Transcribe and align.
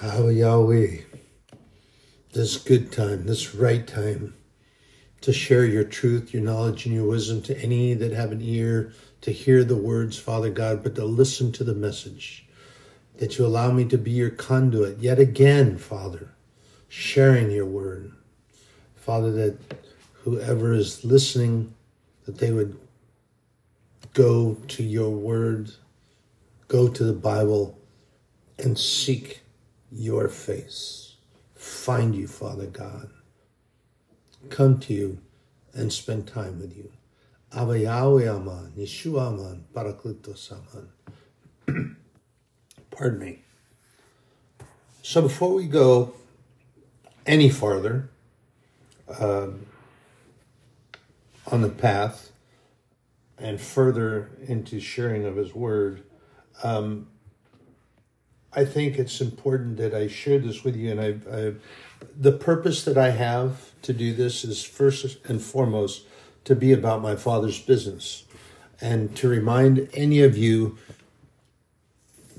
How 0.00 0.28
Yahweh, 0.28 0.98
this 2.34 2.58
good 2.58 2.92
time, 2.92 3.24
this 3.24 3.54
right 3.54 3.86
time 3.86 4.34
to 5.22 5.32
share 5.32 5.64
your 5.64 5.84
truth, 5.84 6.34
your 6.34 6.42
knowledge, 6.42 6.84
and 6.84 6.94
your 6.94 7.08
wisdom 7.08 7.40
to 7.42 7.58
any 7.58 7.94
that 7.94 8.12
have 8.12 8.30
an 8.30 8.42
ear 8.42 8.92
to 9.22 9.32
hear 9.32 9.64
the 9.64 9.74
words, 9.74 10.18
Father 10.18 10.50
God, 10.50 10.82
but 10.82 10.96
to 10.96 11.06
listen 11.06 11.50
to 11.52 11.64
the 11.64 11.74
message. 11.74 12.46
That 13.16 13.38
you 13.38 13.46
allow 13.46 13.72
me 13.72 13.86
to 13.86 13.96
be 13.96 14.10
your 14.10 14.28
conduit 14.28 14.98
yet 14.98 15.18
again, 15.18 15.78
Father, 15.78 16.28
sharing 16.88 17.50
your 17.50 17.64
word. 17.64 18.12
Father, 18.96 19.32
that 19.32 19.56
whoever 20.24 20.74
is 20.74 21.06
listening, 21.06 21.72
that 22.26 22.36
they 22.36 22.52
would 22.52 22.78
go 24.12 24.58
to 24.68 24.82
your 24.82 25.08
word, 25.08 25.70
go 26.68 26.86
to 26.86 27.02
the 27.02 27.14
Bible, 27.14 27.78
and 28.58 28.78
seek 28.78 29.40
your 29.96 30.28
face. 30.28 31.14
Find 31.54 32.14
you, 32.14 32.26
Father 32.26 32.66
God. 32.66 33.10
Come 34.50 34.78
to 34.80 34.94
you 34.94 35.18
and 35.72 35.92
spend 35.92 36.26
time 36.26 36.60
with 36.60 36.76
you. 36.76 36.92
Abba 37.52 37.78
Yeshua 37.78 39.28
Aman, 39.28 39.64
Parakletos 39.74 40.52
Aman. 40.52 41.96
Pardon 42.90 43.18
me. 43.18 43.42
So 45.02 45.22
before 45.22 45.54
we 45.54 45.66
go 45.66 46.12
any 47.24 47.48
farther 47.48 48.10
um, 49.18 49.66
on 51.50 51.62
the 51.62 51.68
path 51.68 52.32
and 53.38 53.60
further 53.60 54.30
into 54.46 54.80
sharing 54.80 55.24
of 55.24 55.36
His 55.36 55.54
Word, 55.54 56.02
um, 56.62 57.08
I 58.56 58.64
think 58.64 58.98
it's 58.98 59.20
important 59.20 59.76
that 59.76 59.94
I 59.94 60.08
share 60.08 60.38
this 60.38 60.64
with 60.64 60.76
you. 60.76 60.90
And 60.90 61.00
I've, 61.00 61.28
I've, 61.28 61.62
the 62.18 62.32
purpose 62.32 62.84
that 62.84 62.96
I 62.96 63.10
have 63.10 63.70
to 63.82 63.92
do 63.92 64.14
this 64.14 64.44
is 64.44 64.64
first 64.64 65.18
and 65.26 65.42
foremost 65.42 66.06
to 66.44 66.56
be 66.56 66.72
about 66.72 67.02
my 67.02 67.16
Father's 67.16 67.60
business 67.60 68.24
and 68.80 69.14
to 69.16 69.28
remind 69.28 69.90
any 69.92 70.22
of 70.22 70.38
you 70.38 70.78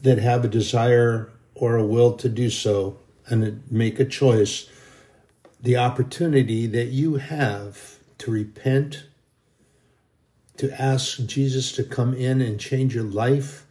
that 0.01 0.17
have 0.17 0.43
a 0.43 0.47
desire 0.47 1.29
or 1.53 1.75
a 1.75 1.85
will 1.85 2.13
to 2.13 2.29
do 2.29 2.49
so 2.49 2.97
and 3.27 3.61
make 3.69 3.99
a 3.99 4.05
choice 4.05 4.69
the 5.61 5.77
opportunity 5.77 6.65
that 6.65 6.87
you 6.87 7.15
have 7.15 7.99
to 8.19 8.31
repent, 8.31 9.05
to 10.55 10.81
ask 10.81 11.25
Jesus 11.25 11.71
to 11.73 11.83
come 11.83 12.15
in 12.15 12.41
and 12.41 12.59
change 12.59 12.95
your 12.95 13.03
life 13.03 13.66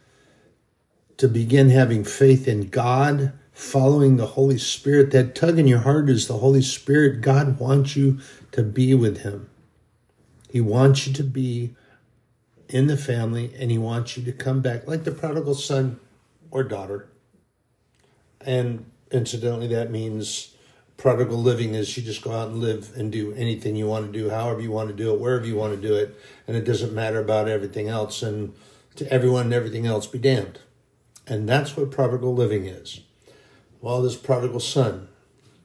to 1.17 1.27
begin 1.27 1.69
having 1.69 2.03
faith 2.03 2.47
in 2.47 2.69
God, 2.69 3.33
following 3.51 4.17
the 4.17 4.27
Holy 4.27 4.57
Spirit. 4.57 5.11
That 5.11 5.35
tug 5.35 5.57
in 5.59 5.67
your 5.67 5.79
heart 5.79 6.09
is 6.09 6.27
the 6.27 6.37
Holy 6.37 6.61
Spirit. 6.61 7.21
God 7.21 7.59
wants 7.59 7.95
you 7.95 8.19
to 8.51 8.63
be 8.63 8.93
with 8.93 9.21
Him. 9.21 9.49
He 10.49 10.61
wants 10.61 11.07
you 11.07 11.13
to 11.13 11.23
be 11.23 11.75
in 12.69 12.87
the 12.87 12.97
family 12.97 13.53
and 13.57 13.71
He 13.71 13.77
wants 13.77 14.15
you 14.15 14.23
to 14.23 14.31
come 14.31 14.61
back 14.61 14.87
like 14.87 15.03
the 15.03 15.11
prodigal 15.11 15.55
son 15.55 15.99
or 16.51 16.63
daughter. 16.63 17.09
And 18.41 18.85
incidentally, 19.11 19.67
that 19.67 19.91
means 19.91 20.55
prodigal 20.95 21.37
living 21.37 21.75
is 21.75 21.95
you 21.97 22.03
just 22.03 22.21
go 22.21 22.31
out 22.31 22.49
and 22.49 22.59
live 22.59 22.91
and 22.95 23.11
do 23.11 23.33
anything 23.33 23.75
you 23.75 23.87
want 23.87 24.11
to 24.11 24.11
do, 24.11 24.29
however 24.29 24.61
you 24.61 24.71
want 24.71 24.89
to 24.89 24.95
do 24.95 25.13
it, 25.13 25.19
wherever 25.19 25.45
you 25.45 25.55
want 25.55 25.75
to 25.75 25.87
do 25.87 25.95
it, 25.95 26.15
and 26.47 26.55
it 26.55 26.63
doesn't 26.63 26.93
matter 26.93 27.19
about 27.19 27.47
everything 27.47 27.87
else. 27.87 28.23
And 28.23 28.53
to 28.95 29.11
everyone 29.11 29.45
and 29.45 29.53
everything 29.53 29.85
else 29.85 30.07
be 30.07 30.17
damned. 30.17 30.59
And 31.27 31.47
that's 31.47 31.75
what 31.75 31.91
prodigal 31.91 32.33
living 32.33 32.65
is. 32.65 33.01
Well, 33.81 34.01
this 34.01 34.15
prodigal 34.15 34.61
son 34.61 35.09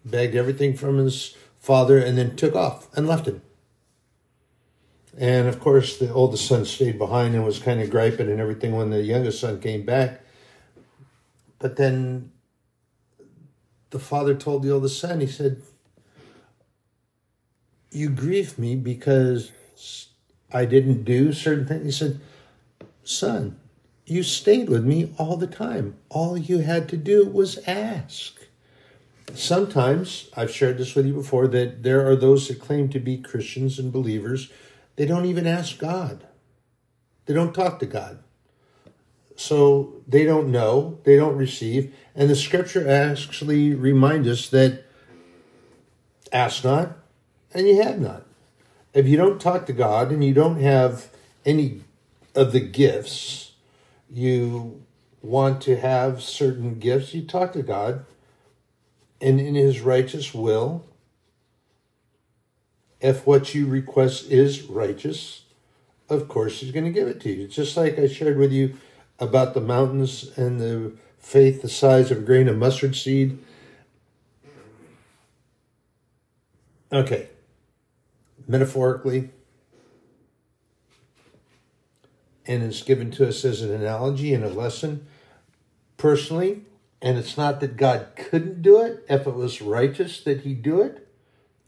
begged 0.05 0.35
everything 0.35 0.75
from 0.75 0.99
his 0.99 1.37
father 1.61 1.99
and 1.99 2.19
then 2.19 2.37
took 2.37 2.55
off 2.57 2.89
and 2.97 3.07
left 3.07 3.27
him. 3.27 3.41
And 5.17 5.47
of 5.47 5.61
course, 5.61 5.99
the 5.99 6.13
oldest 6.13 6.47
son 6.47 6.65
stayed 6.65 6.99
behind 6.99 7.35
and 7.35 7.45
was 7.45 7.59
kind 7.59 7.81
of 7.81 7.91
griping 7.91 8.31
and 8.31 8.41
everything 8.41 8.73
when 8.73 8.91
the 8.91 9.03
youngest 9.03 9.41
son 9.41 9.61
came 9.61 9.85
back. 9.85 10.23
But 11.59 11.77
then 11.77 12.33
the 13.91 13.99
father 13.99 14.35
told 14.35 14.63
the 14.63 14.73
oldest 14.73 14.99
son, 14.99 15.21
he 15.21 15.27
said, 15.27 15.63
You 17.91 18.09
grieve 18.09 18.59
me 18.59 18.75
because 18.75 19.53
I 20.51 20.65
didn't 20.65 21.05
do 21.05 21.33
certain 21.33 21.67
things. 21.67 21.85
He 21.85 21.93
said, 21.93 22.21
Son, 23.05 23.61
you 24.07 24.23
stayed 24.23 24.69
with 24.69 24.85
me 24.85 25.15
all 25.19 25.37
the 25.37 25.47
time. 25.47 25.97
All 26.09 26.37
you 26.37 26.59
had 26.59 26.89
to 26.91 26.97
do 26.97 27.27
was 27.27 27.59
ask. 27.67 28.39
Sometimes, 29.35 30.29
I've 30.37 30.51
shared 30.51 30.79
this 30.79 30.95
with 30.95 31.07
you 31.07 31.15
before, 31.15 31.49
that 31.49 31.83
there 31.83 32.07
are 32.07 32.17
those 32.17 32.49
that 32.49 32.61
claim 32.61 32.89
to 32.91 33.01
be 33.01 33.17
Christians 33.17 33.79
and 33.79 33.93
believers. 33.93 34.51
They 34.97 35.07
don't 35.07 35.25
even 35.25 35.47
ask 35.47 35.79
God, 35.79 36.27
they 37.27 37.35
don't 37.35 37.55
talk 37.55 37.79
to 37.79 37.87
God. 37.87 38.19
So 39.35 39.95
they 40.07 40.25
don't 40.25 40.53
know, 40.53 40.99
they 41.05 41.17
don't 41.17 41.37
receive. 41.37 41.95
And 42.15 42.29
the 42.29 42.37
scripture 42.37 42.89
actually 42.89 43.73
reminds 43.75 44.29
us 44.29 44.51
that 44.51 44.85
ask 46.31 46.65
not, 46.65 46.99
and 47.55 47.67
you 47.67 47.83
have 47.83 47.99
not. 47.99 48.27
If 48.93 49.07
you 49.07 49.17
don't 49.17 49.41
talk 49.41 49.65
to 49.67 49.73
God 49.73 50.13
and 50.13 50.23
you 50.23 50.35
don't 50.35 50.61
have 50.61 51.09
any 51.47 51.81
of 52.35 52.53
the 52.53 52.61
gifts, 52.61 53.52
you 54.13 54.85
want 55.23 55.63
to 55.63 55.77
have 55.77 56.23
certain 56.23 56.79
gifts, 56.79 57.15
you 57.15 57.23
talk 57.23 57.53
to 57.53 57.63
God, 57.63 58.05
and 59.21 59.41
in 59.41 59.55
His 59.55 59.81
righteous 59.81 60.35
will, 60.35 60.85
if 63.01 63.27
what 63.27 63.55
you 63.55 63.67
request 63.67 64.31
is 64.31 64.63
righteous, 64.63 65.45
of 66.09 66.29
course 66.29 66.61
He's 66.61 66.73
going 66.73 66.85
to 66.85 66.91
give 66.91 67.09
it 67.09 67.21
to 67.23 67.31
you. 67.31 67.49
Just 67.49 67.77
like 67.77 67.99
I 67.99 68.07
shared 68.07 68.37
with 68.37 68.53
you 68.53 68.77
about 69.19 69.55
the 69.55 69.61
mountains 69.61 70.37
and 70.37 70.61
the 70.61 70.93
faith 71.19 71.63
the 71.63 71.69
size 71.69 72.11
of 72.11 72.19
a 72.19 72.23
grain 72.23 72.49
of 72.49 72.59
mustard 72.59 72.97
seed. 72.97 73.39
Okay, 76.93 77.29
metaphorically, 78.47 79.31
and 82.47 82.63
it's 82.63 82.83
given 82.83 83.11
to 83.13 83.29
us 83.29 83.45
as 83.45 83.63
an 83.63 83.73
analogy 83.73 84.35
and 84.35 84.45
a 84.45 84.49
lesson 84.49 85.07
personally. 85.97 86.63
And 87.01 87.19
it's 87.19 87.37
not 87.37 87.61
that 87.61 87.77
God 87.77 88.09
couldn't 88.17 88.63
do 88.63 88.81
it 88.81 89.05
if 89.09 89.27
it 89.27 89.35
was 89.35 89.61
righteous 89.61 90.23
that 90.23 90.43
He 90.43 90.55
do 90.55 90.81
it, 90.81 91.09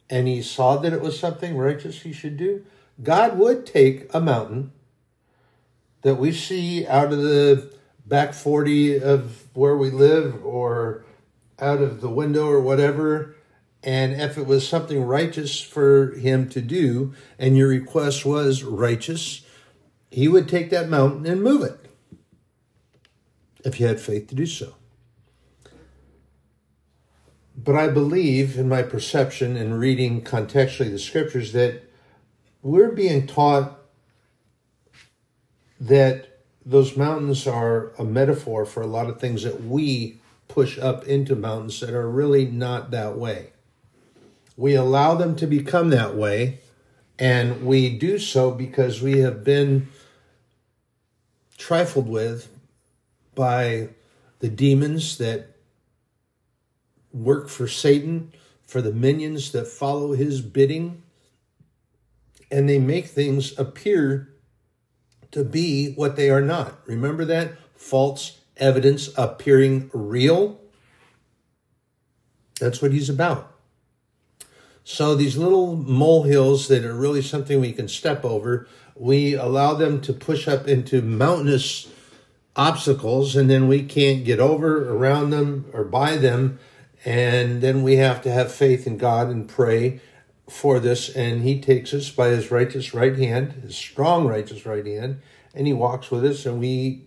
and 0.08 0.28
He 0.28 0.42
saw 0.42 0.76
that 0.76 0.92
it 0.92 1.00
was 1.00 1.18
something 1.18 1.56
righteous 1.56 2.02
He 2.02 2.12
should 2.12 2.36
do. 2.36 2.64
God 3.02 3.38
would 3.38 3.66
take 3.66 4.12
a 4.14 4.20
mountain 4.20 4.72
that 6.02 6.16
we 6.16 6.32
see 6.32 6.86
out 6.86 7.12
of 7.12 7.22
the 7.22 7.72
back 8.06 8.34
40 8.34 9.00
of 9.00 9.44
where 9.54 9.76
we 9.76 9.90
live 9.90 10.44
or 10.44 11.04
out 11.58 11.80
of 11.80 12.00
the 12.00 12.10
window 12.10 12.46
or 12.46 12.60
whatever. 12.60 13.34
And 13.82 14.12
if 14.20 14.38
it 14.38 14.46
was 14.46 14.68
something 14.68 15.02
righteous 15.02 15.60
for 15.60 16.12
him 16.12 16.48
to 16.50 16.60
do, 16.60 17.14
and 17.38 17.56
your 17.56 17.68
request 17.68 18.24
was 18.24 18.62
righteous, 18.62 19.43
he 20.14 20.28
would 20.28 20.48
take 20.48 20.70
that 20.70 20.88
mountain 20.88 21.26
and 21.26 21.42
move 21.42 21.60
it 21.60 21.76
if 23.64 23.80
you 23.80 23.86
had 23.88 23.98
faith 23.98 24.28
to 24.28 24.34
do 24.36 24.46
so. 24.46 24.72
But 27.56 27.74
I 27.74 27.88
believe, 27.88 28.56
in 28.56 28.68
my 28.68 28.82
perception 28.82 29.56
and 29.56 29.80
reading 29.80 30.22
contextually 30.22 30.92
the 30.92 31.00
scriptures, 31.00 31.52
that 31.54 31.82
we're 32.62 32.92
being 32.92 33.26
taught 33.26 33.76
that 35.80 36.42
those 36.64 36.96
mountains 36.96 37.44
are 37.48 37.90
a 37.98 38.04
metaphor 38.04 38.64
for 38.64 38.84
a 38.84 38.86
lot 38.86 39.08
of 39.08 39.18
things 39.18 39.42
that 39.42 39.64
we 39.64 40.20
push 40.46 40.78
up 40.78 41.04
into 41.08 41.34
mountains 41.34 41.80
that 41.80 41.92
are 41.92 42.08
really 42.08 42.46
not 42.46 42.92
that 42.92 43.18
way. 43.18 43.50
We 44.56 44.76
allow 44.76 45.16
them 45.16 45.34
to 45.36 45.48
become 45.48 45.90
that 45.90 46.14
way, 46.14 46.60
and 47.18 47.66
we 47.66 47.98
do 47.98 48.20
so 48.20 48.52
because 48.52 49.02
we 49.02 49.18
have 49.18 49.42
been 49.42 49.88
trifled 51.56 52.08
with 52.08 52.48
by 53.34 53.88
the 54.40 54.48
demons 54.48 55.18
that 55.18 55.56
work 57.12 57.48
for 57.48 57.68
Satan, 57.68 58.32
for 58.66 58.82
the 58.82 58.92
minions 58.92 59.52
that 59.52 59.66
follow 59.66 60.12
his 60.12 60.40
bidding, 60.40 61.02
and 62.50 62.68
they 62.68 62.78
make 62.78 63.06
things 63.06 63.58
appear 63.58 64.34
to 65.30 65.44
be 65.44 65.92
what 65.94 66.16
they 66.16 66.30
are 66.30 66.40
not. 66.40 66.78
Remember 66.86 67.24
that? 67.24 67.52
False 67.74 68.40
evidence 68.56 69.10
appearing 69.16 69.90
real. 69.92 70.60
That's 72.60 72.80
what 72.80 72.92
he's 72.92 73.10
about. 73.10 73.52
So 74.84 75.14
these 75.14 75.36
little 75.36 75.76
molehills 75.76 76.68
that 76.68 76.84
are 76.84 76.94
really 76.94 77.22
something 77.22 77.60
we 77.60 77.72
can 77.72 77.88
step 77.88 78.24
over 78.24 78.68
we 78.96 79.34
allow 79.34 79.74
them 79.74 80.00
to 80.02 80.12
push 80.12 80.46
up 80.46 80.68
into 80.68 81.02
mountainous 81.02 81.88
obstacles 82.56 83.34
and 83.34 83.50
then 83.50 83.66
we 83.66 83.82
can't 83.82 84.24
get 84.24 84.38
over 84.38 84.90
around 84.94 85.30
them 85.30 85.66
or 85.72 85.84
by 85.84 86.16
them. 86.16 86.58
And 87.04 87.60
then 87.60 87.82
we 87.82 87.96
have 87.96 88.22
to 88.22 88.30
have 88.30 88.52
faith 88.52 88.86
in 88.86 88.96
God 88.96 89.28
and 89.28 89.48
pray 89.48 90.00
for 90.48 90.78
this. 90.78 91.14
And 91.14 91.42
he 91.42 91.60
takes 91.60 91.92
us 91.92 92.10
by 92.10 92.28
his 92.28 92.50
righteous 92.50 92.94
right 92.94 93.16
hand 93.16 93.52
his 93.62 93.76
strong 93.76 94.26
righteous 94.26 94.64
right 94.64 94.86
hand 94.86 95.20
and 95.54 95.66
he 95.66 95.72
walks 95.72 96.10
with 96.10 96.24
us 96.24 96.46
and 96.46 96.60
we 96.60 97.06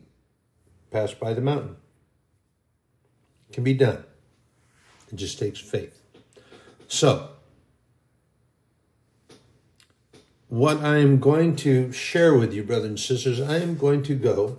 pass 0.92 1.14
by 1.14 1.34
the 1.34 1.42
mountain. 1.42 1.78
It 3.50 3.54
can 3.54 3.64
be 3.64 3.74
done. 3.74 4.04
It 5.12 5.16
just 5.16 5.40
takes 5.40 5.60
faith. 5.60 6.02
So 6.88 7.30
what 10.50 10.78
i'm 10.84 11.20
going 11.20 11.56
to 11.56 11.92
share 11.92 12.34
with 12.34 12.54
you 12.54 12.64
brothers 12.64 12.88
and 12.88 13.00
sisters 13.00 13.40
i 13.42 13.58
am 13.58 13.78
going 13.78 14.02
to 14.02 14.16
go 14.16 14.58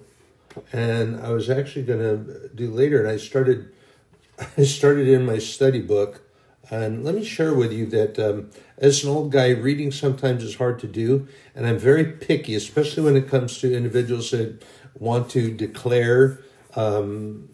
and 0.72 1.20
I 1.20 1.30
was 1.30 1.50
actually 1.50 1.84
going 1.84 2.00
to 2.00 2.48
do 2.54 2.70
later. 2.70 3.00
And 3.00 3.08
I 3.08 3.16
started, 3.16 3.72
I 4.58 4.64
started 4.64 5.08
in 5.08 5.24
my 5.24 5.38
study 5.38 5.80
book, 5.80 6.22
and 6.70 7.04
let 7.04 7.14
me 7.14 7.24
share 7.24 7.54
with 7.54 7.72
you 7.72 7.86
that 7.86 8.18
um, 8.18 8.50
as 8.76 9.02
an 9.02 9.10
old 9.10 9.32
guy, 9.32 9.50
reading 9.50 9.90
sometimes 9.90 10.44
is 10.44 10.56
hard 10.56 10.78
to 10.80 10.86
do, 10.86 11.26
and 11.54 11.66
I'm 11.66 11.78
very 11.78 12.04
picky, 12.04 12.54
especially 12.54 13.04
when 13.04 13.16
it 13.16 13.28
comes 13.28 13.58
to 13.60 13.74
individuals 13.74 14.30
that 14.32 14.62
want 14.98 15.30
to 15.30 15.50
declare. 15.50 16.40
Um, 16.76 17.48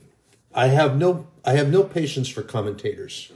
I 0.52 0.68
have 0.68 0.96
no, 0.96 1.28
I 1.44 1.52
have 1.52 1.70
no 1.70 1.84
patience 1.84 2.28
for 2.28 2.42
commentators. 2.42 3.30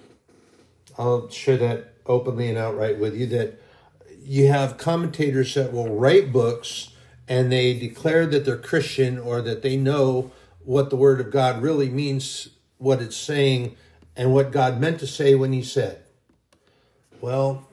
I'll 0.96 1.30
share 1.30 1.56
that 1.58 1.94
openly 2.06 2.48
and 2.48 2.58
outright 2.58 2.98
with 2.98 3.16
you 3.16 3.26
that 3.26 3.60
you 4.28 4.48
have 4.48 4.76
commentators 4.76 5.54
that 5.54 5.72
will 5.72 5.96
write 5.96 6.30
books 6.32 6.90
and 7.26 7.50
they 7.50 7.72
declare 7.72 8.26
that 8.26 8.44
they're 8.44 8.58
Christian 8.58 9.19
or 9.19 9.40
that 9.40 9.62
they 9.62 9.75
know 9.75 10.30
what 10.64 10.90
the 10.90 10.96
Word 10.96 11.19
of 11.19 11.30
God 11.30 11.62
really 11.62 11.88
means, 11.88 12.50
what 12.76 13.00
it's 13.00 13.16
saying, 13.16 13.75
and 14.14 14.34
what 14.34 14.52
God 14.52 14.78
meant 14.78 15.00
to 15.00 15.06
say 15.06 15.34
when 15.34 15.54
He 15.54 15.62
said. 15.62 16.02
Well, 17.22 17.66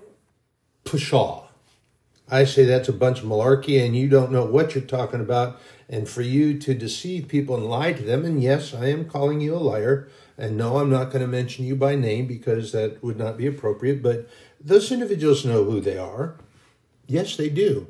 pshaw. 0.85 1.47
I 2.29 2.45
say 2.45 2.63
that's 2.63 2.87
a 2.87 2.93
bunch 2.93 3.19
of 3.19 3.25
malarkey 3.25 3.85
and 3.85 3.93
you 3.93 4.07
don't 4.07 4.31
know 4.31 4.45
what 4.45 4.73
you're 4.73 4.83
talking 4.83 5.19
about. 5.19 5.59
And 5.89 6.07
for 6.07 6.21
you 6.21 6.57
to 6.59 6.73
deceive 6.73 7.27
people 7.27 7.55
and 7.55 7.65
lie 7.65 7.91
to 7.91 8.01
them, 8.01 8.23
and 8.23 8.41
yes, 8.41 8.73
I 8.73 8.87
am 8.87 9.09
calling 9.09 9.41
you 9.41 9.55
a 9.55 9.57
liar. 9.57 10.07
And 10.37 10.55
no, 10.55 10.77
I'm 10.77 10.89
not 10.89 11.11
going 11.11 11.21
to 11.21 11.27
mention 11.27 11.65
you 11.65 11.75
by 11.75 11.95
name 11.95 12.27
because 12.27 12.71
that 12.71 13.03
would 13.03 13.17
not 13.17 13.37
be 13.37 13.45
appropriate. 13.45 14.01
But 14.01 14.29
those 14.59 14.91
individuals 14.91 15.43
know 15.43 15.65
who 15.65 15.81
they 15.81 15.97
are. 15.97 16.37
Yes, 17.07 17.35
they 17.35 17.49
do. 17.49 17.87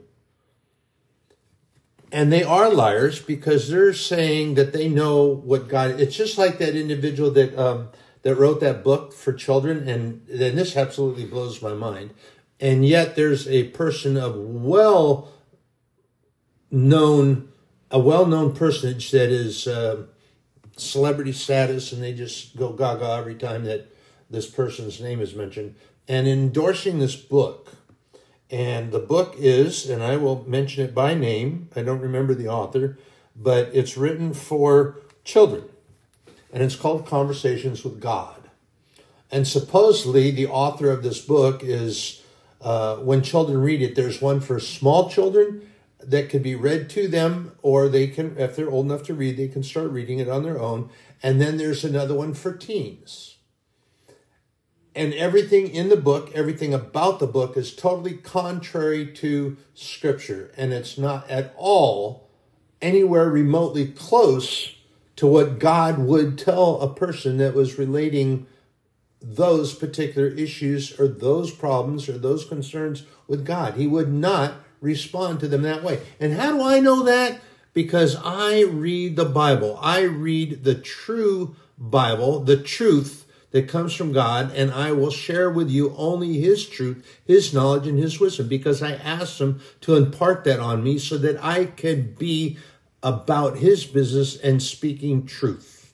And 2.11 2.31
they 2.31 2.43
are 2.43 2.69
liars 2.69 3.21
because 3.21 3.69
they're 3.69 3.93
saying 3.93 4.55
that 4.55 4.73
they 4.73 4.87
know 4.87 5.25
what 5.25 5.67
God. 5.67 5.99
It's 5.99 6.15
just 6.15 6.37
like 6.37 6.59
that 6.59 6.75
individual 6.75 7.31
that 7.31 7.57
um, 7.57 7.89
that 8.21 8.35
wrote 8.35 8.59
that 8.61 8.83
book 8.83 9.11
for 9.11 9.33
children, 9.33 9.87
and 9.87 10.25
then 10.27 10.55
this 10.55 10.77
absolutely 10.77 11.25
blows 11.25 11.61
my 11.61 11.73
mind. 11.73 12.13
And 12.59 12.85
yet, 12.85 13.15
there's 13.15 13.47
a 13.47 13.65
person 13.69 14.17
of 14.17 14.35
well 14.37 15.31
known, 16.71 17.49
a 17.91 17.99
well 17.99 18.25
known 18.25 18.55
personage 18.55 19.11
that 19.11 19.29
is 19.29 19.67
uh, 19.67 20.03
celebrity 20.77 21.33
status, 21.33 21.91
and 21.91 22.01
they 22.01 22.13
just 22.13 22.55
go 22.55 22.71
gaga 22.71 23.15
every 23.17 23.35
time 23.35 23.65
that 23.65 23.93
this 24.29 24.49
person's 24.49 25.01
name 25.01 25.21
is 25.21 25.35
mentioned. 25.35 25.75
And 26.07 26.27
endorsing 26.27 26.99
this 26.99 27.15
book 27.15 27.64
and 28.55 28.93
the 28.93 28.99
book 28.99 29.35
is, 29.37 29.89
and 29.89 30.01
I 30.01 30.15
will 30.15 30.45
mention 30.47 30.85
it 30.85 30.95
by 30.95 31.13
name, 31.13 31.67
I 31.75 31.81
don't 31.81 31.99
remember 31.99 32.33
the 32.33 32.47
author, 32.47 32.97
but 33.35 33.69
it's 33.73 33.97
written 33.97 34.33
for 34.33 35.01
children. 35.25 35.65
And 36.53 36.63
it's 36.63 36.77
called 36.77 37.05
Conversations 37.05 37.83
with 37.83 37.99
God. 37.99 38.49
And 39.29 39.45
supposedly, 39.45 40.31
the 40.31 40.47
author 40.47 40.89
of 40.89 41.03
this 41.03 41.19
book 41.19 41.65
is, 41.65 42.23
uh, 42.61 42.95
when 42.95 43.23
children 43.23 43.61
read 43.61 43.81
it, 43.81 43.95
there's 43.95 44.21
one 44.21 44.39
for 44.39 44.57
small 44.61 45.09
children 45.09 45.69
that 45.99 46.29
could 46.29 46.41
be 46.41 46.55
read 46.55 46.89
to 46.91 47.09
them, 47.09 47.51
or 47.61 47.89
they 47.89 48.07
can, 48.07 48.37
if 48.37 48.55
they're 48.55 48.71
old 48.71 48.85
enough 48.85 49.03
to 49.03 49.13
read, 49.13 49.35
they 49.35 49.49
can 49.49 49.63
start 49.63 49.91
reading 49.91 50.19
it 50.19 50.29
on 50.29 50.43
their 50.43 50.61
own. 50.61 50.89
And 51.21 51.41
then 51.41 51.57
there's 51.57 51.83
another 51.83 52.15
one 52.15 52.33
for 52.33 52.53
teens 52.53 53.34
and 54.95 55.13
everything 55.13 55.67
in 55.67 55.89
the 55.89 55.97
book, 55.97 56.31
everything 56.33 56.73
about 56.73 57.19
the 57.19 57.27
book 57.27 57.57
is 57.57 57.75
totally 57.75 58.13
contrary 58.13 59.05
to 59.13 59.57
Scripture. 59.73 60.51
And 60.55 60.71
it's 60.71 60.97
not 60.97 61.29
at 61.29 61.53
all 61.57 62.29
anywhere 62.81 63.29
remotely 63.29 63.87
close 63.87 64.73
to 65.17 65.27
what 65.27 65.59
God 65.59 65.99
would 65.99 66.37
tell 66.37 66.79
a 66.79 66.93
person 66.93 67.37
that 67.37 67.53
was 67.53 67.77
relating 67.77 68.47
those 69.21 69.73
particular 69.73 70.27
issues 70.27 70.97
or 70.99 71.07
those 71.07 71.51
problems 71.51 72.07
or 72.07 72.17
those 72.17 72.45
concerns 72.45 73.03
with 73.27 73.45
God. 73.45 73.73
He 73.73 73.87
would 73.87 74.11
not 74.11 74.53
respond 74.81 75.39
to 75.39 75.47
them 75.47 75.63
that 75.63 75.83
way. 75.83 76.01
And 76.19 76.33
how 76.33 76.55
do 76.55 76.63
I 76.63 76.79
know 76.79 77.03
that? 77.03 77.41
Because 77.73 78.15
I 78.23 78.61
read 78.61 79.15
the 79.15 79.25
Bible, 79.25 79.77
I 79.81 80.01
read 80.01 80.63
the 80.63 80.75
true 80.75 81.55
Bible, 81.77 82.39
the 82.39 82.57
truth 82.57 83.24
that 83.55 83.69
comes 83.69 83.93
from 83.93 84.11
God, 84.11 84.51
and 84.53 84.69
I 84.69 84.91
will 84.91 85.11
share 85.11 85.49
with 85.49 85.69
you 85.69 85.95
only 85.95 86.41
His 86.41 86.67
truth, 86.67 87.21
His 87.23 87.53
knowledge, 87.53 87.87
and 87.87 87.97
His 87.97 88.19
wisdom, 88.19 88.49
because 88.49 88.83
I 88.83 88.95
asked 88.95 89.39
Him 89.39 89.61
to 89.79 89.95
impart 89.95 90.43
that 90.43 90.59
on 90.59 90.83
me 90.83 90.99
so 90.99 91.17
that 91.19 91.41
I 91.41 91.63
could 91.63 92.17
be 92.17 92.57
about 93.01 93.59
His 93.59 93.85
business 93.85 94.35
and 94.35 94.61
speaking 94.61 95.25
truth 95.25 95.93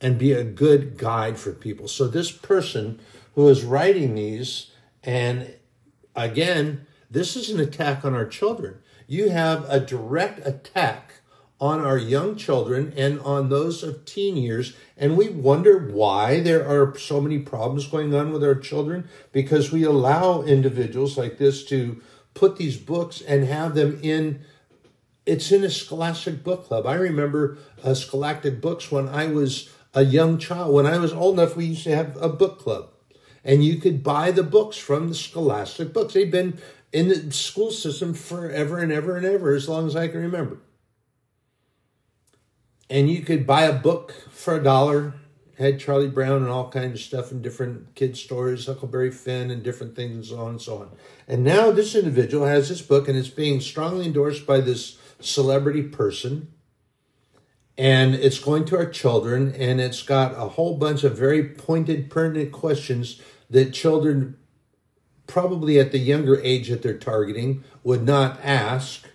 and 0.00 0.20
be 0.20 0.30
a 0.30 0.44
good 0.44 0.96
guide 0.98 1.36
for 1.36 1.50
people. 1.50 1.88
So, 1.88 2.06
this 2.06 2.30
person 2.30 3.00
who 3.34 3.48
is 3.48 3.64
writing 3.64 4.14
these, 4.14 4.70
and 5.02 5.52
again, 6.14 6.86
this 7.10 7.34
is 7.34 7.50
an 7.50 7.58
attack 7.58 8.04
on 8.04 8.14
our 8.14 8.24
children. 8.24 8.78
You 9.08 9.30
have 9.30 9.68
a 9.68 9.80
direct 9.80 10.46
attack 10.46 11.11
on 11.62 11.78
our 11.78 11.96
young 11.96 12.34
children 12.34 12.92
and 12.96 13.20
on 13.20 13.48
those 13.48 13.84
of 13.84 14.04
teen 14.04 14.36
years. 14.36 14.74
And 14.96 15.16
we 15.16 15.28
wonder 15.28 15.78
why 15.78 16.40
there 16.40 16.66
are 16.66 16.98
so 16.98 17.20
many 17.20 17.38
problems 17.38 17.86
going 17.86 18.12
on 18.12 18.32
with 18.32 18.42
our 18.42 18.56
children 18.56 19.08
because 19.30 19.70
we 19.70 19.84
allow 19.84 20.42
individuals 20.42 21.16
like 21.16 21.38
this 21.38 21.64
to 21.66 22.02
put 22.34 22.56
these 22.56 22.76
books 22.76 23.20
and 23.20 23.44
have 23.44 23.76
them 23.76 24.00
in. 24.02 24.40
It's 25.24 25.52
in 25.52 25.62
a 25.62 25.70
scholastic 25.70 26.42
book 26.42 26.66
club. 26.66 26.84
I 26.84 26.94
remember 26.94 27.58
uh, 27.84 27.94
scholastic 27.94 28.60
books 28.60 28.90
when 28.90 29.08
I 29.08 29.26
was 29.26 29.70
a 29.94 30.02
young 30.02 30.38
child. 30.38 30.74
When 30.74 30.86
I 30.86 30.98
was 30.98 31.12
old 31.12 31.38
enough, 31.38 31.54
we 31.54 31.66
used 31.66 31.84
to 31.84 31.94
have 31.94 32.20
a 32.20 32.28
book 32.28 32.58
club. 32.58 32.88
And 33.44 33.64
you 33.64 33.76
could 33.76 34.02
buy 34.02 34.32
the 34.32 34.42
books 34.42 34.78
from 34.78 35.08
the 35.08 35.14
scholastic 35.14 35.92
books. 35.92 36.14
They've 36.14 36.28
been 36.28 36.58
in 36.92 37.06
the 37.06 37.30
school 37.30 37.70
system 37.70 38.14
forever 38.14 38.80
and 38.80 38.90
ever 38.90 39.16
and 39.16 39.24
ever, 39.24 39.54
as 39.54 39.68
long 39.68 39.86
as 39.86 39.94
I 39.94 40.08
can 40.08 40.20
remember 40.20 40.58
and 42.90 43.10
you 43.10 43.22
could 43.22 43.46
buy 43.46 43.62
a 43.62 43.72
book 43.72 44.14
for 44.30 44.56
a 44.56 44.62
dollar. 44.62 45.14
Had 45.58 45.78
Charlie 45.78 46.08
Brown 46.08 46.42
and 46.42 46.48
all 46.48 46.70
kinds 46.70 46.94
of 46.94 47.04
stuff 47.04 47.30
and 47.30 47.42
different 47.42 47.94
kid 47.94 48.16
stories, 48.16 48.66
Huckleberry 48.66 49.10
Finn 49.10 49.50
and 49.50 49.62
different 49.62 49.94
things 49.94 50.16
and 50.16 50.24
so 50.24 50.38
on 50.38 50.50
and 50.50 50.60
so 50.60 50.78
on. 50.78 50.90
And 51.28 51.44
now 51.44 51.70
this 51.70 51.94
individual 51.94 52.46
has 52.46 52.68
this 52.68 52.82
book 52.82 53.06
and 53.06 53.16
it's 53.16 53.28
being 53.28 53.60
strongly 53.60 54.06
endorsed 54.06 54.46
by 54.46 54.60
this 54.60 54.98
celebrity 55.20 55.82
person. 55.82 56.52
And 57.78 58.14
it's 58.14 58.38
going 58.38 58.64
to 58.66 58.76
our 58.76 58.90
children 58.90 59.54
and 59.54 59.80
it's 59.80 60.02
got 60.02 60.32
a 60.32 60.48
whole 60.50 60.76
bunch 60.76 61.04
of 61.04 61.16
very 61.16 61.44
pointed, 61.44 62.10
pertinent 62.10 62.50
questions 62.50 63.20
that 63.50 63.72
children 63.72 64.36
probably 65.26 65.78
at 65.78 65.92
the 65.92 65.98
younger 65.98 66.40
age 66.42 66.68
that 66.68 66.82
they're 66.82 66.98
targeting 66.98 67.62
would 67.84 68.02
not 68.02 68.40
ask, 68.42 69.06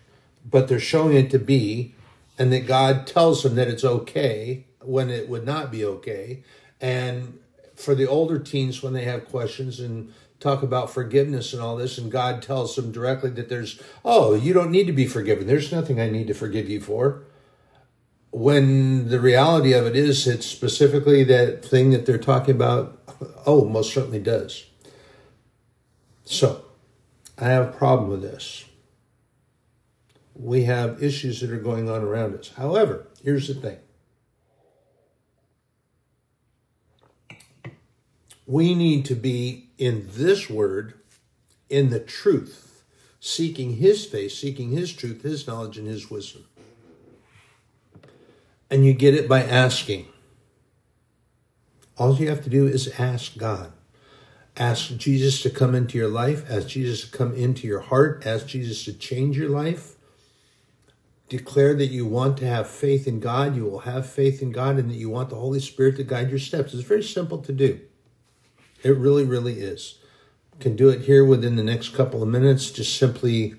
but 0.46 0.68
they're 0.68 0.80
showing 0.80 1.16
it 1.16 1.30
to 1.32 1.40
be 1.40 1.94
and 2.38 2.52
that 2.54 2.68
God 2.68 3.08
tells 3.08 3.44
them 3.44 3.56
that 3.56 3.68
it's 3.68 3.84
okay 3.84 4.66
when 4.82 5.10
it 5.10 5.28
would 5.28 5.46
not 5.46 5.72
be 5.72 5.84
okay. 5.84 6.44
And 6.80 7.40
for 7.76 7.96
the 7.96 8.08
older 8.08 8.40
teens, 8.40 8.82
when 8.82 8.94
they 8.94 9.06
have 9.06 9.30
questions 9.30 9.80
and 9.80 10.14
talk 10.40 10.62
about 10.62 10.92
forgiveness 10.92 11.54
and 11.54 11.62
all 11.62 11.76
this, 11.76 11.98
and 11.98 12.12
God 12.12 12.42
tells 12.42 12.76
them 12.76 12.92
directly 12.92 13.32
that 13.32 13.50
there's, 13.50 13.82
oh, 14.06 14.36
you 14.36 14.54
don't 14.54 14.72
need 14.72 14.88
to 14.88 14.94
be 14.94 15.08
forgiven. 15.08 15.48
There's 15.48 15.72
nothing 15.72 16.00
I 16.00 16.10
need 16.10 16.28
to 16.28 16.34
forgive 16.34 16.70
you 16.70 16.80
for. 16.80 17.24
When 18.32 19.10
the 19.10 19.20
reality 19.20 19.74
of 19.74 19.88
it 19.88 19.96
is, 19.96 20.28
it's 20.28 20.46
specifically 20.46 21.24
that 21.24 21.66
thing 21.66 21.90
that 21.92 22.06
they're 22.06 22.18
talking 22.18 22.54
about. 22.54 23.00
Oh, 23.48 23.66
most 23.66 23.94
certainly 23.94 24.20
does. 24.20 24.66
So, 26.24 26.66
I 27.40 27.46
have 27.46 27.70
a 27.70 27.72
problem 27.72 28.10
with 28.10 28.22
this 28.22 28.67
we 30.40 30.64
have 30.64 31.02
issues 31.02 31.42
that 31.42 31.52
are 31.52 31.58
going 31.58 31.90
on 31.90 32.04
around 32.04 32.36
us. 32.36 32.52
However, 32.56 33.08
here's 33.24 33.48
the 33.48 33.56
thing 33.56 33.78
we 38.46 38.74
need 38.74 39.04
to 39.06 39.16
be 39.16 39.70
in 39.78 40.08
this 40.12 40.50
word, 40.50 40.94
in 41.70 41.90
the 41.90 42.00
truth, 42.00 42.84
seeking 43.20 43.78
his 43.78 44.06
face, 44.06 44.38
seeking 44.38 44.72
his 44.72 44.94
truth, 44.94 45.24
his 45.24 45.46
knowledge, 45.46 45.78
and 45.78 45.88
his 45.88 46.10
wisdom. 46.10 46.46
And 48.70 48.86
you 48.86 48.94
get 48.94 49.14
it 49.14 49.28
by 49.28 49.44
asking. 49.44 50.08
All 51.98 52.16
you 52.16 52.30
have 52.30 52.44
to 52.44 52.50
do 52.50 52.68
is 52.68 52.94
ask 53.00 53.38
God. 53.38 53.74
Ask 54.56 54.96
Jesus 54.98 55.42
to 55.42 55.50
come 55.50 55.76
into 55.76 55.98
your 55.98 56.08
life, 56.08 56.50
ask 56.50 56.68
Jesus 56.68 57.02
to 57.02 57.16
come 57.16 57.34
into 57.36 57.68
your 57.68 57.80
heart, 57.82 58.24
ask 58.26 58.48
Jesus 58.48 58.86
to 58.86 58.94
change 58.94 59.38
your 59.38 59.50
life. 59.50 59.97
Declare 61.30 61.76
that 61.76 61.88
you 61.88 62.06
want 62.06 62.38
to 62.38 62.48
have 62.48 62.70
faith 62.70 63.06
in 63.06 63.20
God, 63.20 63.56
you 63.56 63.66
will 63.66 63.80
have 63.80 64.10
faith 64.10 64.42
in 64.42 64.52
God, 64.52 64.78
and 64.78 64.90
that 64.90 64.96
you 64.96 65.10
want 65.10 65.30
the 65.30 65.36
Holy 65.36 65.60
Spirit 65.60 65.98
to 65.98 66.04
guide 66.04 66.30
your 66.30 66.40
steps. 66.40 66.74
It's 66.74 66.84
very 66.84 67.04
simple 67.04 67.40
to 67.40 67.52
do. 67.52 67.82
It 68.84 68.96
really, 68.96 69.26
really 69.26 69.60
is. 69.60 70.00
Can 70.60 70.76
do 70.76 70.90
it 70.90 71.02
here 71.02 71.26
within 71.26 71.56
the 71.56 71.64
next 71.64 71.90
couple 71.90 72.24
of 72.24 72.30
minutes. 72.30 72.72
Just 72.72 72.98
simply, 72.98 73.56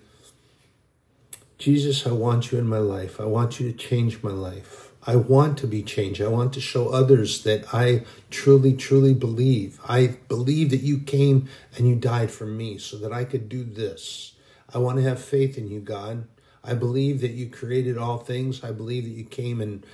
Jesus, 1.59 2.07
I 2.07 2.13
want 2.13 2.51
you 2.51 2.59
in 2.59 2.67
my 2.67 2.79
life. 2.79 3.21
I 3.21 3.25
want 3.25 3.61
you 3.61 3.71
to 3.71 3.77
change 3.77 4.23
my 4.23 4.31
life. 4.31 4.91
I 5.07 5.17
want 5.17 5.59
to 5.59 5.67
be 5.67 5.83
changed. 5.83 6.21
I 6.21 6.29
want 6.29 6.53
to 6.55 6.61
show 6.61 6.89
others 6.89 7.43
that 7.45 7.73
I 7.73 8.05
truly, 8.31 8.75
truly 8.75 9.15
believe. 9.15 9.81
I 9.89 10.19
believe 10.29 10.71
that 10.71 10.83
you 10.83 10.99
came 10.99 11.49
and 11.77 11.89
you 11.89 11.95
died 11.95 12.31
for 12.31 12.47
me 12.47 12.79
so 12.79 12.99
that 12.99 13.13
I 13.13 13.25
could 13.25 13.49
do 13.49 13.65
this. 13.65 14.35
I 14.75 14.79
want 14.79 14.99
to 14.99 15.03
have 15.05 15.23
faith 15.23 15.57
in 15.57 15.69
you, 15.69 15.81
God. 15.81 16.27
I 16.69 16.75
believe 16.75 17.23
that 17.23 17.31
you 17.31 17.49
created 17.49 17.97
all 17.97 18.19
things. 18.19 18.63
I 18.63 18.73
believe 18.73 19.05
that 19.05 19.11
you 19.11 19.25
came 19.25 19.63
and, 19.63 19.87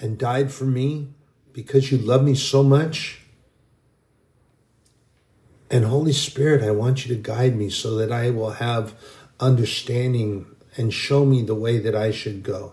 and 0.00 0.16
died 0.16 0.50
for 0.50 0.64
me 0.64 1.08
because 1.52 1.92
you 1.92 1.98
love 1.98 2.24
me 2.24 2.34
so 2.34 2.62
much. 2.62 3.20
And 5.70 5.84
Holy 5.84 6.12
Spirit, 6.14 6.62
I 6.62 6.70
want 6.70 7.04
you 7.04 7.14
to 7.14 7.20
guide 7.20 7.56
me 7.56 7.68
so 7.68 7.96
that 7.96 8.10
I 8.10 8.30
will 8.30 8.52
have 8.52 8.94
understanding 9.38 10.46
and 10.76 10.94
show 10.94 11.26
me 11.26 11.42
the 11.42 11.54
way 11.54 11.78
that 11.78 11.94
I 11.94 12.10
should 12.10 12.42
go. 12.42 12.72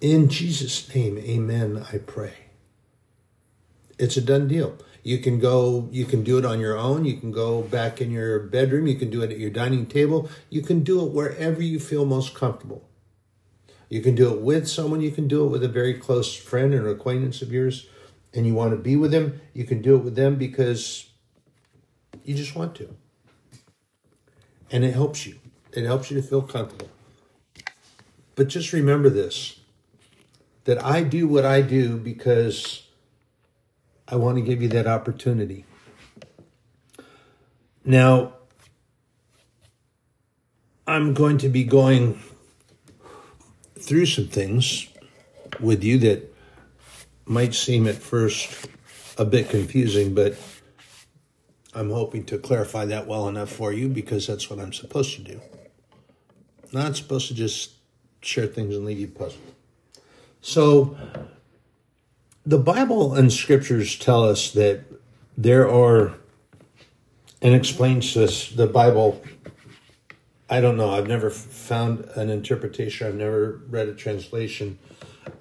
In 0.00 0.28
Jesus' 0.28 0.94
name, 0.94 1.18
amen, 1.18 1.84
I 1.92 1.98
pray. 1.98 2.34
It's 3.98 4.16
a 4.16 4.20
done 4.20 4.46
deal. 4.46 4.76
You 5.06 5.18
can 5.18 5.38
go, 5.38 5.88
you 5.92 6.04
can 6.04 6.24
do 6.24 6.36
it 6.36 6.44
on 6.44 6.58
your 6.58 6.76
own. 6.76 7.04
You 7.04 7.16
can 7.16 7.30
go 7.30 7.62
back 7.62 8.00
in 8.00 8.10
your 8.10 8.40
bedroom. 8.40 8.88
You 8.88 8.96
can 8.96 9.08
do 9.08 9.22
it 9.22 9.30
at 9.30 9.38
your 9.38 9.50
dining 9.50 9.86
table. 9.86 10.28
You 10.50 10.62
can 10.62 10.82
do 10.82 11.06
it 11.06 11.12
wherever 11.12 11.62
you 11.62 11.78
feel 11.78 12.04
most 12.04 12.34
comfortable. 12.34 12.88
You 13.88 14.00
can 14.00 14.16
do 14.16 14.34
it 14.34 14.40
with 14.40 14.66
someone. 14.66 15.00
You 15.00 15.12
can 15.12 15.28
do 15.28 15.44
it 15.44 15.48
with 15.50 15.62
a 15.62 15.68
very 15.68 15.94
close 15.94 16.34
friend 16.34 16.74
or 16.74 16.88
acquaintance 16.88 17.40
of 17.40 17.52
yours, 17.52 17.86
and 18.34 18.48
you 18.48 18.54
want 18.54 18.72
to 18.72 18.76
be 18.76 18.96
with 18.96 19.12
them. 19.12 19.40
You 19.54 19.62
can 19.62 19.80
do 19.80 19.94
it 19.94 20.02
with 20.02 20.16
them 20.16 20.34
because 20.34 21.08
you 22.24 22.34
just 22.34 22.56
want 22.56 22.74
to. 22.74 22.96
And 24.72 24.84
it 24.84 24.92
helps 24.92 25.24
you. 25.24 25.38
It 25.72 25.84
helps 25.84 26.10
you 26.10 26.20
to 26.20 26.26
feel 26.26 26.42
comfortable. 26.42 26.90
But 28.34 28.48
just 28.48 28.72
remember 28.72 29.08
this 29.08 29.60
that 30.64 30.84
I 30.84 31.04
do 31.04 31.28
what 31.28 31.44
I 31.44 31.62
do 31.62 31.96
because 31.96 32.85
I 34.08 34.16
want 34.16 34.36
to 34.36 34.42
give 34.42 34.62
you 34.62 34.68
that 34.68 34.86
opportunity. 34.86 35.64
Now, 37.84 38.34
I'm 40.86 41.14
going 41.14 41.38
to 41.38 41.48
be 41.48 41.64
going 41.64 42.20
through 43.78 44.06
some 44.06 44.28
things 44.28 44.88
with 45.60 45.82
you 45.82 45.98
that 45.98 46.34
might 47.24 47.54
seem 47.54 47.88
at 47.88 47.96
first 47.96 48.68
a 49.18 49.24
bit 49.24 49.48
confusing, 49.48 50.14
but 50.14 50.36
I'm 51.74 51.90
hoping 51.90 52.24
to 52.26 52.38
clarify 52.38 52.84
that 52.86 53.06
well 53.06 53.28
enough 53.28 53.50
for 53.50 53.72
you 53.72 53.88
because 53.88 54.26
that's 54.26 54.48
what 54.48 54.60
I'm 54.60 54.72
supposed 54.72 55.14
to 55.16 55.22
do. 55.22 55.40
Not 56.72 56.96
supposed 56.96 57.28
to 57.28 57.34
just 57.34 57.72
share 58.20 58.46
things 58.46 58.74
and 58.74 58.84
leave 58.84 59.00
you 59.00 59.08
puzzled. 59.08 59.42
So, 60.40 60.96
the 62.46 62.58
Bible 62.58 63.12
and 63.14 63.32
scriptures 63.32 63.98
tell 63.98 64.22
us 64.22 64.52
that 64.52 64.84
there 65.36 65.68
are, 65.68 66.14
and 67.42 67.54
explains 67.54 68.12
to 68.12 68.24
us 68.24 68.48
the 68.50 68.68
Bible. 68.68 69.20
I 70.48 70.60
don't 70.60 70.76
know. 70.76 70.90
I've 70.90 71.08
never 71.08 71.28
found 71.28 72.04
an 72.14 72.30
interpretation. 72.30 73.08
I've 73.08 73.16
never 73.16 73.62
read 73.68 73.88
a 73.88 73.94
translation 73.94 74.78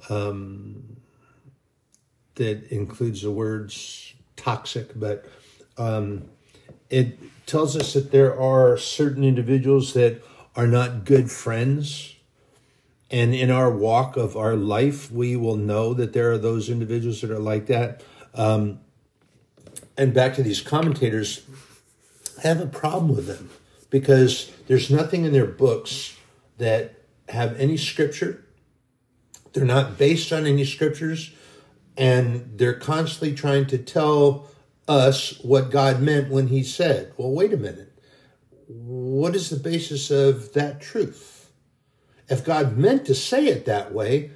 um, 0.09 0.97
that 2.33 2.63
includes 2.71 3.21
the 3.21 3.31
words 3.31 4.15
toxic, 4.35 4.99
but 4.99 5.25
um, 5.77 6.23
it 6.89 7.19
tells 7.45 7.77
us 7.77 7.93
that 7.93 8.11
there 8.11 8.37
are 8.37 8.77
certain 8.77 9.23
individuals 9.23 9.93
that 9.93 10.23
are 10.55 10.67
not 10.67 11.05
good 11.05 11.29
friends 11.29 12.14
and 13.11 13.35
in 13.35 13.51
our 13.51 13.69
walk 13.69 14.17
of 14.17 14.35
our 14.35 14.55
life, 14.55 15.11
we 15.11 15.35
will 15.35 15.57
know 15.57 15.93
that 15.93 16.13
there 16.13 16.31
are 16.31 16.37
those 16.37 16.69
individuals 16.69 17.21
that 17.21 17.31
are 17.31 17.39
like 17.39 17.67
that. 17.67 18.03
Um, 18.33 18.79
and 19.97 20.13
back 20.13 20.35
to 20.35 20.43
these 20.43 20.61
commentators, 20.61 21.43
I 22.37 22.47
have 22.47 22.59
a 22.59 22.67
problem 22.67 23.15
with 23.15 23.27
them 23.27 23.49
because 23.89 24.51
there's 24.67 24.89
nothing 24.89 25.23
in 25.23 25.31
their 25.31 25.45
books 25.45 26.17
that 26.57 26.95
have 27.29 27.59
any 27.59 27.77
scripture. 27.77 28.43
They're 29.53 29.65
not 29.65 29.97
based 29.97 30.33
on 30.33 30.45
any 30.45 30.65
scriptures, 30.65 31.31
and 31.95 32.57
they're 32.57 32.73
constantly 32.73 33.35
trying 33.35 33.67
to 33.67 33.77
tell 33.77 34.49
us 34.87 35.39
what 35.41 35.71
God 35.71 36.01
meant 36.01 36.29
when 36.29 36.47
He 36.47 36.63
said, 36.63 37.13
Well, 37.17 37.31
wait 37.31 37.53
a 37.53 37.57
minute. 37.57 37.91
What 38.67 39.35
is 39.35 39.49
the 39.49 39.57
basis 39.57 40.11
of 40.11 40.53
that 40.53 40.81
truth? 40.81 41.44
If 42.27 42.43
God 42.43 42.77
meant 42.77 43.05
to 43.05 43.15
say 43.15 43.47
it 43.47 43.65
that 43.65 43.93
way, 43.93 44.31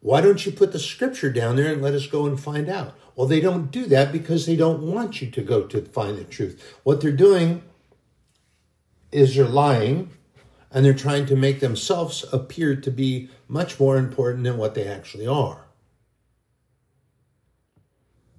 why 0.00 0.20
don't 0.20 0.44
you 0.44 0.52
put 0.52 0.72
the 0.72 0.78
scripture 0.78 1.30
down 1.30 1.56
there 1.56 1.72
and 1.72 1.82
let 1.82 1.94
us 1.94 2.06
go 2.06 2.26
and 2.26 2.38
find 2.38 2.68
out? 2.68 2.94
Well, 3.14 3.26
they 3.26 3.40
don't 3.40 3.70
do 3.70 3.86
that 3.86 4.12
because 4.12 4.44
they 4.44 4.56
don't 4.56 4.82
want 4.82 5.22
you 5.22 5.30
to 5.30 5.42
go 5.42 5.62
to 5.66 5.82
find 5.82 6.18
the 6.18 6.24
truth. 6.24 6.78
What 6.84 7.00
they're 7.00 7.12
doing 7.12 7.62
is 9.10 9.34
they're 9.34 9.46
lying 9.46 10.10
and 10.70 10.84
they're 10.84 10.94
trying 10.94 11.26
to 11.26 11.36
make 11.36 11.60
themselves 11.60 12.24
appear 12.32 12.76
to 12.76 12.90
be 12.90 13.30
much 13.48 13.80
more 13.80 13.96
important 13.96 14.44
than 14.44 14.58
what 14.58 14.74
they 14.74 14.86
actually 14.86 15.26
are. 15.26 15.64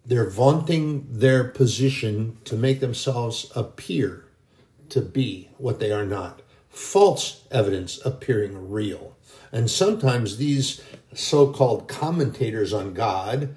They're 0.05 0.29
vaunting 0.29 1.07
their 1.09 1.43
position 1.43 2.37
to 2.45 2.55
make 2.55 2.79
themselves 2.79 3.51
appear 3.55 4.25
to 4.89 5.01
be 5.01 5.49
what 5.57 5.79
they 5.79 5.91
are 5.91 6.05
not 6.05 6.41
false 6.77 7.43
evidence 7.49 7.99
appearing 8.05 8.69
real. 8.69 9.17
And 9.51 9.69
sometimes 9.69 10.37
these 10.37 10.81
so 11.13 11.51
called 11.51 11.87
commentators 11.87 12.71
on 12.71 12.93
God 12.93 13.55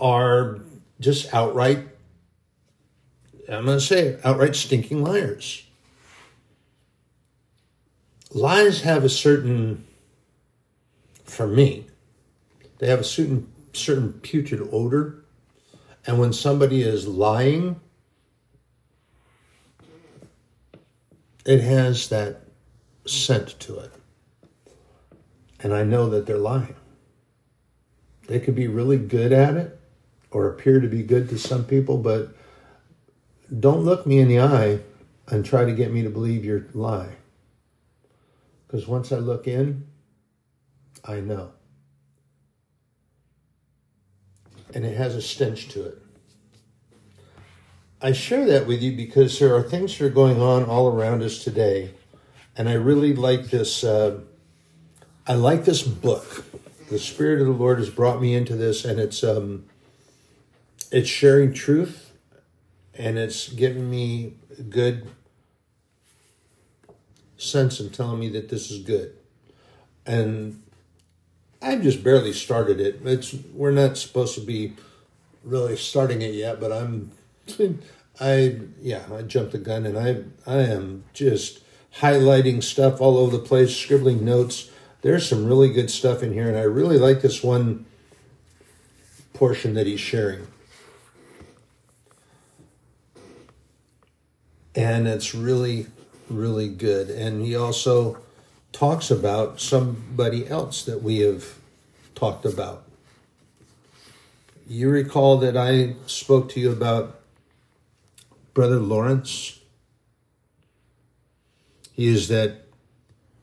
are 0.00 0.58
just 1.00 1.32
outright, 1.32 1.88
I'm 3.48 3.64
going 3.64 3.78
to 3.78 3.84
say 3.84 4.08
it, 4.08 4.20
outright 4.22 4.54
stinking 4.54 5.02
liars. 5.02 5.64
Lies 8.30 8.82
have 8.82 9.02
a 9.02 9.08
certain, 9.08 9.86
for 11.24 11.46
me, 11.46 11.86
they 12.78 12.88
have 12.88 13.00
a 13.00 13.04
certain 13.04 13.50
certain 13.72 14.12
putrid 14.12 14.68
odor. 14.72 15.24
And 16.06 16.18
when 16.18 16.32
somebody 16.32 16.82
is 16.82 17.06
lying, 17.06 17.80
it 21.46 21.60
has 21.60 22.08
that 22.08 22.47
scent 23.08 23.58
to 23.60 23.78
it. 23.78 23.92
And 25.60 25.74
I 25.74 25.82
know 25.82 26.08
that 26.10 26.26
they're 26.26 26.38
lying. 26.38 26.76
They 28.28 28.38
could 28.38 28.54
be 28.54 28.68
really 28.68 28.98
good 28.98 29.32
at 29.32 29.56
it 29.56 29.80
or 30.30 30.48
appear 30.48 30.80
to 30.80 30.88
be 30.88 31.02
good 31.02 31.28
to 31.30 31.38
some 31.38 31.64
people, 31.64 31.96
but 31.96 32.36
don't 33.58 33.84
look 33.84 34.06
me 34.06 34.18
in 34.18 34.28
the 34.28 34.40
eye 34.40 34.80
and 35.26 35.44
try 35.44 35.64
to 35.64 35.72
get 35.72 35.92
me 35.92 36.02
to 36.02 36.10
believe 36.10 36.44
your 36.44 36.66
lie. 36.74 37.16
Because 38.66 38.86
once 38.86 39.10
I 39.12 39.16
look 39.16 39.48
in, 39.48 39.86
I 41.04 41.20
know. 41.20 41.52
And 44.74 44.84
it 44.84 44.96
has 44.96 45.14
a 45.14 45.22
stench 45.22 45.68
to 45.68 45.86
it. 45.86 46.02
I 48.00 48.12
share 48.12 48.46
that 48.46 48.66
with 48.66 48.82
you 48.82 48.92
because 48.92 49.38
there 49.38 49.56
are 49.56 49.62
things 49.62 49.96
that 49.98 50.04
are 50.04 50.10
going 50.10 50.40
on 50.40 50.64
all 50.64 50.88
around 50.88 51.22
us 51.22 51.42
today 51.42 51.94
and 52.58 52.68
I 52.68 52.74
really 52.74 53.14
like 53.14 53.50
this. 53.50 53.84
Uh, 53.84 54.18
I 55.26 55.34
like 55.34 55.64
this 55.64 55.82
book. 55.82 56.44
The 56.90 56.98
Spirit 56.98 57.40
of 57.40 57.46
the 57.46 57.52
Lord 57.52 57.78
has 57.78 57.88
brought 57.88 58.20
me 58.20 58.34
into 58.34 58.56
this, 58.56 58.84
and 58.84 58.98
it's 58.98 59.22
um, 59.22 59.64
it's 60.90 61.08
sharing 61.08 61.54
truth, 61.54 62.12
and 62.94 63.16
it's 63.16 63.48
giving 63.48 63.88
me 63.88 64.34
good 64.68 65.08
sense 67.36 67.78
and 67.78 67.94
telling 67.94 68.18
me 68.18 68.28
that 68.30 68.48
this 68.48 68.72
is 68.72 68.82
good. 68.82 69.14
And 70.04 70.60
I've 71.62 71.82
just 71.82 72.02
barely 72.02 72.32
started 72.32 72.80
it. 72.80 73.00
It's 73.04 73.36
we're 73.54 73.70
not 73.70 73.96
supposed 73.96 74.34
to 74.34 74.40
be 74.40 74.74
really 75.44 75.76
starting 75.76 76.22
it 76.22 76.34
yet, 76.34 76.58
but 76.58 76.72
I'm 76.72 77.12
I 78.20 78.58
yeah, 78.82 79.04
I 79.14 79.22
jumped 79.22 79.52
the 79.52 79.58
gun 79.58 79.86
and 79.86 79.96
I 79.96 80.24
I 80.44 80.62
am 80.62 81.04
just 81.12 81.60
highlighting 82.00 82.62
stuff 82.62 83.00
all 83.00 83.18
over 83.18 83.36
the 83.36 83.42
place, 83.42 83.76
scribbling 83.76 84.24
notes. 84.24 84.70
there's 85.02 85.28
some 85.28 85.46
really 85.46 85.72
good 85.72 85.90
stuff 85.90 86.22
in 86.22 86.32
here, 86.32 86.48
and 86.48 86.56
I 86.56 86.62
really 86.62 86.98
like 86.98 87.22
this 87.22 87.42
one 87.42 87.86
portion 89.32 89.74
that 89.74 89.86
he's 89.86 90.00
sharing. 90.00 90.46
And 94.74 95.06
it's 95.06 95.34
really, 95.34 95.86
really 96.28 96.68
good. 96.68 97.10
And 97.10 97.44
he 97.44 97.54
also 97.54 98.18
talks 98.72 99.10
about 99.10 99.60
somebody 99.60 100.48
else 100.48 100.84
that 100.84 101.02
we 101.02 101.18
have 101.20 101.58
talked 102.14 102.44
about. 102.44 102.84
You 104.68 104.90
recall 104.90 105.38
that 105.38 105.56
I 105.56 105.94
spoke 106.06 106.48
to 106.50 106.60
you 106.60 106.70
about 106.70 107.20
Brother 108.54 108.78
Lawrence? 108.78 109.57
He 111.98 112.06
is 112.06 112.28
that 112.28 112.62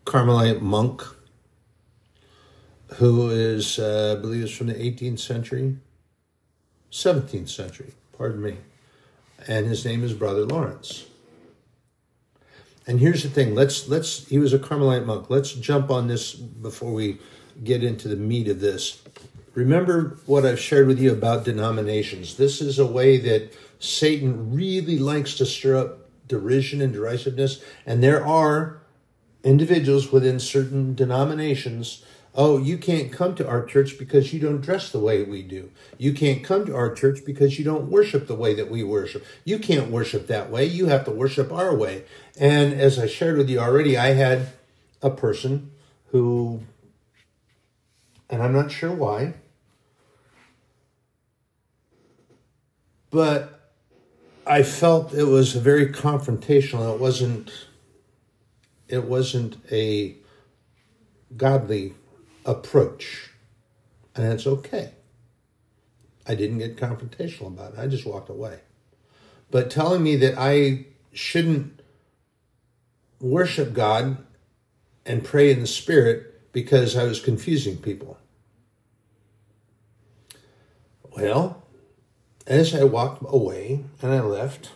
Carmelite 0.06 0.62
monk 0.62 1.04
who 2.94 3.30
is, 3.30 3.78
uh, 3.78 4.16
I 4.18 4.22
believe, 4.22 4.46
is 4.46 4.56
from 4.56 4.68
the 4.68 4.76
18th 4.76 5.20
century, 5.20 5.76
17th 6.90 7.50
century, 7.50 7.92
pardon 8.18 8.42
me. 8.42 8.56
And 9.46 9.68
his 9.68 9.84
name 9.84 10.06
is 10.06 10.14
Brother 10.14 10.46
Lawrence. 10.46 11.08
And 12.88 13.02
here's 13.02 13.24
the 13.24 13.30
thing. 13.30 13.56
Let's 13.56 13.90
let's. 13.90 14.26
He 14.30 14.40
was 14.40 14.54
a 14.54 14.60
Carmelite 14.60 15.06
monk. 15.06 15.30
Let's 15.30 15.52
jump 15.52 15.92
on 15.92 16.08
this 16.08 16.34
before 16.34 16.94
we 16.94 17.18
get 17.62 17.84
into 17.84 18.08
the 18.08 18.16
meat 18.16 18.48
of 18.48 18.62
this. 18.62 19.02
Remember 19.54 20.18
what 20.28 20.46
I've 20.46 20.62
shared 20.62 20.88
with 20.88 21.02
you 21.02 21.12
about 21.12 21.44
denominations. 21.44 22.38
This 22.38 22.62
is 22.62 22.80
a 22.80 22.88
way 22.88 23.18
that 23.18 23.54
Satan 23.80 24.56
really 24.56 24.98
likes 24.98 25.36
to 25.36 25.46
stir 25.46 25.76
up 25.76 26.05
derision 26.28 26.82
and 26.82 26.94
derisiveness, 26.94 27.62
and 27.86 28.04
there 28.04 28.26
are 28.26 28.82
individuals 29.44 30.12
within 30.12 30.40
certain 30.40 30.96
denominations 30.96 32.04
Oh, 32.38 32.58
you 32.58 32.78
can't 32.78 33.14
come 33.14 33.34
to 33.36 33.48
our 33.48 33.64
church 33.64 33.98
because 33.98 34.34
you 34.34 34.42
don't 34.42 34.60
dress 34.60 34.92
the 34.92 35.00
way 35.00 35.24
we 35.24 35.42
do. 35.42 35.72
You 35.98 36.14
can't 36.14 36.44
come 36.44 36.66
to 36.66 36.76
our 36.76 36.94
church 36.94 37.20
because 37.26 37.58
you 37.58 37.64
don't 37.64 37.90
worship 37.90 38.28
the 38.28 38.36
way 38.36 38.54
that 38.56 38.70
we 38.70 38.84
worship. 38.84 39.26
You 39.46 39.58
can't 39.58 39.90
worship 39.90 40.28
that 40.28 40.52
way. 40.52 40.66
You 40.66 40.88
have 40.88 41.06
to 41.06 41.12
worship 41.12 41.54
our 41.54 41.74
way. 41.74 42.04
And 42.38 42.74
as 42.74 43.00
I 43.00 43.08
shared 43.08 43.38
with 43.38 43.50
you 43.50 43.60
already, 43.60 43.98
I 43.98 44.08
had 44.08 44.50
a 45.02 45.10
person 45.10 45.72
who, 46.08 46.64
and 48.30 48.44
I'm 48.44 48.52
not 48.52 48.70
sure 48.70 48.92
why, 48.92 49.36
but 53.12 53.55
I 54.48 54.64
felt 54.64 55.14
it 55.14 55.24
was 55.24 55.54
very 55.54 55.88
confrontational. 55.88 56.94
It 56.94 57.00
wasn't, 57.00 57.52
it 58.88 59.06
wasn't 59.06 59.58
a 59.72 60.16
godly 61.36 61.96
approach. 62.46 63.32
And 64.16 64.32
it's 64.32 64.46
okay. 64.46 64.92
I 66.28 66.36
didn't 66.36 66.60
get 66.60 66.78
confrontational 66.78 67.48
about 67.48 67.74
it. 67.74 67.80
I 67.80 67.88
just 67.88 68.06
walked 68.06 68.30
away. 68.30 68.60
But 69.52 69.70
telling 69.70 70.04
me 70.04 70.16
that 70.18 70.36
I 70.38 70.86
shouldn't 71.12 71.82
worship 73.20 73.74
God 73.74 74.18
and 75.06 75.24
pray 75.24 75.52
in 75.52 75.62
the 75.62 75.68
Spirit 75.68 76.52
because 76.52 76.96
I 76.96 77.04
was 77.04 77.20
confusing 77.20 77.78
people. 77.78 78.18
Well, 81.16 81.65
as 82.48 82.76
I 82.76 82.84
walked 82.84 83.24
away 83.28 83.84
and 84.02 84.12
I 84.12 84.22
left, 84.22 84.72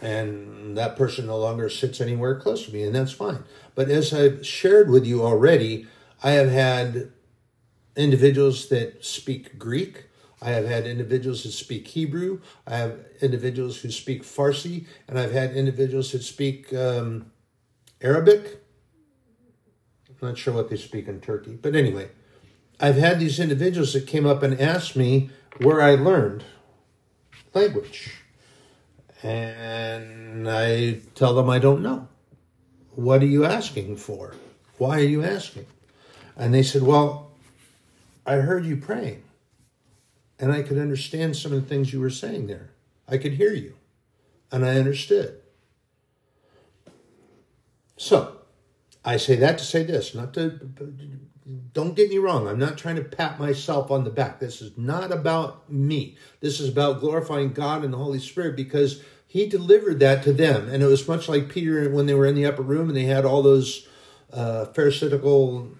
and 0.00 0.76
that 0.76 0.96
person 0.96 1.26
no 1.26 1.38
longer 1.38 1.68
sits 1.68 2.00
anywhere 2.00 2.38
close 2.38 2.66
to 2.66 2.72
me, 2.72 2.82
and 2.82 2.94
that's 2.94 3.12
fine. 3.12 3.44
But 3.74 3.90
as 3.90 4.12
I've 4.12 4.46
shared 4.46 4.90
with 4.90 5.06
you 5.06 5.22
already, 5.22 5.86
I 6.22 6.32
have 6.32 6.50
had 6.50 7.10
individuals 7.96 8.68
that 8.68 9.04
speak 9.04 9.58
Greek. 9.58 10.04
I 10.40 10.50
have 10.50 10.66
had 10.66 10.86
individuals 10.86 11.42
that 11.44 11.52
speak 11.52 11.88
Hebrew. 11.88 12.40
I 12.66 12.76
have 12.76 12.98
individuals 13.20 13.78
who 13.80 13.90
speak 13.90 14.22
Farsi, 14.22 14.86
and 15.08 15.18
I've 15.18 15.32
had 15.32 15.56
individuals 15.56 16.12
that 16.12 16.22
speak 16.22 16.72
um, 16.74 17.30
Arabic. 18.02 18.62
I'm 20.08 20.28
not 20.28 20.38
sure 20.38 20.54
what 20.54 20.70
they 20.70 20.76
speak 20.76 21.08
in 21.08 21.20
Turkey, 21.20 21.58
but 21.60 21.74
anyway, 21.74 22.08
I've 22.78 22.96
had 22.96 23.18
these 23.18 23.40
individuals 23.40 23.92
that 23.94 24.06
came 24.06 24.26
up 24.26 24.42
and 24.42 24.60
asked 24.60 24.96
me 24.96 25.30
where 25.58 25.80
I 25.80 25.94
learned 25.94 26.44
language. 27.54 28.12
And 29.22 30.48
I 30.48 31.00
tell 31.14 31.34
them 31.34 31.48
I 31.48 31.58
don't 31.58 31.82
know. 31.82 32.08
What 32.94 33.22
are 33.22 33.26
you 33.26 33.44
asking 33.44 33.96
for? 33.96 34.34
Why 34.78 34.98
are 34.98 35.04
you 35.04 35.24
asking? 35.24 35.66
And 36.36 36.52
they 36.52 36.62
said, 36.62 36.82
Well, 36.82 37.32
I 38.26 38.36
heard 38.36 38.66
you 38.66 38.76
praying, 38.76 39.22
and 40.38 40.52
I 40.52 40.62
could 40.62 40.78
understand 40.78 41.36
some 41.36 41.52
of 41.52 41.62
the 41.62 41.68
things 41.68 41.92
you 41.92 42.00
were 42.00 42.10
saying 42.10 42.46
there. 42.46 42.70
I 43.08 43.18
could 43.18 43.34
hear 43.34 43.52
you, 43.52 43.74
and 44.50 44.64
I 44.64 44.76
understood. 44.78 45.40
So, 47.96 48.38
I 49.04 49.16
say 49.16 49.36
that 49.36 49.58
to 49.58 49.64
say 49.64 49.84
this, 49.84 50.14
not 50.14 50.34
to, 50.34 50.58
don't 51.72 51.94
get 51.94 52.10
me 52.10 52.18
wrong. 52.18 52.48
I'm 52.48 52.58
not 52.58 52.76
trying 52.76 52.96
to 52.96 53.04
pat 53.04 53.38
myself 53.38 53.90
on 53.90 54.04
the 54.04 54.10
back. 54.10 54.40
This 54.40 54.60
is 54.60 54.76
not 54.76 55.12
about 55.12 55.70
me. 55.70 56.16
This 56.40 56.58
is 56.58 56.68
about 56.68 57.00
glorifying 57.00 57.52
God 57.52 57.84
and 57.84 57.92
the 57.92 57.98
Holy 57.98 58.18
Spirit 58.18 58.56
because 58.56 59.02
he 59.26 59.46
delivered 59.46 60.00
that 60.00 60.24
to 60.24 60.32
them. 60.32 60.68
And 60.68 60.82
it 60.82 60.86
was 60.86 61.06
much 61.06 61.28
like 61.28 61.48
Peter 61.48 61.88
when 61.90 62.06
they 62.06 62.14
were 62.14 62.26
in 62.26 62.34
the 62.34 62.46
upper 62.46 62.62
room 62.62 62.88
and 62.88 62.96
they 62.96 63.04
had 63.04 63.24
all 63.24 63.42
those 63.42 63.86
uh, 64.32 64.66
pharisaical 64.66 65.70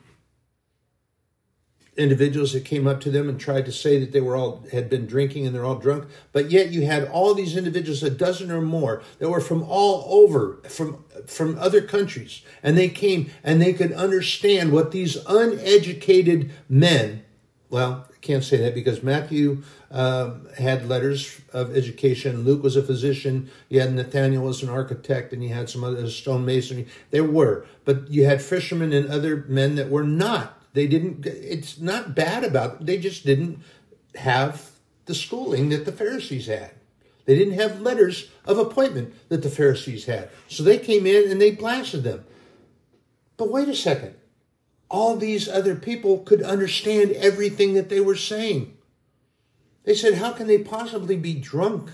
individuals 1.96 2.52
that 2.52 2.64
came 2.64 2.86
up 2.86 3.00
to 3.00 3.10
them 3.10 3.28
and 3.28 3.40
tried 3.40 3.64
to 3.64 3.72
say 3.72 3.98
that 3.98 4.12
they 4.12 4.20
were 4.20 4.36
all 4.36 4.64
had 4.70 4.90
been 4.90 5.06
drinking 5.06 5.46
and 5.46 5.54
they're 5.54 5.64
all 5.64 5.78
drunk 5.78 6.06
but 6.32 6.50
yet 6.50 6.70
you 6.70 6.84
had 6.84 7.04
all 7.08 7.34
these 7.34 7.56
individuals 7.56 8.02
a 8.02 8.10
dozen 8.10 8.50
or 8.50 8.60
more 8.60 9.02
that 9.18 9.30
were 9.30 9.40
from 9.40 9.62
all 9.62 10.04
over 10.08 10.58
from 10.68 11.02
from 11.26 11.58
other 11.58 11.80
countries 11.80 12.42
and 12.62 12.76
they 12.76 12.88
came 12.88 13.30
and 13.42 13.60
they 13.60 13.72
could 13.72 13.92
understand 13.92 14.72
what 14.72 14.90
these 14.90 15.16
uneducated 15.26 16.50
men 16.68 17.24
well 17.70 18.06
I 18.10 18.18
can't 18.20 18.44
say 18.44 18.58
that 18.58 18.74
because 18.74 19.02
matthew 19.02 19.62
uh, 19.90 20.34
had 20.58 20.86
letters 20.86 21.40
of 21.54 21.74
education 21.74 22.42
luke 22.42 22.62
was 22.62 22.76
a 22.76 22.82
physician 22.82 23.50
you 23.70 23.80
had 23.80 23.94
nathaniel 23.94 24.44
was 24.44 24.62
an 24.62 24.68
architect 24.68 25.32
and 25.32 25.42
you 25.42 25.54
had 25.54 25.70
some 25.70 25.82
other 25.82 26.02
stonemasonry 26.02 26.88
there 27.10 27.24
were 27.24 27.64
but 27.86 28.10
you 28.10 28.26
had 28.26 28.42
fishermen 28.42 28.92
and 28.92 29.08
other 29.08 29.46
men 29.48 29.76
that 29.76 29.88
were 29.88 30.04
not 30.04 30.60
they 30.76 30.86
didn't, 30.86 31.24
it's 31.24 31.80
not 31.80 32.14
bad 32.14 32.44
about 32.44 32.84
They 32.84 32.98
just 32.98 33.24
didn't 33.24 33.62
have 34.14 34.72
the 35.06 35.14
schooling 35.14 35.70
that 35.70 35.86
the 35.86 35.92
Pharisees 35.92 36.48
had. 36.48 36.72
They 37.24 37.34
didn't 37.34 37.54
have 37.54 37.80
letters 37.80 38.30
of 38.44 38.58
appointment 38.58 39.14
that 39.30 39.42
the 39.42 39.48
Pharisees 39.48 40.04
had. 40.04 40.28
So 40.48 40.62
they 40.62 40.76
came 40.76 41.06
in 41.06 41.30
and 41.30 41.40
they 41.40 41.52
blasted 41.52 42.04
them. 42.04 42.26
But 43.38 43.50
wait 43.50 43.68
a 43.68 43.74
second. 43.74 44.16
All 44.90 45.16
these 45.16 45.48
other 45.48 45.74
people 45.74 46.18
could 46.18 46.42
understand 46.42 47.12
everything 47.12 47.72
that 47.72 47.88
they 47.88 48.00
were 48.00 48.14
saying. 48.14 48.76
They 49.84 49.94
said, 49.94 50.14
How 50.14 50.32
can 50.32 50.46
they 50.46 50.58
possibly 50.58 51.16
be 51.16 51.34
drunk? 51.34 51.90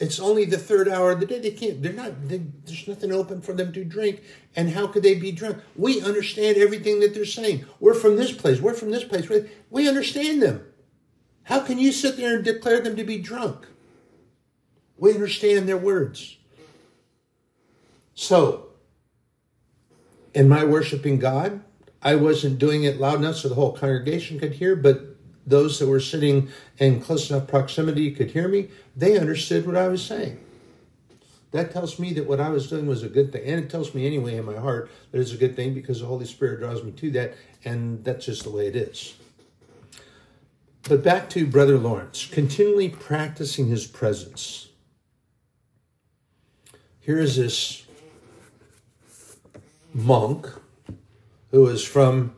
It's 0.00 0.18
only 0.18 0.46
the 0.46 0.56
third 0.56 0.88
hour 0.88 1.12
of 1.12 1.20
the 1.20 1.26
day. 1.26 1.38
They 1.38 1.50
can't, 1.50 1.82
they're 1.82 1.92
not, 1.92 2.26
they, 2.26 2.38
there's 2.64 2.88
nothing 2.88 3.12
open 3.12 3.42
for 3.42 3.52
them 3.52 3.70
to 3.74 3.84
drink. 3.84 4.22
And 4.56 4.70
how 4.70 4.86
could 4.86 5.02
they 5.02 5.14
be 5.14 5.30
drunk? 5.30 5.58
We 5.76 6.00
understand 6.00 6.56
everything 6.56 7.00
that 7.00 7.12
they're 7.12 7.26
saying. 7.26 7.66
We're 7.78 7.92
from 7.92 8.16
this 8.16 8.32
place. 8.32 8.60
We're 8.60 8.72
from 8.72 8.90
this 8.90 9.04
place. 9.04 9.28
We 9.68 9.86
understand 9.86 10.40
them. 10.40 10.64
How 11.44 11.60
can 11.60 11.78
you 11.78 11.92
sit 11.92 12.16
there 12.16 12.36
and 12.36 12.44
declare 12.44 12.80
them 12.80 12.96
to 12.96 13.04
be 13.04 13.18
drunk? 13.18 13.66
We 14.96 15.12
understand 15.12 15.68
their 15.68 15.76
words. 15.76 16.38
So, 18.14 18.68
in 20.32 20.48
my 20.48 20.64
worshiping 20.64 21.18
God, 21.18 21.62
I 22.02 22.14
wasn't 22.14 22.58
doing 22.58 22.84
it 22.84 22.98
loud 22.98 23.18
enough 23.18 23.36
so 23.36 23.48
the 23.48 23.54
whole 23.54 23.72
congregation 23.72 24.38
could 24.40 24.54
hear, 24.54 24.76
but 24.76 25.09
those 25.50 25.78
that 25.78 25.88
were 25.88 26.00
sitting 26.00 26.48
in 26.78 27.00
close 27.00 27.30
enough 27.30 27.46
proximity 27.48 28.10
could 28.12 28.30
hear 28.30 28.48
me, 28.48 28.68
they 28.96 29.18
understood 29.18 29.66
what 29.66 29.76
I 29.76 29.88
was 29.88 30.02
saying. 30.02 30.38
That 31.50 31.72
tells 31.72 31.98
me 31.98 32.12
that 32.12 32.26
what 32.26 32.40
I 32.40 32.48
was 32.48 32.68
doing 32.68 32.86
was 32.86 33.02
a 33.02 33.08
good 33.08 33.32
thing. 33.32 33.42
And 33.44 33.64
it 33.64 33.68
tells 33.68 33.92
me 33.94 34.06
anyway 34.06 34.36
in 34.36 34.44
my 34.44 34.56
heart 34.56 34.90
that 35.10 35.20
it's 35.20 35.32
a 35.32 35.36
good 35.36 35.56
thing 35.56 35.74
because 35.74 36.00
the 36.00 36.06
Holy 36.06 36.24
Spirit 36.24 36.60
draws 36.60 36.84
me 36.84 36.92
to 36.92 37.10
that. 37.10 37.34
And 37.64 38.04
that's 38.04 38.26
just 38.26 38.44
the 38.44 38.50
way 38.50 38.68
it 38.68 38.76
is. 38.76 39.14
But 40.84 41.02
back 41.02 41.28
to 41.30 41.46
Brother 41.46 41.76
Lawrence, 41.76 42.26
continually 42.26 42.88
practicing 42.88 43.68
his 43.68 43.86
presence. 43.86 44.68
Here 47.00 47.18
is 47.18 47.36
this 47.36 47.84
monk 49.92 50.48
who 51.50 51.66
is 51.66 51.84
from 51.84 52.34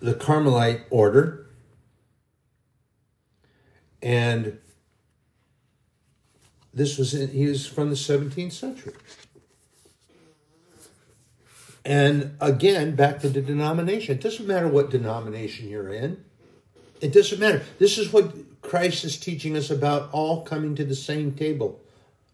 the 0.00 0.14
Carmelite 0.14 0.82
order 0.90 1.45
and 4.02 4.58
this 6.74 6.98
was 6.98 7.14
in, 7.14 7.30
he 7.30 7.46
was 7.46 7.66
from 7.66 7.88
the 7.88 7.96
17th 7.96 8.52
century. 8.52 8.94
And 11.84 12.36
again, 12.40 12.96
back 12.96 13.20
to 13.20 13.28
the 13.28 13.40
denomination. 13.40 14.16
It 14.16 14.20
doesn't 14.20 14.46
matter 14.46 14.66
what 14.66 14.90
denomination 14.90 15.68
you're 15.68 15.92
in. 15.92 16.22
It 17.00 17.12
doesn't 17.12 17.38
matter. 17.38 17.62
This 17.78 17.96
is 17.96 18.12
what 18.12 18.34
Christ 18.60 19.04
is 19.04 19.16
teaching 19.16 19.56
us 19.56 19.70
about 19.70 20.10
all 20.12 20.42
coming 20.42 20.74
to 20.74 20.84
the 20.84 20.96
same 20.96 21.32
table, 21.32 21.80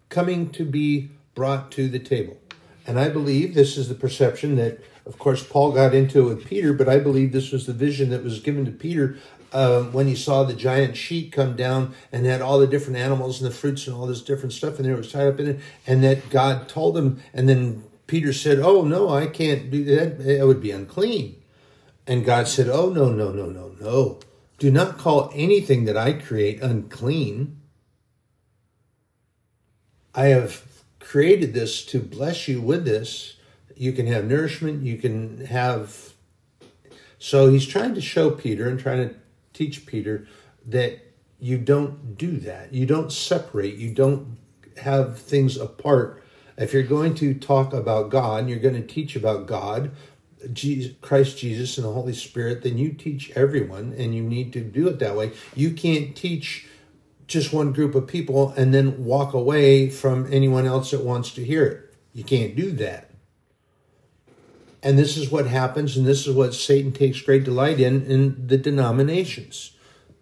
coming 0.09 0.51
to 0.51 0.65
be 0.65 1.11
brought 1.35 1.71
to 1.73 1.89
the 1.89 1.99
table. 1.99 2.39
And 2.87 2.99
I 2.99 3.11
believe 3.11 3.55
this 3.55 3.77
is 3.77 3.89
the 3.89 3.95
perception 3.95 4.57
that, 4.57 4.81
of 5.07 5.19
course, 5.19 5.43
Paul 5.43 5.73
got 5.73 5.95
into 5.95 6.21
it 6.21 6.35
with 6.35 6.47
Peter, 6.47 6.73
but 6.73 6.89
I 6.89 6.99
believe 6.99 7.33
this 7.33 7.51
was 7.51 7.67
the 7.67 7.73
vision 7.73 8.11
that 8.11 8.23
was 8.23 8.41
given 8.41 8.65
to 8.65 8.71
Peter 8.71 9.17
uh, 9.53 9.83
when 9.85 10.07
he 10.07 10.15
saw 10.15 10.45
the 10.45 10.55
giant 10.55 10.97
sheet 10.97 11.33
come 11.33 11.57
down 11.57 11.95
and 12.11 12.25
had 12.25 12.41
all 12.41 12.59
the 12.59 12.67
different 12.67 12.99
animals 12.99 13.41
and 13.41 13.51
the 13.51 13.55
fruits 13.55 13.87
and 13.87 13.97
all 13.97 14.07
this 14.07 14.23
different 14.23 14.53
stuff, 14.53 14.79
and 14.79 14.87
there 14.87 14.97
was 14.97 15.13
tied 15.13 15.27
up 15.27 15.41
in 15.41 15.49
it, 15.49 15.61
and 15.87 16.03
that 16.05 16.31
God 16.31 16.69
told 16.69 16.97
him, 16.97 17.21
and 17.35 17.49
then 17.49 17.85
Peter 18.07 18.33
said, 18.33 18.59
Oh, 18.59 18.83
no, 18.83 19.09
I 19.09 19.27
can't 19.27 19.71
do 19.71 19.85
that. 19.85 20.21
It 20.21 20.47
would 20.47 20.61
be 20.61 20.71
unclean. 20.71 21.43
And 22.07 22.25
God 22.25 22.49
said, 22.49 22.69
Oh, 22.69 22.91
no, 22.91 23.11
no, 23.11 23.33
no, 23.33 23.47
no, 23.47 23.75
no. 23.81 24.21
Do 24.59 24.71
not 24.71 24.99
call 24.99 25.31
anything 25.35 25.87
that 25.87 25.97
I 25.97 26.13
create 26.13 26.61
unclean. 26.63 27.61
I 30.15 30.27
have 30.27 30.67
created 31.01 31.55
this 31.55 31.85
to 31.87 32.01
bless 32.01 32.49
you 32.49 32.61
with 32.61 32.85
this. 32.85 33.37
You 33.77 33.93
can 33.93 34.07
have 34.07 34.25
nourishment, 34.25 34.83
you 34.83 34.97
can 34.97 35.47
have. 35.47 36.15
So 37.19 37.51
he's 37.51 37.67
trying 37.67 37.95
to 37.95 38.01
show 38.01 38.31
Peter 38.31 38.69
and 38.69 38.79
trying 38.79 39.09
to 39.09 39.15
teach 39.53 39.87
Peter 39.87 40.27
that 40.67 41.01
you 41.39 41.59
don't 41.59 42.17
do 42.17 42.37
that. 42.39 42.73
You 42.73 42.87
don't 42.87 43.13
separate, 43.13 43.77
you 43.77 43.95
don't 43.95 44.39
have 44.79 45.19
things 45.19 45.57
apart. 45.57 46.23
If 46.57 46.73
you're 46.73 46.83
going 46.83 47.15
to 47.17 47.35
talk 47.35 47.73
about 47.73 48.11
God, 48.11 48.49
you're 48.49 48.59
going 48.59 48.75
to 48.75 48.87
teach 48.87 49.17
about 49.17 49.47
God, 49.47 49.93
Jesus, 50.53 50.95
Christ 51.01 51.39
Jesus 51.39 51.79
and 51.79 51.87
the 51.87 51.93
Holy 51.93 52.13
Spirit, 52.13 52.63
then 52.63 52.79
you 52.79 52.93
teach 52.93 53.31
everyone 53.37 53.95
and 53.97 54.15
you 54.15 54.23
need 54.23 54.53
to 54.55 54.61
do 54.61 54.89
it 54.89 54.99
that 54.99 55.17
way. 55.17 55.33
You 55.55 55.73
can't 55.73 56.17
teach 56.17 56.67
just 57.27 57.53
one 57.53 57.73
group 57.73 57.95
of 57.95 58.07
people 58.07 58.53
and 58.57 58.75
then 58.75 59.05
walk 59.05 59.33
away 59.33 59.89
from 59.89 60.31
anyone 60.33 60.67
else 60.67 60.91
that 60.91 61.05
wants 61.05 61.33
to 61.35 61.45
hear 61.45 61.65
it. 61.65 61.95
You 62.13 62.25
can't 62.25 62.55
do 62.55 62.73
that. 62.73 63.12
And 64.83 64.99
this 64.99 65.17
is 65.17 65.31
what 65.31 65.47
happens, 65.47 65.97
and 65.97 66.05
this 66.05 66.27
is 66.27 66.35
what 66.35 66.55
Satan 66.55 66.93
takes 66.93 67.21
great 67.21 67.45
delight 67.45 67.79
in 67.79 68.05
in 68.07 68.47
the 68.47 68.59
denominations 68.59 69.73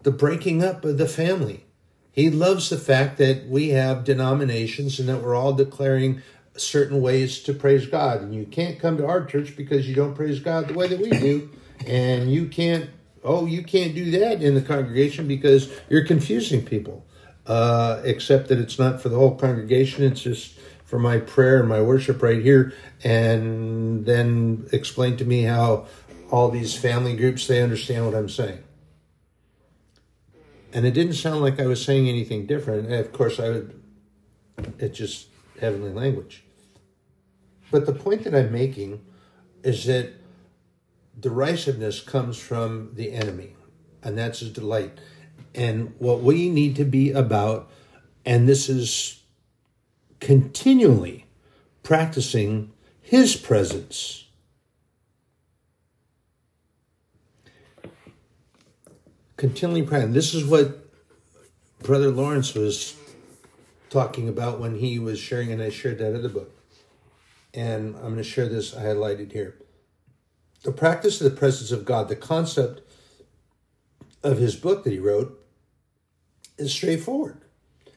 the 0.02 0.10
breaking 0.10 0.64
up 0.64 0.84
of 0.84 0.98
the 0.98 1.08
family. 1.08 1.64
He 2.12 2.30
loves 2.30 2.70
the 2.70 2.78
fact 2.78 3.18
that 3.18 3.48
we 3.48 3.70
have 3.70 4.04
denominations 4.04 4.98
and 4.98 5.08
that 5.08 5.22
we're 5.22 5.34
all 5.34 5.52
declaring 5.52 6.22
certain 6.56 7.00
ways 7.00 7.40
to 7.40 7.54
praise 7.54 7.86
God. 7.86 8.20
And 8.20 8.34
you 8.34 8.44
can't 8.44 8.78
come 8.78 8.96
to 8.96 9.06
our 9.06 9.24
church 9.24 9.56
because 9.56 9.88
you 9.88 9.94
don't 9.94 10.14
praise 10.14 10.40
God 10.40 10.68
the 10.68 10.74
way 10.74 10.88
that 10.88 10.98
we 10.98 11.10
do. 11.10 11.50
And 11.86 12.32
you 12.32 12.46
can't, 12.46 12.90
oh, 13.22 13.46
you 13.46 13.62
can't 13.62 13.94
do 13.94 14.10
that 14.12 14.42
in 14.42 14.54
the 14.54 14.60
congregation 14.60 15.28
because 15.28 15.70
you're 15.88 16.04
confusing 16.04 16.64
people. 16.64 17.06
Uh, 17.46 18.00
except 18.04 18.48
that 18.48 18.58
it's 18.58 18.78
not 18.78 19.00
for 19.00 19.08
the 19.08 19.16
whole 19.16 19.34
congregation, 19.34 20.04
it's 20.04 20.20
just 20.20 20.54
for 20.90 20.98
my 20.98 21.18
prayer 21.18 21.60
and 21.60 21.68
my 21.68 21.80
worship 21.80 22.20
right 22.22 22.42
here. 22.42 22.74
And 23.02 24.04
then 24.04 24.66
explain 24.72 25.16
to 25.18 25.24
me 25.24 25.44
how 25.44 25.86
all 26.30 26.50
these 26.50 26.74
family 26.74 27.16
groups, 27.16 27.46
they 27.46 27.62
understand 27.62 28.04
what 28.04 28.14
I'm 28.14 28.28
saying 28.28 28.62
and 30.72 30.86
it 30.86 30.92
didn't 30.92 31.14
sound 31.14 31.40
like 31.40 31.60
I 31.60 31.66
was 31.66 31.84
saying 31.84 32.08
anything 32.08 32.46
different. 32.46 32.86
And 32.86 32.94
of 32.94 33.12
course, 33.12 33.40
I 33.40 33.48
would, 33.48 33.82
it's 34.78 34.96
just 34.96 35.28
heavenly 35.60 35.92
language. 35.92 36.44
But 37.70 37.86
the 37.86 37.92
point 37.92 38.24
that 38.24 38.34
I'm 38.34 38.52
making 38.52 39.04
is 39.62 39.84
that 39.86 40.12
derisiveness 41.18 42.00
comes 42.00 42.38
from 42.38 42.90
the 42.94 43.12
enemy, 43.12 43.54
and 44.02 44.16
that's 44.16 44.40
his 44.40 44.52
delight. 44.52 44.98
And 45.54 45.94
what 45.98 46.22
we 46.22 46.48
need 46.48 46.76
to 46.76 46.84
be 46.84 47.10
about, 47.12 47.70
and 48.24 48.48
this 48.48 48.68
is 48.68 49.19
continually 50.20 51.26
practicing 51.82 52.70
his 53.00 53.34
presence 53.34 54.20
continually 59.40 59.82
practicing. 59.82 60.12
This 60.12 60.34
is 60.34 60.44
what 60.44 60.84
Brother 61.82 62.10
Lawrence 62.10 62.52
was 62.52 62.94
talking 63.88 64.28
about 64.28 64.60
when 64.60 64.76
he 64.76 64.98
was 64.98 65.18
sharing, 65.18 65.50
and 65.50 65.62
I 65.62 65.70
shared 65.70 65.98
that 65.98 66.14
other 66.14 66.28
book. 66.28 66.54
And 67.54 67.96
I'm 67.96 68.02
going 68.02 68.16
to 68.16 68.22
share 68.22 68.48
this 68.48 68.76
I 68.76 68.82
highlighted 68.82 69.32
here. 69.32 69.56
The 70.62 70.72
practice 70.72 71.22
of 71.22 71.30
the 71.30 71.38
presence 71.38 71.72
of 71.72 71.86
God, 71.86 72.10
the 72.10 72.16
concept 72.16 72.82
of 74.22 74.36
his 74.36 74.56
book 74.56 74.84
that 74.84 74.92
he 74.92 74.98
wrote, 74.98 75.42
is 76.58 76.70
straightforward. 76.70 77.40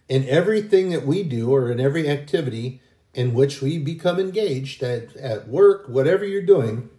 In 0.10 0.28
everything 0.28 0.90
that 0.90 1.06
we 1.06 1.24
do 1.24 1.54
or 1.54 1.72
in 1.72 1.80
every 1.80 2.10
activity 2.10 2.82
in 3.14 3.34
which 3.34 3.62
we 3.62 3.78
become 3.78 4.20
engaged 4.20 4.82
at, 4.84 5.16
at 5.16 5.48
work, 5.48 5.88
whatever 5.88 6.26
you're 6.26 6.42
doing, 6.42 6.90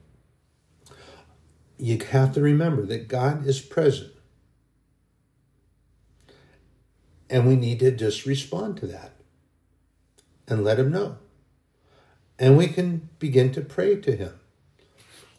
you 1.77 1.99
have 2.11 2.33
to 2.35 2.40
remember 2.40 2.87
that 2.87 3.09
God 3.09 3.47
is 3.47 3.61
present. 3.61 4.12
And 7.29 7.49
we 7.49 7.57
need 7.57 7.81
to 7.81 7.90
just 7.90 8.27
respond 8.27 8.77
to 8.79 8.87
that 8.87 9.12
and 10.47 10.62
let 10.62 10.79
Him 10.79 10.93
know. 10.93 11.17
And 12.38 12.57
we 12.57 12.69
can 12.69 13.09
begin 13.19 13.53
to 13.53 13.61
pray 13.61 13.97
to 13.97 14.14
Him, 14.14 14.38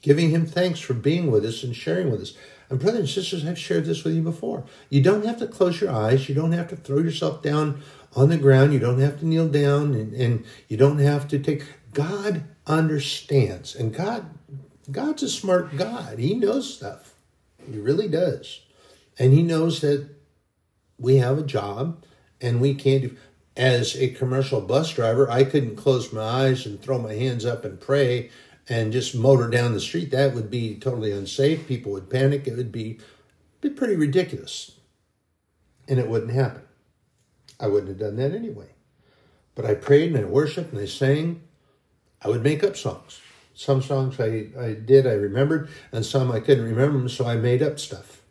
giving 0.02 0.30
Him 0.30 0.46
thanks 0.46 0.80
for 0.80 0.94
being 0.94 1.32
with 1.32 1.46
us 1.46 1.64
and 1.64 1.76
sharing 1.76 2.12
with 2.12 2.22
us. 2.22 2.34
And, 2.70 2.80
brothers 2.80 3.00
and 3.00 3.10
sisters, 3.10 3.46
I've 3.46 3.60
shared 3.60 3.86
this 3.86 4.04
with 4.04 4.16
you 4.16 4.22
before. 4.22 4.64
You 4.90 5.02
don't 5.02 5.26
have 5.26 5.38
to 5.40 5.48
close 5.48 5.82
your 5.82 5.92
eyes, 5.92 6.28
you 6.28 6.36
don't 6.36 6.52
have 6.52 6.70
to 6.70 6.76
throw 6.76 7.00
yourself 7.00 7.42
down 7.42 7.82
on 8.16 8.30
the 8.30 8.38
ground, 8.38 8.74
you 8.74 8.80
don't 8.80 9.00
have 9.00 9.20
to 9.20 9.26
kneel 9.28 9.48
down, 9.48 9.94
and, 9.94 10.14
and 10.14 10.46
you 10.68 10.78
don't 10.78 11.00
have 11.00 11.28
to 11.30 11.40
take. 11.40 11.64
God 11.94 12.44
understands, 12.68 13.76
and 13.76 13.94
God 13.94 14.30
God's 14.92 15.24
a 15.24 15.30
smart 15.30 15.78
God. 15.78 16.20
He 16.20 16.36
knows 16.36 16.76
stuff. 16.76 17.16
He 17.72 17.80
really 17.80 18.08
does. 18.08 18.62
And 19.18 19.34
he 19.34 19.42
knows 19.42 19.82
that 19.82 20.08
we 21.00 21.18
have 21.18 21.40
a 21.40 21.44
job 21.44 22.04
and 22.42 22.62
we 22.62 22.76
can't 22.76 23.02
do 23.02 23.18
as 23.58 23.96
a 23.96 24.10
commercial 24.10 24.60
bus 24.60 24.92
driver 24.94 25.30
i 25.32 25.44
couldn't 25.44 25.78
close 25.78 26.12
my 26.12 26.22
eyes 26.22 26.66
and 26.66 26.82
throw 26.82 27.00
my 27.00 27.14
hands 27.14 27.46
up 27.46 27.64
and 27.64 27.80
pray 27.80 28.30
and 28.68 28.92
just 28.92 29.16
motor 29.16 29.48
down 29.48 29.74
the 29.74 29.80
street 29.80 30.12
that 30.12 30.34
would 30.34 30.50
be 30.50 30.76
totally 30.76 31.12
unsafe. 31.12 31.68
People 31.68 31.92
would 31.92 32.10
panic. 32.10 32.48
It 32.48 32.58
would 32.58 32.72
be, 32.72 33.00
be 33.62 33.70
pretty 33.70 33.96
ridiculous. 33.96 34.72
And 35.88 36.00
it 36.00 36.08
wouldn't 36.08 36.32
happen. 36.32 36.64
I 37.60 37.68
wouldn't 37.68 37.90
have 37.90 38.00
done 38.00 38.16
that 38.18 38.36
anyway. 38.36 38.70
But 39.54 39.66
i 39.66 39.74
prayed 39.74 40.14
and 40.14 40.26
i 40.26 40.28
worshiped 40.28 40.74
and 40.74 40.82
i 40.82 40.86
sang. 40.86 41.42
I 42.22 42.30
would 42.30 42.44
make 42.44 42.64
up 42.64 42.76
songs. 42.76 43.22
Some 43.54 43.82
songs 43.82 44.20
i, 44.20 44.48
I 44.60 44.74
did 44.74 45.08
i 45.08 45.14
remembered 45.14 45.70
and 45.92 46.06
some 46.06 46.32
i 46.32 46.42
couldn't 46.42 46.66
remember 46.66 47.08
so 47.08 47.26
i 47.26 47.36
made 47.36 47.62
up 47.62 47.80
stuff. 47.80 48.22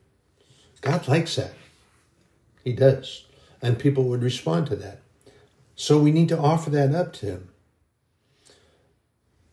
God 0.83 1.09
likes 1.09 1.37
that. 1.37 1.55
He 2.62 2.73
does. 2.75 3.25
And 3.62 3.79
people 3.79 4.05
would 4.05 4.23
respond 4.23 4.66
to 4.66 4.77
that. 4.77 5.01
So 5.77 5.99
we 5.99 6.12
need 6.12 6.29
to 6.29 6.38
offer 6.38 6.68
that 6.70 6.94
up 6.94 7.14
to 7.14 7.27
him. 7.27 7.49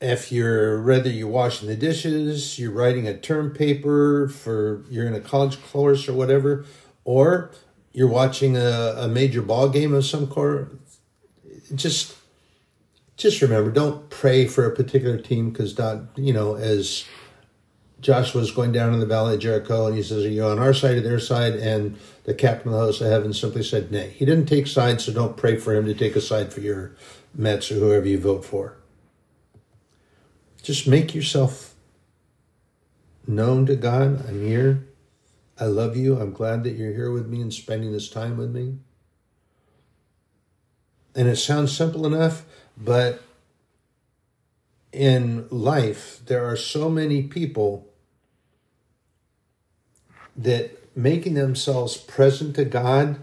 If 0.01 0.31
you're 0.31 0.81
whether 0.81 1.09
you're 1.09 1.27
washing 1.27 1.67
the 1.67 1.75
dishes, 1.75 2.57
you're 2.57 2.71
writing 2.71 3.07
a 3.07 3.15
term 3.15 3.51
paper 3.51 4.27
for 4.27 4.83
you're 4.89 5.05
in 5.05 5.13
a 5.13 5.19
college 5.19 5.61
course 5.71 6.09
or 6.09 6.13
whatever, 6.13 6.65
or 7.05 7.51
you're 7.93 8.07
watching 8.07 8.57
a, 8.57 8.95
a 8.97 9.07
major 9.07 9.41
ball 9.41 9.69
game 9.69 9.93
of 9.93 10.05
some 10.05 10.31
sort, 10.31 10.75
just 11.75 12.15
just 13.15 13.41
remember, 13.43 13.69
don't 13.69 14.09
pray 14.09 14.47
for 14.47 14.65
a 14.65 14.75
particular 14.75 15.19
team 15.19 15.51
because 15.51 15.77
not 15.77 16.01
you 16.15 16.33
know 16.33 16.55
as 16.55 17.05
Joshua 18.01 18.41
was 18.41 18.51
going 18.51 18.71
down 18.71 18.93
in 18.93 18.99
the 18.99 19.05
valley 19.05 19.35
of 19.35 19.39
Jericho, 19.39 19.85
and 19.85 19.95
he 19.95 20.01
says, 20.01 20.25
Are 20.25 20.29
you 20.29 20.43
on 20.43 20.57
our 20.57 20.73
side 20.73 20.97
or 20.97 21.01
their 21.01 21.19
side? 21.19 21.53
And 21.53 21.99
the 22.23 22.33
captain 22.33 22.69
of 22.69 22.73
the 22.73 22.85
host 22.85 23.01
of 23.01 23.07
heaven 23.07 23.31
simply 23.33 23.63
said, 23.63 23.91
Nay. 23.91 24.09
He 24.09 24.25
didn't 24.25 24.47
take 24.47 24.65
sides, 24.65 25.05
so 25.05 25.13
don't 25.13 25.37
pray 25.37 25.57
for 25.57 25.75
him 25.75 25.85
to 25.85 25.93
take 25.93 26.15
a 26.15 26.21
side 26.21 26.51
for 26.51 26.61
your 26.61 26.95
Mets 27.35 27.71
or 27.71 27.75
whoever 27.75 28.07
you 28.07 28.19
vote 28.19 28.43
for. 28.43 28.80
Just 30.61 30.87
make 30.87 31.15
yourself 31.15 31.73
known 33.27 33.65
to 33.65 33.75
God. 33.75 34.27
I'm 34.27 34.45
here. 34.45 34.87
I 35.59 35.65
love 35.65 35.95
you. 35.95 36.19
I'm 36.19 36.33
glad 36.33 36.63
that 36.63 36.71
you're 36.71 36.93
here 36.93 37.11
with 37.11 37.27
me 37.27 37.41
and 37.41 37.53
spending 37.53 37.91
this 37.91 38.09
time 38.09 38.37
with 38.37 38.51
me. 38.51 38.77
And 41.15 41.27
it 41.27 41.35
sounds 41.37 41.75
simple 41.75 42.05
enough, 42.05 42.45
but 42.77 43.21
in 44.91 45.47
life, 45.49 46.21
there 46.25 46.45
are 46.45 46.55
so 46.55 46.89
many 46.89 47.23
people 47.23 47.87
that 50.35 50.95
making 50.95 51.33
themselves 51.33 51.97
present 51.97 52.55
to 52.55 52.65
God 52.65 53.19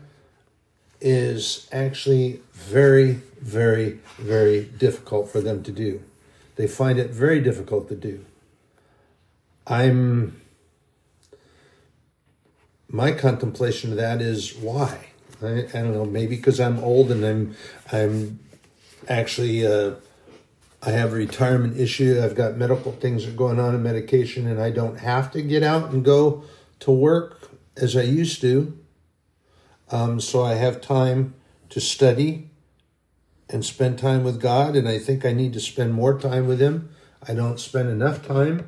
is 1.01 1.69
actually 1.71 2.41
very, 2.53 3.23
very, 3.41 4.01
very 4.19 4.65
difficult 4.65 5.31
for 5.31 5.41
them 5.41 5.63
to 5.63 5.73
do. 5.73 6.03
They 6.59 6.67
find 6.67 6.99
it 6.99 7.11
very 7.11 7.41
difficult 7.41 7.89
to 7.89 7.95
do. 7.95 8.27
I'm 9.65 10.41
my 12.89 13.13
contemplation 13.13 13.93
of 13.93 13.97
that 13.99 14.21
is 14.21 14.57
why. 14.57 15.11
I, 15.41 15.47
I 15.47 15.83
don't 15.83 15.93
know, 15.93 16.05
maybe 16.05 16.35
because 16.35 16.59
I'm 16.59 16.81
old 16.81 17.13
and 17.13 17.25
I'm 17.25 17.57
I'm 17.93 18.41
actually 19.09 19.65
uh, 19.65 19.95
I 20.83 20.91
have 20.91 21.13
a 21.13 21.17
retirement 21.17 21.79
issue. 21.79 22.21
I've 22.21 22.35
got 22.35 22.57
medical 22.57 22.91
things 22.91 23.25
that 23.25 23.35
are 23.35 23.37
going 23.37 23.61
on 23.61 23.77
and 23.77 23.85
medication, 23.85 24.49
and 24.49 24.61
I 24.61 24.73
don't 24.73 24.99
have 24.99 25.31
to 25.33 25.43
get 25.43 25.63
out 25.63 25.91
and 25.91 26.05
go 26.05 26.43
to 26.81 26.91
work 26.91 27.53
as 27.77 27.97
I 27.97 28.03
used 28.03 28.41
to. 28.41 28.77
Um, 29.93 30.21
so 30.21 30.43
I 30.43 30.55
have 30.55 30.81
time 30.81 31.35
to 31.71 31.81
study 31.81 32.48
and 33.51 33.65
spend 33.65 33.99
time 33.99 34.25
with 34.25 34.41
God, 34.41 34.77
and 34.77 34.89
I 34.89 34.99
think 34.99 35.25
I 35.25 35.33
need 35.33 35.53
to 35.55 35.61
spend 35.61 35.95
more 35.95 36.19
time 36.19 36.47
with 36.47 36.61
Him. 36.61 36.91
I 37.27 37.35
don't 37.35 37.59
spend 37.59 37.89
enough 37.89 38.27
time. 38.27 38.67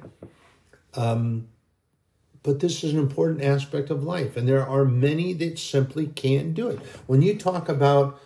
Um, 0.95 1.49
but 2.43 2.61
this 2.61 2.83
is 2.83 2.93
an 2.95 2.99
important 2.99 3.43
aspect 3.43 3.91
of 3.91 4.03
life, 4.03 4.37
and 4.37 4.49
there 4.49 4.67
are 4.67 4.85
many 4.85 5.35
that 5.35 5.59
simply 5.59 6.07
can't 6.07 6.55
do 6.55 6.69
it. 6.69 6.79
When 7.07 7.21
you 7.21 7.37
talk 7.37 7.69
about 7.69 8.19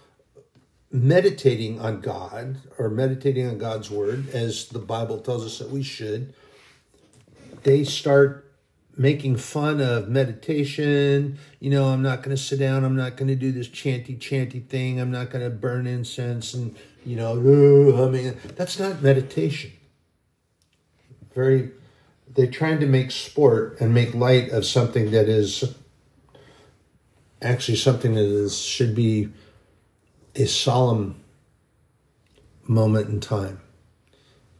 meditating 0.92 1.80
on 1.80 2.00
God 2.00 2.58
or 2.78 2.88
meditating 2.88 3.48
on 3.48 3.58
God's 3.58 3.90
Word, 3.90 4.28
as 4.30 4.68
the 4.68 4.78
Bible 4.78 5.18
tells 5.18 5.44
us 5.44 5.58
that 5.58 5.70
we 5.70 5.82
should, 5.82 6.32
they 7.64 7.82
start 7.82 8.43
making 8.96 9.36
fun 9.36 9.80
of 9.80 10.08
meditation. 10.08 11.38
You 11.60 11.70
know, 11.70 11.86
I'm 11.86 12.02
not 12.02 12.22
going 12.22 12.36
to 12.36 12.42
sit 12.42 12.58
down. 12.58 12.84
I'm 12.84 12.96
not 12.96 13.16
going 13.16 13.28
to 13.28 13.34
do 13.34 13.52
this 13.52 13.68
chanty 13.68 14.16
chanty 14.16 14.60
thing. 14.60 15.00
I'm 15.00 15.10
not 15.10 15.30
going 15.30 15.44
to 15.44 15.50
burn 15.50 15.86
incense 15.86 16.54
and, 16.54 16.76
you 17.04 17.16
know, 17.16 17.32
I 18.04 18.08
mean, 18.10 18.36
that's 18.56 18.78
not 18.78 19.02
meditation. 19.02 19.72
Very, 21.34 21.70
they're 22.34 22.46
trying 22.46 22.80
to 22.80 22.86
make 22.86 23.10
sport 23.10 23.80
and 23.80 23.92
make 23.92 24.14
light 24.14 24.50
of 24.50 24.64
something 24.64 25.10
that 25.10 25.28
is 25.28 25.74
actually 27.42 27.76
something 27.76 28.14
that 28.14 28.24
is 28.24 28.58
should 28.58 28.94
be 28.94 29.28
a 30.34 30.46
solemn 30.46 31.20
moment 32.66 33.08
in 33.08 33.20
time. 33.20 33.60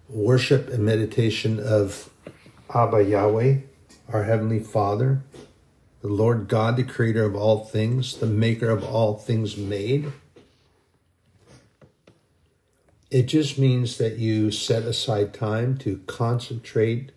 Worship 0.08 0.68
and 0.68 0.84
meditation 0.84 1.58
of 1.58 2.10
Abba 2.72 3.04
Yahweh, 3.04 3.58
our 4.12 4.24
Heavenly 4.24 4.60
Father, 4.60 5.22
the 6.00 6.08
Lord 6.08 6.48
God, 6.48 6.76
the 6.76 6.84
Creator 6.84 7.24
of 7.24 7.34
all 7.34 7.64
things, 7.64 8.16
the 8.18 8.26
Maker 8.26 8.70
of 8.70 8.84
all 8.84 9.14
things 9.14 9.56
made. 9.56 10.12
It 13.10 13.24
just 13.24 13.58
means 13.58 13.98
that 13.98 14.18
you 14.18 14.50
set 14.50 14.82
aside 14.82 15.32
time 15.32 15.78
to 15.78 15.98
concentrate 16.06 17.12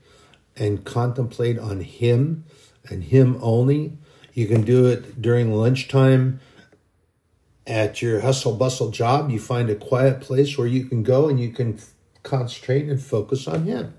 and 0.56 0.86
contemplate 0.86 1.60
on 1.60 1.82
Him 1.82 2.46
and 2.90 3.04
Him 3.06 3.38
only. 3.42 3.98
You 4.34 4.48
can 4.48 4.62
do 4.62 4.86
it 4.86 5.22
during 5.22 5.54
lunchtime 5.54 6.40
at 7.66 8.02
your 8.02 8.22
hustle 8.22 8.56
bustle 8.56 8.92
job. 8.92 9.30
You 9.30 9.40
find 9.40 9.70
a 9.70 9.76
quiet 9.76 10.22
place 10.22 10.58
where 10.58 10.68
you 10.68 10.86
can 10.86 11.04
go 11.04 11.28
and 11.28 11.40
you 11.40 11.50
can 11.50 11.80
concentrate 12.24 12.88
and 12.88 13.02
focus 13.02 13.48
on 13.48 13.64
Him. 13.64 13.94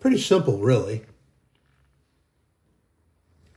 Pretty 0.00 0.18
simple, 0.18 0.58
really. 0.58 1.02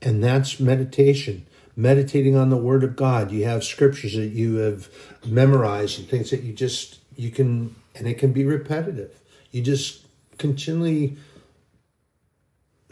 And 0.06 0.24
that's 0.24 0.60
meditation. 0.60 1.46
Meditating 1.76 2.38
on 2.38 2.52
the 2.52 2.58
Word 2.58 2.84
of 2.86 2.96
God. 2.96 3.32
You 3.32 3.44
have 3.46 3.66
scriptures 3.66 4.14
that 4.16 4.28
you 4.28 4.58
have 4.58 4.88
memorized 5.26 6.00
and 6.00 6.08
things 6.08 6.30
that 6.30 6.44
you 6.44 6.54
just, 6.54 7.00
you 7.18 7.32
can, 7.32 7.76
and 7.96 8.08
it 8.08 8.18
can 8.18 8.32
be 8.32 8.46
repetitive. 8.46 9.20
You 9.52 9.62
just 9.62 10.06
continually 10.38 11.18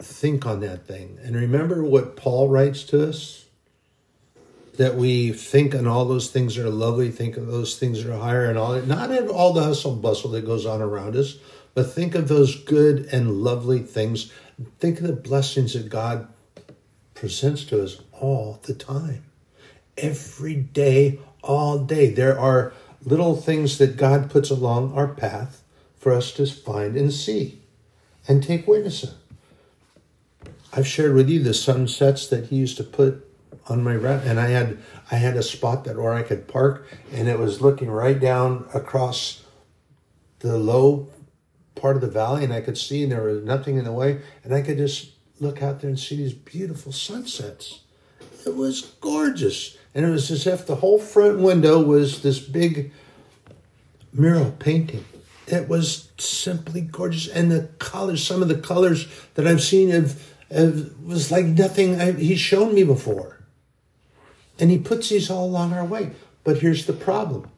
think 0.02 0.44
on 0.44 0.60
that 0.60 0.86
thing. 0.86 1.18
And 1.22 1.36
remember 1.36 1.82
what 1.84 2.16
Paul 2.16 2.48
writes 2.48 2.82
to 2.84 3.08
us? 3.08 3.46
That 4.76 4.96
we 4.96 5.32
think 5.32 5.72
on 5.72 5.86
all 5.86 6.04
those 6.04 6.30
things 6.30 6.56
that 6.56 6.66
are 6.66 6.70
lovely, 6.70 7.12
think 7.12 7.36
of 7.36 7.46
those 7.46 7.78
things 7.78 8.02
that 8.02 8.12
are 8.12 8.18
higher, 8.18 8.46
and 8.46 8.58
all 8.58 8.72
that. 8.72 8.88
Not 8.88 9.12
at 9.12 9.28
all 9.28 9.52
the 9.52 9.62
hustle 9.62 9.94
bustle 9.94 10.32
that 10.32 10.44
goes 10.44 10.66
on 10.66 10.82
around 10.82 11.14
us, 11.14 11.36
but 11.74 11.92
think 11.92 12.16
of 12.16 12.26
those 12.26 12.60
good 12.64 13.08
and 13.12 13.40
lovely 13.42 13.78
things. 13.78 14.32
Think 14.80 15.00
of 15.00 15.06
the 15.06 15.12
blessings 15.12 15.74
that 15.74 15.88
God 15.88 16.26
presents 17.24 17.64
to 17.64 17.82
us 17.82 18.02
all 18.12 18.60
the 18.64 18.74
time. 18.74 19.24
Every 19.96 20.56
day, 20.56 21.18
all 21.42 21.78
day. 21.78 22.10
There 22.10 22.38
are 22.38 22.74
little 23.02 23.34
things 23.34 23.78
that 23.78 23.96
God 23.96 24.30
puts 24.30 24.50
along 24.50 24.92
our 24.92 25.08
path 25.08 25.62
for 25.96 26.12
us 26.12 26.32
to 26.32 26.44
find 26.44 26.96
and 26.96 27.10
see 27.10 27.62
and 28.28 28.42
take 28.42 28.68
witness 28.68 29.04
of. 29.04 29.14
I've 30.70 30.86
shared 30.86 31.14
with 31.14 31.30
you 31.30 31.42
the 31.42 31.54
sunsets 31.54 32.26
that 32.26 32.48
he 32.48 32.56
used 32.56 32.76
to 32.76 32.84
put 32.84 33.26
on 33.68 33.82
my 33.82 33.96
route, 33.96 34.24
and 34.26 34.38
I 34.38 34.48
had 34.48 34.76
I 35.10 35.14
had 35.14 35.38
a 35.38 35.42
spot 35.42 35.84
that 35.84 35.96
where 35.96 36.12
I 36.12 36.24
could 36.24 36.46
park, 36.46 36.86
and 37.10 37.26
it 37.26 37.38
was 37.38 37.62
looking 37.62 37.90
right 37.90 38.20
down 38.20 38.68
across 38.74 39.44
the 40.40 40.58
low 40.58 41.08
part 41.74 41.96
of 41.96 42.02
the 42.02 42.08
valley, 42.08 42.44
and 42.44 42.52
I 42.52 42.60
could 42.60 42.76
see, 42.76 43.02
and 43.02 43.12
there 43.12 43.22
was 43.22 43.42
nothing 43.42 43.78
in 43.78 43.84
the 43.84 43.92
way, 43.92 44.20
and 44.42 44.54
I 44.54 44.60
could 44.60 44.76
just 44.76 45.14
look 45.40 45.62
out 45.62 45.80
there 45.80 45.90
and 45.90 45.98
see 45.98 46.16
these 46.16 46.34
beautiful 46.34 46.92
sunsets. 46.92 47.80
It 48.46 48.54
was 48.54 48.82
gorgeous. 49.00 49.76
And 49.94 50.04
it 50.04 50.10
was 50.10 50.30
as 50.30 50.46
if 50.46 50.66
the 50.66 50.76
whole 50.76 50.98
front 50.98 51.38
window 51.38 51.80
was 51.82 52.22
this 52.22 52.40
big 52.40 52.92
mural 54.12 54.52
painting. 54.52 55.04
It 55.46 55.68
was 55.68 56.08
simply 56.18 56.80
gorgeous. 56.80 57.28
And 57.28 57.50
the 57.50 57.68
colors, 57.78 58.24
some 58.26 58.42
of 58.42 58.48
the 58.48 58.58
colors 58.58 59.06
that 59.34 59.46
I've 59.46 59.62
seen 59.62 59.90
have, 59.90 60.22
have 60.50 60.98
was 61.02 61.30
like 61.30 61.44
nothing 61.44 62.00
I, 62.00 62.12
he's 62.12 62.40
shown 62.40 62.74
me 62.74 62.84
before. 62.84 63.40
And 64.58 64.70
he 64.70 64.78
puts 64.78 65.08
these 65.08 65.30
all 65.30 65.46
along 65.46 65.72
our 65.72 65.84
way. 65.84 66.12
But 66.44 66.58
here's 66.58 66.86
the 66.86 66.92
problem 66.92 67.50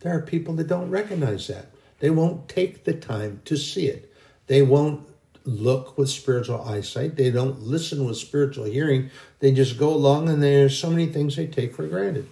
there 0.00 0.16
are 0.16 0.22
people 0.22 0.54
that 0.54 0.66
don't 0.66 0.90
recognize 0.90 1.46
that. 1.48 1.66
They 1.98 2.10
won't 2.10 2.48
take 2.48 2.84
the 2.84 2.94
time 2.94 3.42
to 3.44 3.56
see 3.56 3.86
it. 3.86 4.12
They 4.46 4.62
won't 4.62 5.06
look 5.44 5.96
with 5.96 6.08
spiritual 6.08 6.62
eyesight. 6.62 7.16
They 7.16 7.30
don't 7.30 7.62
listen 7.62 8.04
with 8.04 8.16
spiritual 8.16 8.64
hearing. 8.64 9.10
They 9.40 9.52
just 9.52 9.78
go 9.78 9.88
along 9.90 10.28
and 10.28 10.42
there's 10.42 10.78
so 10.78 10.90
many 10.90 11.06
things 11.06 11.36
they 11.36 11.46
take 11.46 11.74
for 11.74 11.86
granted. 11.86 12.28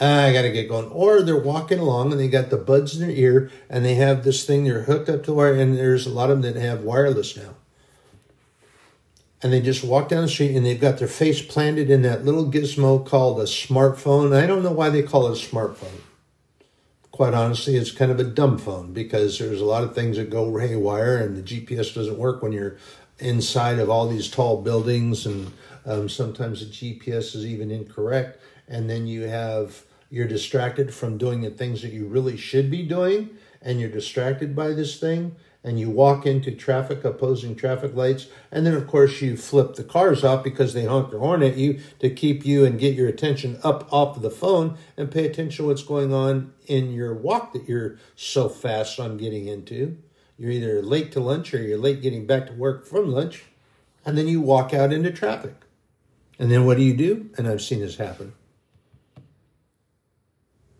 Ah, 0.00 0.24
I 0.24 0.32
got 0.32 0.42
to 0.42 0.50
get 0.50 0.68
going. 0.68 0.88
Or 0.90 1.22
they're 1.22 1.36
walking 1.36 1.78
along 1.78 2.12
and 2.12 2.20
they 2.20 2.28
got 2.28 2.50
the 2.50 2.56
buds 2.56 2.94
in 2.94 3.06
their 3.06 3.16
ear 3.16 3.50
and 3.70 3.84
they 3.84 3.94
have 3.94 4.24
this 4.24 4.44
thing, 4.44 4.64
they're 4.64 4.82
hooked 4.82 5.08
up 5.08 5.24
to 5.24 5.32
wire, 5.32 5.54
and 5.54 5.76
there's 5.76 6.06
a 6.06 6.10
lot 6.10 6.30
of 6.30 6.42
them 6.42 6.54
that 6.54 6.60
have 6.60 6.82
wireless 6.82 7.36
now. 7.36 7.54
And 9.42 9.52
they 9.52 9.60
just 9.60 9.84
walk 9.84 10.08
down 10.08 10.22
the 10.22 10.28
street 10.28 10.56
and 10.56 10.64
they've 10.64 10.80
got 10.80 10.98
their 10.98 11.08
face 11.08 11.40
planted 11.42 11.90
in 11.90 12.02
that 12.02 12.24
little 12.24 12.50
gizmo 12.50 13.04
called 13.06 13.38
a 13.38 13.44
smartphone. 13.44 14.34
I 14.34 14.46
don't 14.46 14.62
know 14.62 14.72
why 14.72 14.88
they 14.90 15.02
call 15.02 15.26
it 15.30 15.42
a 15.42 15.46
smartphone 15.46 16.00
quite 17.16 17.32
honestly, 17.32 17.76
it's 17.76 17.92
kind 17.92 18.10
of 18.10 18.20
a 18.20 18.24
dumb 18.24 18.58
phone 18.58 18.92
because 18.92 19.38
there's 19.38 19.62
a 19.62 19.64
lot 19.64 19.82
of 19.82 19.94
things 19.94 20.18
that 20.18 20.28
go 20.28 20.58
haywire 20.58 21.16
and 21.16 21.34
the 21.34 21.40
GPS 21.40 21.94
doesn't 21.94 22.18
work 22.18 22.42
when 22.42 22.52
you're 22.52 22.76
inside 23.18 23.78
of 23.78 23.88
all 23.88 24.06
these 24.06 24.30
tall 24.30 24.60
buildings 24.60 25.24
and 25.24 25.50
um, 25.86 26.10
sometimes 26.10 26.60
the 26.60 26.66
GPS 26.66 27.34
is 27.34 27.46
even 27.46 27.70
incorrect. 27.70 28.38
And 28.68 28.90
then 28.90 29.06
you 29.06 29.22
have, 29.22 29.82
you're 30.10 30.28
distracted 30.28 30.92
from 30.92 31.16
doing 31.16 31.40
the 31.40 31.48
things 31.48 31.80
that 31.80 31.90
you 31.90 32.06
really 32.06 32.36
should 32.36 32.70
be 32.70 32.82
doing 32.82 33.30
and 33.62 33.80
you're 33.80 33.88
distracted 33.88 34.54
by 34.54 34.74
this 34.74 35.00
thing 35.00 35.36
and 35.66 35.80
you 35.80 35.90
walk 35.90 36.24
into 36.24 36.52
traffic, 36.52 37.04
opposing 37.04 37.56
traffic 37.56 37.92
lights, 37.96 38.28
and 38.52 38.64
then 38.64 38.72
of 38.72 38.86
course 38.86 39.20
you 39.20 39.36
flip 39.36 39.74
the 39.74 39.82
cars 39.82 40.22
off 40.22 40.44
because 40.44 40.72
they 40.72 40.84
honk 40.84 41.10
their 41.10 41.18
horn 41.18 41.42
at 41.42 41.56
you 41.56 41.80
to 41.98 42.08
keep 42.08 42.46
you 42.46 42.64
and 42.64 42.78
get 42.78 42.94
your 42.94 43.08
attention 43.08 43.58
up 43.64 43.92
off 43.92 44.22
the 44.22 44.30
phone 44.30 44.78
and 44.96 45.10
pay 45.10 45.26
attention 45.26 45.64
to 45.64 45.68
what's 45.68 45.82
going 45.82 46.14
on 46.14 46.52
in 46.68 46.92
your 46.92 47.12
walk 47.12 47.52
that 47.52 47.68
you're 47.68 47.98
so 48.14 48.48
fast 48.48 49.00
on 49.00 49.16
getting 49.16 49.48
into. 49.48 49.98
You're 50.38 50.52
either 50.52 50.82
late 50.82 51.10
to 51.12 51.20
lunch 51.20 51.52
or 51.52 51.60
you're 51.60 51.78
late 51.78 52.00
getting 52.00 52.28
back 52.28 52.46
to 52.46 52.52
work 52.52 52.86
from 52.86 53.10
lunch, 53.10 53.42
and 54.04 54.16
then 54.16 54.28
you 54.28 54.40
walk 54.40 54.72
out 54.72 54.92
into 54.92 55.10
traffic. 55.10 55.56
And 56.38 56.48
then 56.48 56.64
what 56.64 56.76
do 56.76 56.84
you 56.84 56.96
do? 56.96 57.30
And 57.36 57.48
I've 57.48 57.62
seen 57.62 57.80
this 57.80 57.96
happen. 57.96 58.34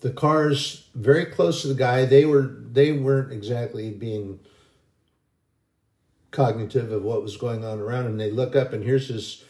The 0.01 0.11
cars 0.11 0.89
very 0.95 1.27
close 1.27 1.63
to 1.63 1.69
the 1.69 1.75
guy, 1.75 2.05
they 2.05 2.25
were 2.25 2.55
they 2.71 2.93
weren't 2.93 3.33
exactly 3.33 3.91
being 3.91 4.39
cognitive 6.37 6.93
of 6.93 7.03
what 7.03 7.23
was 7.23 7.37
going 7.39 7.65
on 7.65 7.81
around 7.81 8.07
him. 8.07 8.19
They 8.19 8.31
look 8.31 8.55
up 8.55 8.75
and 8.75 8.85
here's 8.85 9.09
his 9.09 9.43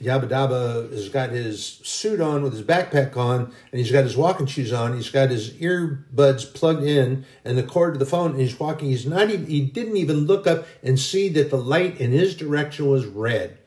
Yabba 0.00 0.28
Dabba 0.28 0.92
has 0.92 1.08
got 1.08 1.30
his 1.30 1.64
suit 1.64 2.20
on 2.20 2.42
with 2.42 2.52
his 2.52 2.62
backpack 2.62 3.16
on, 3.16 3.40
and 3.42 3.78
he's 3.80 3.92
got 3.92 4.04
his 4.04 4.16
walking 4.16 4.46
shoes 4.46 4.72
on. 4.72 4.94
He's 4.94 5.08
got 5.08 5.30
his 5.30 5.50
earbuds 5.54 6.52
plugged 6.52 6.82
in 6.82 7.24
and 7.44 7.56
the 7.56 7.62
cord 7.62 7.94
to 7.94 7.98
the 7.98 8.06
phone, 8.06 8.32
and 8.32 8.40
he's 8.40 8.58
walking. 8.58 8.90
He's 8.90 9.06
not 9.06 9.30
even, 9.30 9.46
he 9.46 9.62
didn't 9.62 9.96
even 9.96 10.26
look 10.26 10.46
up 10.46 10.66
and 10.82 10.98
see 10.98 11.28
that 11.30 11.50
the 11.50 11.56
light 11.56 12.00
in 12.00 12.10
his 12.10 12.36
direction 12.36 12.86
was 12.86 13.06
red. 13.06 13.58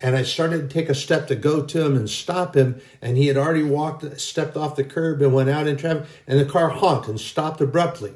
And 0.00 0.14
I 0.14 0.24
started 0.24 0.68
to 0.68 0.74
take 0.74 0.88
a 0.88 0.94
step 0.94 1.26
to 1.28 1.36
go 1.36 1.64
to 1.64 1.86
him 1.86 1.96
and 1.96 2.08
stop 2.08 2.54
him, 2.54 2.80
and 3.00 3.16
he 3.16 3.28
had 3.28 3.36
already 3.36 3.62
walked, 3.62 4.20
stepped 4.20 4.56
off 4.56 4.76
the 4.76 4.84
curb 4.84 5.22
and 5.22 5.32
went 5.32 5.50
out 5.50 5.66
in 5.66 5.76
traffic, 5.76 6.06
and 6.26 6.38
the 6.38 6.44
car 6.44 6.68
honked 6.68 7.08
and 7.08 7.20
stopped 7.20 7.60
abruptly, 7.60 8.12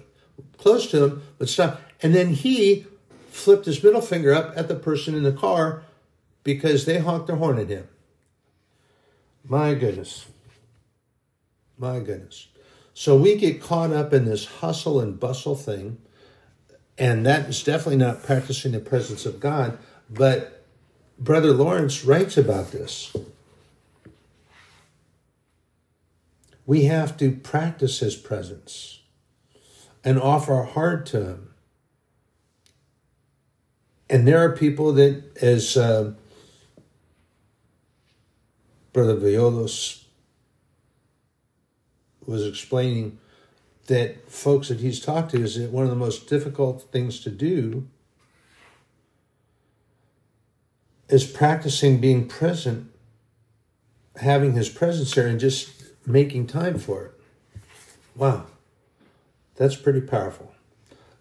close 0.58 0.90
to 0.90 1.04
him, 1.04 1.22
but 1.38 1.48
stopped. 1.48 1.80
And 2.02 2.14
then 2.14 2.34
he 2.34 2.86
flipped 3.36 3.66
his 3.66 3.82
middle 3.82 4.00
finger 4.00 4.32
up 4.32 4.52
at 4.56 4.68
the 4.68 4.74
person 4.74 5.14
in 5.14 5.22
the 5.22 5.32
car 5.32 5.82
because 6.42 6.84
they 6.84 6.98
honked 6.98 7.26
their 7.26 7.36
horn 7.36 7.58
at 7.58 7.68
him. 7.68 7.88
My 9.44 9.74
goodness. 9.74 10.26
My 11.78 12.00
goodness. 12.00 12.48
So 12.94 13.16
we 13.16 13.36
get 13.36 13.60
caught 13.60 13.92
up 13.92 14.12
in 14.12 14.24
this 14.24 14.46
hustle 14.46 15.00
and 15.00 15.20
bustle 15.20 15.54
thing, 15.54 15.98
and 16.96 17.26
that 17.26 17.48
is 17.48 17.62
definitely 17.62 17.96
not 17.96 18.22
practicing 18.22 18.72
the 18.72 18.80
presence 18.80 19.26
of 19.26 19.38
God. 19.38 19.78
But 20.08 20.64
Brother 21.18 21.52
Lawrence 21.52 22.04
writes 22.04 22.36
about 22.36 22.72
this. 22.72 23.14
We 26.64 26.84
have 26.84 27.16
to 27.18 27.32
practice 27.32 28.00
his 28.00 28.16
presence 28.16 29.00
and 30.02 30.18
offer 30.18 30.54
our 30.54 30.64
heart 30.64 31.06
to 31.06 31.24
him. 31.24 31.45
And 34.08 34.26
there 34.26 34.38
are 34.38 34.56
people 34.56 34.92
that, 34.92 35.24
as 35.42 35.76
uh, 35.76 36.12
Brother 38.92 39.16
Violos 39.16 40.04
was 42.24 42.46
explaining, 42.46 43.18
that 43.86 44.30
folks 44.30 44.68
that 44.68 44.80
he's 44.80 45.00
talked 45.00 45.30
to 45.32 45.42
is 45.42 45.56
that 45.56 45.70
one 45.70 45.84
of 45.84 45.90
the 45.90 45.96
most 45.96 46.28
difficult 46.28 46.82
things 46.90 47.20
to 47.20 47.30
do 47.30 47.86
is 51.08 51.24
practicing 51.24 52.00
being 52.00 52.26
present, 52.26 52.90
having 54.16 54.54
his 54.54 54.68
presence 54.68 55.14
there, 55.14 55.28
and 55.28 55.38
just 55.38 55.70
making 56.04 56.46
time 56.46 56.78
for 56.78 57.06
it. 57.06 57.12
Wow, 58.16 58.46
that's 59.56 59.76
pretty 59.76 60.00
powerful. 60.00 60.55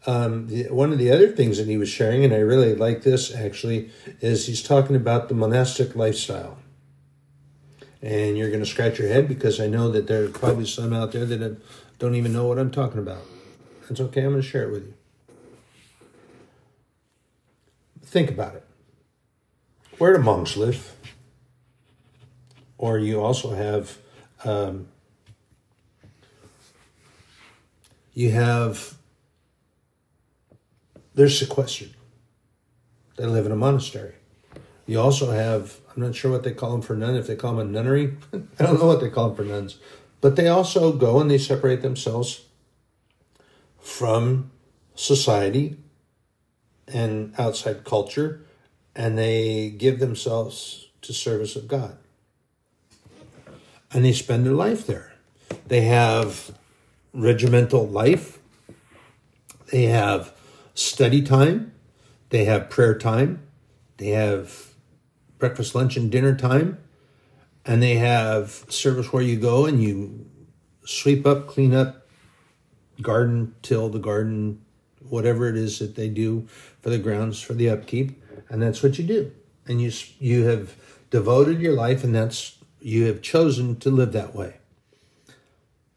Um, 0.07 0.47
the, 0.47 0.67
one 0.69 0.91
of 0.91 0.99
the 0.99 1.11
other 1.11 1.31
things 1.31 1.57
that 1.57 1.67
he 1.67 1.77
was 1.77 1.89
sharing, 1.89 2.23
and 2.23 2.33
I 2.33 2.37
really 2.37 2.75
like 2.75 3.01
this 3.01 3.33
actually, 3.33 3.89
is 4.21 4.45
he's 4.45 4.61
talking 4.61 4.95
about 4.95 5.29
the 5.29 5.35
monastic 5.35 5.95
lifestyle. 5.95 6.59
And 8.01 8.37
you're 8.37 8.49
going 8.49 8.59
to 8.59 8.69
scratch 8.69 8.99
your 8.99 9.07
head 9.07 9.27
because 9.27 9.59
I 9.59 9.67
know 9.67 9.89
that 9.89 10.05
there 10.05 10.23
are 10.23 10.29
probably 10.29 10.67
some 10.67 10.93
out 10.93 11.11
there 11.11 11.25
that 11.25 11.59
don't 11.97 12.13
even 12.13 12.33
know 12.33 12.45
what 12.45 12.59
I'm 12.59 12.69
talking 12.69 12.99
about. 12.99 13.23
That's 13.87 13.99
okay, 13.99 14.21
I'm 14.21 14.31
going 14.31 14.41
to 14.41 14.47
share 14.47 14.63
it 14.63 14.71
with 14.71 14.85
you. 14.85 14.93
Think 18.03 18.29
about 18.29 18.55
it. 18.55 18.65
Where 19.97 20.15
do 20.15 20.21
monks 20.21 20.55
live? 20.55 20.95
Or 22.77 22.99
you 22.99 23.21
also 23.21 23.55
have 23.55 23.97
um, 24.43 24.87
you 28.13 28.31
have 28.31 28.95
they're 31.15 31.29
sequestered. 31.29 31.91
They 33.17 33.25
live 33.25 33.45
in 33.45 33.51
a 33.51 33.55
monastery. 33.55 34.15
You 34.85 34.99
also 34.99 35.31
have, 35.31 35.79
I'm 35.95 36.03
not 36.03 36.15
sure 36.15 36.31
what 36.31 36.43
they 36.43 36.51
call 36.51 36.71
them 36.71 36.81
for 36.81 36.95
nun, 36.95 37.15
if 37.15 37.25
they 37.25 37.35
call 37.35 37.55
them 37.55 37.67
a 37.67 37.71
nunnery. 37.71 38.17
I 38.33 38.63
don't 38.63 38.79
know 38.79 38.87
what 38.87 38.99
they 38.99 39.09
call 39.09 39.29
them 39.29 39.37
for 39.37 39.43
nuns. 39.43 39.79
But 40.21 40.35
they 40.35 40.47
also 40.47 40.91
go 40.91 41.19
and 41.19 41.31
they 41.31 41.37
separate 41.37 41.81
themselves 41.81 42.45
from 43.79 44.51
society 44.95 45.77
and 46.87 47.33
outside 47.37 47.83
culture, 47.83 48.45
and 48.95 49.17
they 49.17 49.69
give 49.69 49.99
themselves 49.99 50.87
to 51.01 51.13
service 51.13 51.55
of 51.55 51.67
God. 51.67 51.97
And 53.91 54.03
they 54.03 54.13
spend 54.13 54.45
their 54.45 54.53
life 54.53 54.85
there. 54.85 55.13
They 55.67 55.81
have 55.81 56.55
regimental 57.13 57.87
life. 57.87 58.39
They 59.71 59.83
have 59.83 60.34
study 60.75 61.21
time, 61.23 61.71
they 62.29 62.45
have 62.45 62.69
prayer 62.69 62.97
time, 62.97 63.41
they 63.97 64.09
have 64.09 64.73
breakfast, 65.39 65.73
lunch, 65.73 65.97
and 65.97 66.11
dinner 66.11 66.35
time, 66.35 66.77
and 67.65 67.81
they 67.81 67.95
have 67.95 68.65
service 68.69 69.11
where 69.11 69.23
you 69.23 69.37
go 69.37 69.65
and 69.65 69.81
you 69.81 70.29
sweep 70.85 71.25
up, 71.25 71.47
clean 71.47 71.73
up, 71.73 72.07
garden, 73.01 73.55
till 73.61 73.89
the 73.89 73.99
garden, 73.99 74.61
whatever 75.09 75.47
it 75.49 75.55
is 75.55 75.79
that 75.79 75.95
they 75.95 76.09
do 76.09 76.47
for 76.81 76.89
the 76.89 76.99
grounds 76.99 77.41
for 77.41 77.53
the 77.53 77.69
upkeep, 77.69 78.21
and 78.49 78.61
that's 78.61 78.83
what 78.83 78.99
you 78.99 79.05
do. 79.05 79.31
And 79.67 79.81
you 79.81 79.91
you 80.19 80.45
have 80.45 80.75
devoted 81.09 81.59
your 81.59 81.73
life, 81.73 82.03
and 82.03 82.13
that's 82.13 82.57
you 82.79 83.05
have 83.05 83.21
chosen 83.21 83.77
to 83.77 83.89
live 83.89 84.11
that 84.11 84.35
way. 84.35 84.57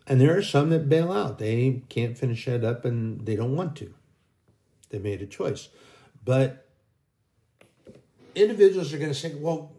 And 0.06 0.20
there 0.20 0.36
are 0.36 0.42
some 0.42 0.70
that 0.70 0.88
bail 0.88 1.12
out; 1.12 1.38
they 1.38 1.82
can't 1.88 2.16
finish 2.16 2.46
that 2.46 2.64
up, 2.64 2.84
and 2.84 3.26
they 3.26 3.36
don't 3.36 3.54
want 3.54 3.76
to. 3.76 3.92
They 4.90 4.98
made 4.98 5.22
a 5.22 5.26
choice. 5.26 5.68
But 6.24 6.66
individuals 8.34 8.92
are 8.92 8.98
going 8.98 9.10
to 9.10 9.14
say, 9.14 9.34
well, 9.34 9.72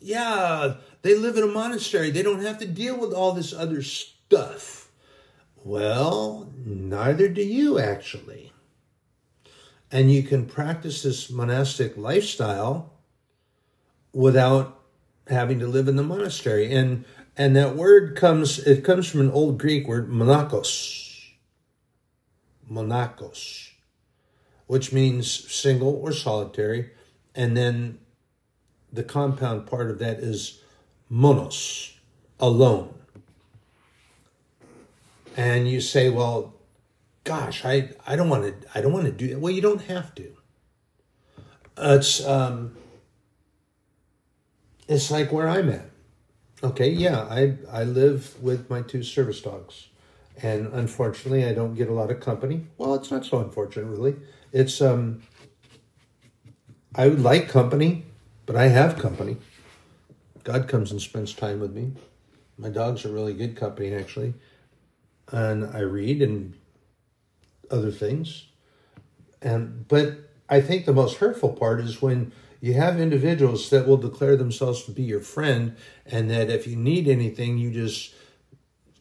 yeah, 0.00 0.74
they 1.02 1.16
live 1.16 1.36
in 1.36 1.44
a 1.44 1.48
monastery. 1.48 2.10
They 2.10 2.22
don't 2.22 2.42
have 2.42 2.58
to 2.58 2.66
deal 2.66 2.98
with 2.98 3.12
all 3.12 3.32
this 3.32 3.52
other 3.52 3.82
stuff. 3.82 4.90
Well, 5.64 6.52
neither 6.64 7.28
do 7.28 7.42
you 7.42 7.78
actually. 7.78 8.52
And 9.90 10.12
you 10.12 10.22
can 10.22 10.46
practice 10.46 11.02
this 11.02 11.30
monastic 11.30 11.96
lifestyle 11.96 12.92
without 14.12 14.80
having 15.28 15.58
to 15.60 15.66
live 15.66 15.88
in 15.88 15.96
the 15.96 16.02
monastery. 16.02 16.72
And 16.72 17.04
and 17.36 17.56
that 17.56 17.76
word 17.76 18.16
comes 18.16 18.58
it 18.58 18.84
comes 18.84 19.08
from 19.08 19.20
an 19.20 19.30
old 19.30 19.58
Greek 19.58 19.88
word 19.88 20.10
monachos. 20.10 21.30
Monachos 22.70 23.73
which 24.66 24.92
means 24.92 25.30
single 25.30 25.94
or 25.94 26.12
solitary. 26.12 26.90
And 27.34 27.56
then 27.56 27.98
the 28.92 29.02
compound 29.02 29.66
part 29.66 29.90
of 29.90 29.98
that 29.98 30.18
is 30.18 30.60
monos, 31.08 31.96
alone. 32.38 32.94
And 35.36 35.68
you 35.68 35.80
say, 35.80 36.10
well, 36.10 36.54
gosh, 37.24 37.64
I, 37.64 37.90
I 38.06 38.14
don't 38.16 38.28
want 38.28 38.62
to 38.62 38.68
I 38.78 38.80
don't 38.80 38.92
want 38.92 39.06
to 39.06 39.12
do 39.12 39.28
that. 39.28 39.40
Well, 39.40 39.52
you 39.52 39.62
don't 39.62 39.82
have 39.82 40.14
to. 40.14 40.32
It's 41.76 42.24
um 42.24 42.76
it's 44.86 45.10
like 45.10 45.32
where 45.32 45.48
I'm 45.48 45.70
at. 45.70 45.90
Okay, 46.62 46.88
yeah, 46.88 47.22
I 47.22 47.56
I 47.70 47.84
live 47.84 48.40
with 48.42 48.70
my 48.70 48.82
two 48.82 49.02
service 49.02 49.40
dogs. 49.40 49.88
And 50.42 50.66
unfortunately, 50.72 51.44
I 51.44 51.52
don't 51.52 51.74
get 51.74 51.88
a 51.88 51.92
lot 51.92 52.10
of 52.10 52.20
company. 52.20 52.66
Well, 52.76 52.94
it's 52.94 53.10
not 53.10 53.24
so 53.24 53.38
unfortunate, 53.38 53.86
really. 53.86 54.16
It's 54.54 54.80
um 54.80 55.20
I 56.94 57.08
like 57.08 57.48
company, 57.48 58.04
but 58.46 58.54
I 58.54 58.68
have 58.68 58.96
company. 58.96 59.36
God 60.44 60.68
comes 60.68 60.92
and 60.92 61.02
spends 61.02 61.34
time 61.34 61.58
with 61.58 61.74
me. 61.74 61.92
My 62.56 62.68
dogs 62.68 63.04
are 63.04 63.10
really 63.10 63.34
good 63.34 63.56
company 63.56 63.92
actually. 63.92 64.34
And 65.32 65.66
I 65.76 65.80
read 65.80 66.22
and 66.22 66.54
other 67.68 67.90
things. 67.90 68.46
And 69.42 69.88
but 69.88 70.30
I 70.48 70.60
think 70.60 70.84
the 70.84 70.92
most 70.92 71.16
hurtful 71.16 71.52
part 71.54 71.80
is 71.80 72.00
when 72.00 72.30
you 72.60 72.74
have 72.74 73.00
individuals 73.00 73.68
that 73.70 73.88
will 73.88 73.96
declare 73.96 74.36
themselves 74.36 74.84
to 74.84 74.92
be 74.92 75.02
your 75.02 75.20
friend 75.20 75.76
and 76.06 76.30
that 76.30 76.48
if 76.48 76.68
you 76.68 76.76
need 76.76 77.08
anything 77.08 77.58
you 77.58 77.72
just 77.72 78.14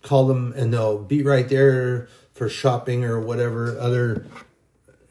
call 0.02 0.26
them 0.26 0.52
and 0.54 0.74
they'll 0.74 0.98
be 0.98 1.22
right 1.22 1.48
there 1.48 2.08
for 2.34 2.50
shopping 2.50 3.06
or 3.06 3.20
whatever 3.20 3.78
other 3.78 4.26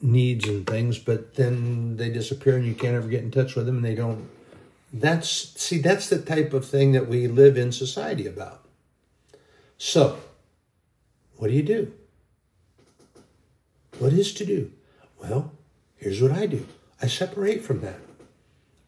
needs 0.02 0.48
and 0.48 0.66
things, 0.66 0.98
but 0.98 1.34
then 1.36 1.96
they 1.96 2.10
disappear 2.10 2.56
and 2.56 2.66
you 2.66 2.74
can't 2.74 2.94
ever 2.94 3.08
get 3.08 3.22
in 3.22 3.30
touch 3.30 3.54
with 3.54 3.66
them 3.66 3.76
and 3.76 3.84
they 3.84 3.94
don't. 3.94 4.28
That's, 4.92 5.28
see, 5.28 5.78
that's 5.78 6.08
the 6.08 6.20
type 6.20 6.52
of 6.52 6.66
thing 6.66 6.92
that 6.92 7.08
we 7.08 7.26
live 7.28 7.56
in 7.56 7.72
society 7.72 8.26
about. 8.26 8.62
So, 9.78 10.18
what 11.36 11.48
do 11.48 11.54
you 11.54 11.62
do? 11.62 11.92
What 13.98 14.12
is 14.12 14.34
to 14.34 14.44
do? 14.44 14.70
Well, 15.20 15.53
here's 15.96 16.20
what 16.20 16.32
I 16.32 16.46
do 16.46 16.66
I 17.00 17.07
separate 17.07 17.64
from 17.64 17.80
that. 17.80 18.00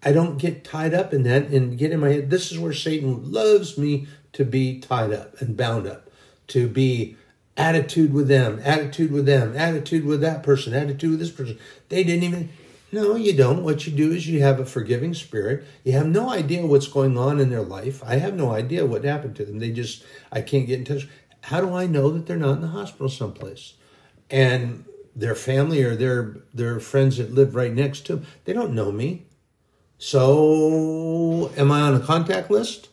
I 0.03 0.13
don't 0.13 0.37
get 0.37 0.65
tied 0.65 0.93
up 0.93 1.15
in 1.15 1.23
that 1.23 1.47
and 1.47 1.79
get 1.79 1.91
in 1.91 2.01
my 2.01 2.11
head. 2.11 2.31
This 2.31 2.53
is 2.53 2.59
where 2.59 2.75
Satan 2.75 3.33
loves 3.33 3.79
me 3.79 4.07
to 4.35 4.45
be 4.45 4.79
tied 4.81 5.13
up 5.13 5.41
and 5.41 5.57
bound 5.57 5.87
up, 5.87 6.11
to 6.49 6.69
be 6.69 7.17
attitude 7.57 8.13
with 8.13 8.29
them, 8.29 8.61
attitude 8.65 9.13
with 9.13 9.27
them, 9.27 9.57
attitude 9.57 10.05
with 10.05 10.21
that 10.21 10.43
person, 10.43 10.75
attitude 10.75 11.11
with 11.11 11.21
this 11.21 11.31
person. 11.31 11.59
They 11.89 12.03
didn't 12.03 12.25
even, 12.25 12.49
no, 12.91 13.15
you 13.15 13.33
don't. 13.33 13.63
What 13.63 13.87
you 13.87 13.93
do 13.93 14.13
is 14.13 14.27
you 14.27 14.43
have 14.43 14.59
a 14.59 14.67
forgiving 14.67 15.15
spirit. 15.15 15.65
You 15.85 15.93
have 15.93 16.07
no 16.07 16.31
idea 16.31 16.67
what's 16.67 16.89
going 16.89 17.17
on 17.17 17.41
in 17.41 17.51
their 17.51 17.63
life. 17.63 18.03
I 18.05 18.17
have 18.17 18.35
no 18.35 18.53
idea 18.53 18.87
what 18.87 19.05
happened 19.05 19.37
to 19.37 19.45
them. 19.45 19.59
They 19.59 19.71
just, 19.71 20.05
I 20.33 20.41
can't 20.41 20.67
get 20.67 20.79
in 20.79 20.85
touch. 20.85 21.09
How 21.43 21.61
do 21.61 21.75
I 21.75 21.87
know 21.87 22.11
that 22.11 22.27
they're 22.27 22.37
not 22.37 22.57
in 22.57 22.63
the 22.63 22.69
hospital 22.69 23.09
someplace? 23.09 23.75
And 24.31 24.85
their 25.15 25.35
family 25.35 25.83
or 25.83 25.95
their 25.95 26.39
their 26.53 26.81
friends 26.81 27.19
that 27.19 27.33
live 27.33 27.55
right 27.55 27.73
next 27.73 28.07
to 28.07 28.17
them, 28.17 28.27
they 28.45 28.53
don't 28.53 28.75
know 28.75 28.91
me. 28.91 29.27
So, 29.99 31.53
am 31.57 31.71
I 31.71 31.83
on 31.83 31.95
a 31.95 32.01
contact 32.01 32.51
list? 32.51 32.89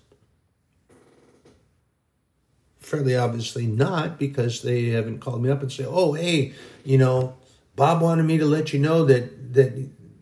Fairly 2.92 3.16
obviously 3.16 3.66
not 3.66 4.20
because 4.20 4.62
they 4.62 4.90
haven't 4.90 5.20
called 5.20 5.42
me 5.42 5.50
up 5.50 5.62
and 5.62 5.72
say, 5.72 5.86
oh, 5.88 6.12
hey, 6.12 6.54
you 6.84 6.98
know, 6.98 7.38
Bob 7.78 8.02
wanted 8.02 8.24
me 8.24 8.38
to 8.38 8.46
let 8.46 8.74
you 8.74 8.80
know 8.80 9.06
that 9.06 9.54
that 9.54 9.74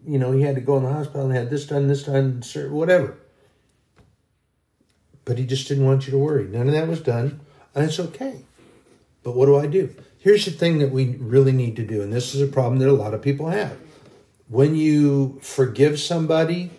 you 0.05 0.17
know 0.19 0.31
he 0.31 0.43
had 0.43 0.55
to 0.55 0.61
go 0.61 0.77
in 0.77 0.83
the 0.83 0.93
hospital 0.93 1.25
and 1.25 1.35
had 1.35 1.49
this 1.49 1.65
done, 1.65 1.87
this 1.87 2.03
done, 2.03 2.43
whatever. 2.71 3.17
But 5.25 5.37
he 5.37 5.45
just 5.45 5.67
didn't 5.67 5.85
want 5.85 6.05
you 6.05 6.11
to 6.11 6.17
worry. 6.17 6.45
None 6.47 6.67
of 6.67 6.73
that 6.73 6.87
was 6.87 7.01
done, 7.01 7.39
and 7.73 7.85
it's 7.85 7.99
okay. 7.99 8.41
But 9.23 9.35
what 9.35 9.47
do 9.47 9.57
I 9.57 9.65
do? 9.65 9.93
Here's 10.19 10.45
the 10.45 10.51
thing 10.51 10.77
that 10.79 10.91
we 10.91 11.15
really 11.17 11.51
need 11.51 11.75
to 11.77 11.85
do, 11.85 12.01
and 12.01 12.13
this 12.13 12.35
is 12.35 12.41
a 12.41 12.47
problem 12.47 12.79
that 12.79 12.89
a 12.89 12.93
lot 12.93 13.13
of 13.13 13.21
people 13.21 13.49
have. 13.49 13.77
When 14.47 14.75
you 14.75 15.39
forgive 15.41 15.99
somebody, 15.99 16.71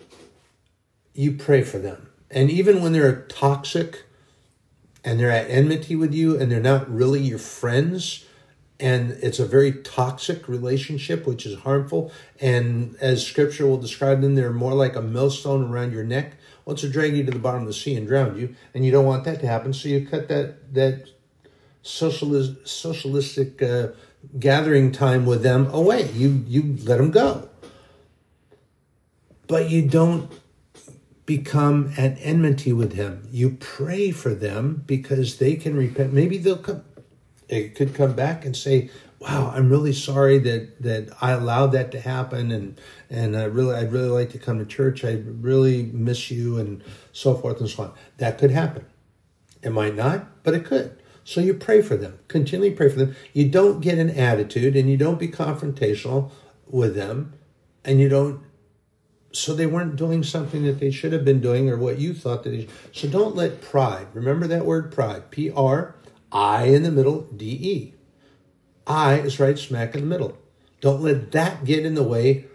you 1.13 1.33
pray 1.33 1.63
for 1.63 1.79
them. 1.79 2.09
And 2.29 2.49
even 2.49 2.81
when 2.81 2.93
they're 2.93 3.23
toxic 3.23 4.05
and 5.03 5.19
they're 5.19 5.31
at 5.31 5.49
enmity 5.49 5.95
with 5.95 6.13
you 6.13 6.39
and 6.39 6.51
they're 6.51 6.59
not 6.59 6.93
really 6.93 7.21
your 7.21 7.39
friends, 7.39 8.25
and 8.79 9.11
it's 9.21 9.39
a 9.39 9.45
very 9.45 9.71
toxic 9.71 10.47
relationship, 10.47 11.27
which 11.27 11.45
is 11.45 11.59
harmful. 11.59 12.11
And 12.39 12.95
as 12.99 13.25
scripture 13.25 13.67
will 13.67 13.77
describe 13.77 14.21
them, 14.21 14.33
they're 14.33 14.51
more 14.51 14.73
like 14.73 14.95
a 14.95 15.01
millstone 15.01 15.71
around 15.71 15.93
your 15.93 16.03
neck. 16.03 16.33
Wants 16.65 16.81
to 16.81 16.89
drag 16.89 17.15
you 17.15 17.23
to 17.23 17.31
the 17.31 17.39
bottom 17.39 17.61
of 17.61 17.67
the 17.67 17.73
sea 17.73 17.95
and 17.95 18.07
drown 18.07 18.37
you, 18.37 18.55
and 18.73 18.85
you 18.85 18.91
don't 18.91 19.05
want 19.05 19.23
that 19.25 19.39
to 19.41 19.47
happen. 19.47 19.73
So 19.73 19.89
you 19.89 20.07
cut 20.07 20.27
that 20.29 20.73
that 20.73 21.09
socialist 21.81 22.67
socialistic 22.67 23.61
uh, 23.61 23.89
gathering 24.39 24.91
time 24.91 25.25
with 25.25 25.41
them 25.43 25.67
away. 25.67 26.09
You 26.11 26.43
you 26.47 26.77
let 26.83 26.97
them 26.97 27.11
go, 27.11 27.49
but 29.47 29.69
you 29.69 29.87
don't 29.87 30.31
become 31.25 31.93
at 31.97 32.17
enmity 32.19 32.73
with 32.73 32.93
him. 32.93 33.27
You 33.31 33.51
pray 33.59 34.11
for 34.11 34.33
them 34.33 34.83
because 34.85 35.37
they 35.37 35.55
can 35.55 35.75
repent. 35.75 36.13
Maybe 36.13 36.37
they'll 36.37 36.57
come. 36.57 36.83
It 37.47 37.75
could 37.75 37.93
come 37.93 38.13
back 38.13 38.45
and 38.45 38.55
say, 38.55 38.89
"Wow, 39.19 39.51
I'm 39.53 39.69
really 39.69 39.93
sorry 39.93 40.39
that 40.39 40.81
that 40.81 41.09
I 41.21 41.31
allowed 41.31 41.73
that 41.73 41.91
to 41.91 41.99
happen, 41.99 42.51
and 42.51 42.79
and 43.09 43.37
I 43.37 43.43
really 43.43 43.75
I'd 43.75 43.91
really 43.91 44.09
like 44.09 44.31
to 44.31 44.39
come 44.39 44.59
to 44.59 44.65
church. 44.65 45.03
I 45.03 45.21
really 45.25 45.89
miss 45.93 46.31
you, 46.31 46.57
and 46.57 46.83
so 47.11 47.35
forth 47.35 47.59
and 47.59 47.69
so 47.69 47.83
on." 47.83 47.93
That 48.17 48.37
could 48.37 48.51
happen. 48.51 48.85
It 49.61 49.71
might 49.71 49.95
not, 49.95 50.43
but 50.43 50.53
it 50.53 50.65
could. 50.65 50.97
So 51.23 51.39
you 51.39 51.53
pray 51.53 51.81
for 51.81 51.95
them. 51.95 52.17
Continually 52.27 52.71
pray 52.71 52.89
for 52.89 52.97
them. 52.97 53.15
You 53.31 53.47
don't 53.47 53.79
get 53.79 53.99
an 53.99 54.09
attitude, 54.09 54.75
and 54.75 54.89
you 54.89 54.97
don't 54.97 55.19
be 55.19 55.27
confrontational 55.27 56.31
with 56.67 56.95
them, 56.95 57.33
and 57.85 57.99
you 57.99 58.09
don't 58.09 58.41
so 59.31 59.53
they 59.53 59.65
weren't 59.65 59.95
doing 59.95 60.23
something 60.23 60.63
that 60.63 60.79
they 60.79 60.91
should 60.91 61.13
have 61.13 61.23
been 61.23 61.41
doing 61.41 61.69
or 61.69 61.77
what 61.77 61.97
you 61.97 62.13
thought 62.13 62.43
that 62.43 62.49
they 62.49 62.61
should. 62.61 62.69
So 62.93 63.07
don't 63.07 63.35
let 63.35 63.61
pride, 63.61 64.07
remember 64.13 64.47
that 64.47 64.65
word 64.65 64.91
pride, 64.91 65.31
P 65.31 65.49
R 65.49 65.95
I 66.31 66.65
in 66.65 66.83
the 66.83 66.91
middle, 66.91 67.21
D 67.21 67.45
E. 67.45 67.93
I 68.85 69.19
is 69.19 69.39
right 69.39 69.57
smack 69.57 69.95
in 69.95 70.01
the 70.01 70.07
middle. 70.07 70.37
Don't 70.81 71.01
let 71.01 71.31
that 71.31 71.63
get 71.65 71.85
in 71.85 71.95
the 71.95 72.03
way 72.03 72.45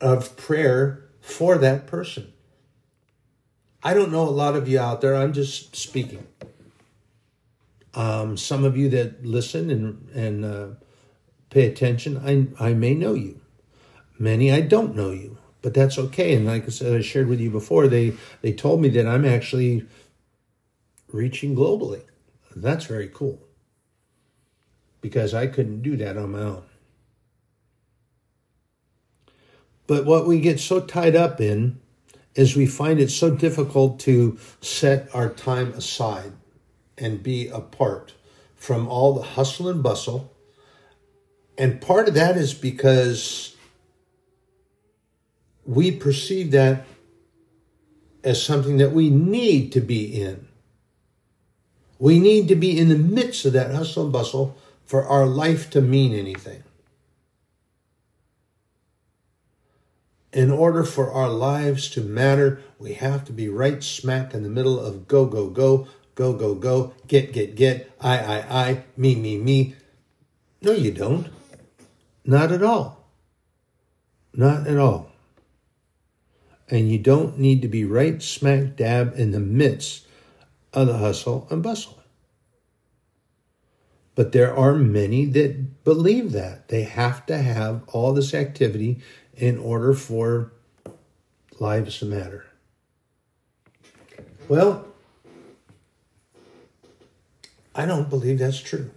of 0.00 0.36
prayer 0.36 1.04
for 1.20 1.58
that 1.58 1.86
person. 1.86 2.32
I 3.82 3.94
don't 3.94 4.12
know 4.12 4.28
a 4.28 4.30
lot 4.30 4.56
of 4.56 4.68
you 4.68 4.78
out 4.78 5.00
there, 5.00 5.14
I'm 5.14 5.32
just 5.32 5.76
speaking. 5.76 6.26
Um, 7.94 8.36
some 8.36 8.64
of 8.64 8.76
you 8.76 8.90
that 8.90 9.24
listen 9.24 9.70
and, 9.70 10.08
and 10.14 10.44
uh, 10.44 10.66
pay 11.48 11.66
attention, 11.66 12.18
I, 12.60 12.68
I 12.68 12.74
may 12.74 12.94
know 12.94 13.14
you. 13.14 13.40
Many 14.18 14.52
I 14.52 14.60
don't 14.60 14.94
know 14.94 15.10
you 15.10 15.37
but 15.62 15.74
that's 15.74 15.98
okay. 15.98 16.34
And 16.34 16.46
like 16.46 16.64
I 16.64 16.68
said, 16.68 16.94
I 16.94 17.00
shared 17.00 17.28
with 17.28 17.40
you 17.40 17.50
before, 17.50 17.88
they 17.88 18.14
they 18.42 18.52
told 18.52 18.80
me 18.80 18.88
that 18.90 19.06
I'm 19.06 19.24
actually 19.24 19.86
reaching 21.12 21.56
globally. 21.56 22.02
That's 22.54 22.86
very 22.86 23.08
cool 23.08 23.40
because 25.00 25.34
I 25.34 25.46
couldn't 25.46 25.82
do 25.82 25.96
that 25.96 26.16
on 26.16 26.32
my 26.32 26.40
own. 26.40 26.62
But 29.86 30.04
what 30.04 30.26
we 30.26 30.40
get 30.40 30.60
so 30.60 30.80
tied 30.80 31.16
up 31.16 31.40
in 31.40 31.80
is 32.34 32.54
we 32.54 32.66
find 32.66 33.00
it 33.00 33.10
so 33.10 33.30
difficult 33.30 33.98
to 34.00 34.38
set 34.60 35.08
our 35.14 35.30
time 35.30 35.72
aside 35.72 36.32
and 36.96 37.22
be 37.22 37.48
apart 37.48 38.12
from 38.54 38.86
all 38.86 39.14
the 39.14 39.22
hustle 39.22 39.68
and 39.68 39.82
bustle. 39.82 40.32
And 41.56 41.80
part 41.80 42.06
of 42.06 42.14
that 42.14 42.36
is 42.36 42.54
because 42.54 43.56
we 45.68 45.90
perceive 45.92 46.50
that 46.52 46.86
as 48.24 48.42
something 48.42 48.78
that 48.78 48.92
we 48.92 49.10
need 49.10 49.70
to 49.70 49.82
be 49.82 50.18
in. 50.18 50.48
We 51.98 52.18
need 52.18 52.48
to 52.48 52.54
be 52.54 52.78
in 52.78 52.88
the 52.88 52.96
midst 52.96 53.44
of 53.44 53.52
that 53.52 53.74
hustle 53.74 54.04
and 54.04 54.12
bustle 54.12 54.56
for 54.86 55.04
our 55.04 55.26
life 55.26 55.68
to 55.70 55.82
mean 55.82 56.14
anything. 56.14 56.62
In 60.32 60.50
order 60.50 60.84
for 60.84 61.12
our 61.12 61.28
lives 61.28 61.90
to 61.90 62.00
matter, 62.00 62.62
we 62.78 62.94
have 62.94 63.26
to 63.26 63.32
be 63.32 63.50
right 63.50 63.84
smack 63.84 64.32
in 64.32 64.44
the 64.44 64.48
middle 64.48 64.80
of 64.80 65.06
go, 65.06 65.26
go, 65.26 65.50
go, 65.50 65.86
go, 66.14 66.32
go, 66.32 66.54
go, 66.54 66.94
get, 67.06 67.34
get, 67.34 67.56
get, 67.56 67.92
I, 68.00 68.18
I, 68.18 68.68
I, 68.68 68.84
me, 68.96 69.16
me, 69.16 69.36
me. 69.36 69.74
No, 70.62 70.72
you 70.72 70.92
don't. 70.92 71.28
Not 72.24 72.52
at 72.52 72.62
all. 72.62 73.10
Not 74.32 74.66
at 74.66 74.78
all 74.78 75.07
and 76.70 76.90
you 76.90 76.98
don't 76.98 77.38
need 77.38 77.62
to 77.62 77.68
be 77.68 77.84
right 77.84 78.22
smack 78.22 78.76
dab 78.76 79.14
in 79.16 79.30
the 79.30 79.40
midst 79.40 80.06
of 80.72 80.86
the 80.86 80.98
hustle 80.98 81.46
and 81.50 81.62
bustle. 81.62 81.98
But 84.14 84.32
there 84.32 84.54
are 84.54 84.74
many 84.74 85.26
that 85.26 85.84
believe 85.84 86.32
that. 86.32 86.68
They 86.68 86.82
have 86.82 87.24
to 87.26 87.38
have 87.38 87.82
all 87.88 88.12
this 88.12 88.34
activity 88.34 89.00
in 89.36 89.58
order 89.58 89.94
for 89.94 90.52
lives 91.60 92.00
to 92.00 92.04
matter. 92.04 92.46
Well, 94.48 94.86
I 97.74 97.86
don't 97.86 98.10
believe 98.10 98.40
that's 98.40 98.60
true. 98.60 98.90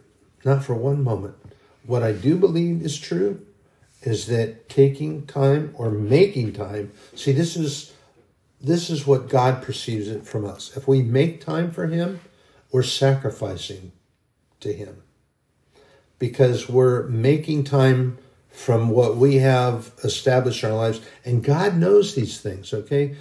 Not 0.44 0.64
for 0.64 0.74
one 0.74 1.04
moment. 1.04 1.36
What 1.86 2.02
I 2.02 2.14
do 2.14 2.36
believe 2.36 2.82
is 2.82 3.00
true 3.00 3.46
is 4.02 4.28
that 4.28 4.68
taking 4.68 5.26
time 5.28 5.74
or 5.78 5.92
making 5.92 6.54
time 6.54 6.92
see 7.16 7.32
this 7.32 7.56
is 7.56 7.94
this 8.60 8.90
is 8.90 9.08
what 9.08 9.30
god 9.30 9.62
perceives 9.64 10.08
it 10.08 10.26
from 10.26 10.46
us. 10.46 10.76
If 10.76 10.88
we 10.88 11.02
make 11.02 11.44
time 11.44 11.72
for 11.72 11.88
him 11.88 12.22
we're 12.72 12.84
sacrificing 12.84 13.92
to 14.62 14.72
him. 14.72 15.04
Because 16.20 16.70
we're 16.70 17.08
making 17.08 17.66
time 17.66 18.18
from 18.50 18.90
what 18.90 19.18
we 19.18 19.36
have 19.38 19.92
established 20.04 20.64
in 20.64 20.72
our 20.72 20.78
lives. 20.78 21.02
And 21.26 21.44
god 21.44 21.76
knows 21.76 22.16
these 22.16 22.40
things 22.40 22.74
okay? 22.74 23.16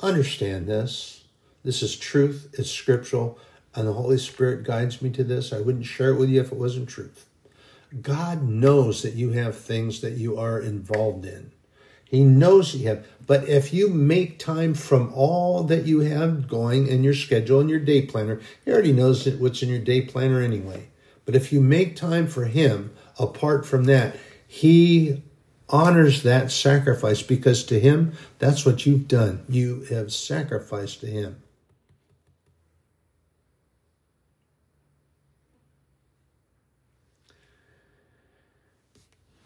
Understand 0.00 0.66
this. 0.66 1.24
This 1.64 1.82
is 1.82 1.96
truth. 1.96 2.54
It's 2.58 2.70
scriptural. 2.70 3.38
And 3.74 3.88
the 3.88 3.92
holy 3.92 4.18
spirit 4.18 4.64
guides 4.64 5.02
me 5.02 5.10
to 5.10 5.24
this. 5.24 5.52
I 5.52 5.60
wouldn't 5.60 5.86
share 5.86 6.10
it 6.10 6.18
with 6.18 6.30
you 6.30 6.40
if 6.40 6.52
it 6.52 6.58
wasn't 6.58 6.88
truth 6.88 7.27
God 8.02 8.42
knows 8.46 9.02
that 9.02 9.14
you 9.14 9.30
have 9.30 9.56
things 9.56 10.00
that 10.00 10.12
you 10.12 10.38
are 10.38 10.60
involved 10.60 11.24
in. 11.24 11.52
He 12.04 12.24
knows 12.24 12.74
you 12.74 12.88
have. 12.88 13.06
But 13.26 13.48
if 13.48 13.72
you 13.72 13.88
make 13.88 14.38
time 14.38 14.74
from 14.74 15.12
all 15.14 15.64
that 15.64 15.84
you 15.84 16.00
have 16.00 16.48
going 16.48 16.86
in 16.86 17.04
your 17.04 17.14
schedule 17.14 17.60
and 17.60 17.68
your 17.68 17.80
day 17.80 18.02
planner, 18.02 18.40
he 18.64 18.72
already 18.72 18.92
knows 18.92 19.28
what's 19.28 19.62
in 19.62 19.68
your 19.68 19.78
day 19.78 20.02
planner 20.02 20.40
anyway. 20.40 20.88
But 21.26 21.36
if 21.36 21.52
you 21.52 21.60
make 21.60 21.96
time 21.96 22.26
for 22.26 22.46
him 22.46 22.94
apart 23.18 23.66
from 23.66 23.84
that, 23.84 24.16
he 24.46 25.22
honors 25.68 26.22
that 26.22 26.50
sacrifice 26.50 27.20
because 27.20 27.64
to 27.64 27.78
him, 27.78 28.14
that's 28.38 28.64
what 28.64 28.86
you've 28.86 29.08
done. 29.08 29.44
You 29.48 29.82
have 29.90 30.10
sacrificed 30.12 31.00
to 31.02 31.06
him. 31.06 31.42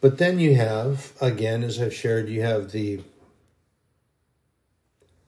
But 0.03 0.19
then 0.19 0.41
you 0.41 0.57
have, 0.57 1.13
again, 1.21 1.63
as 1.63 1.81
I've 1.81 1.95
shared, 1.95 2.29
you 2.29 2.43
have 2.43 2.73
the 2.73 3.01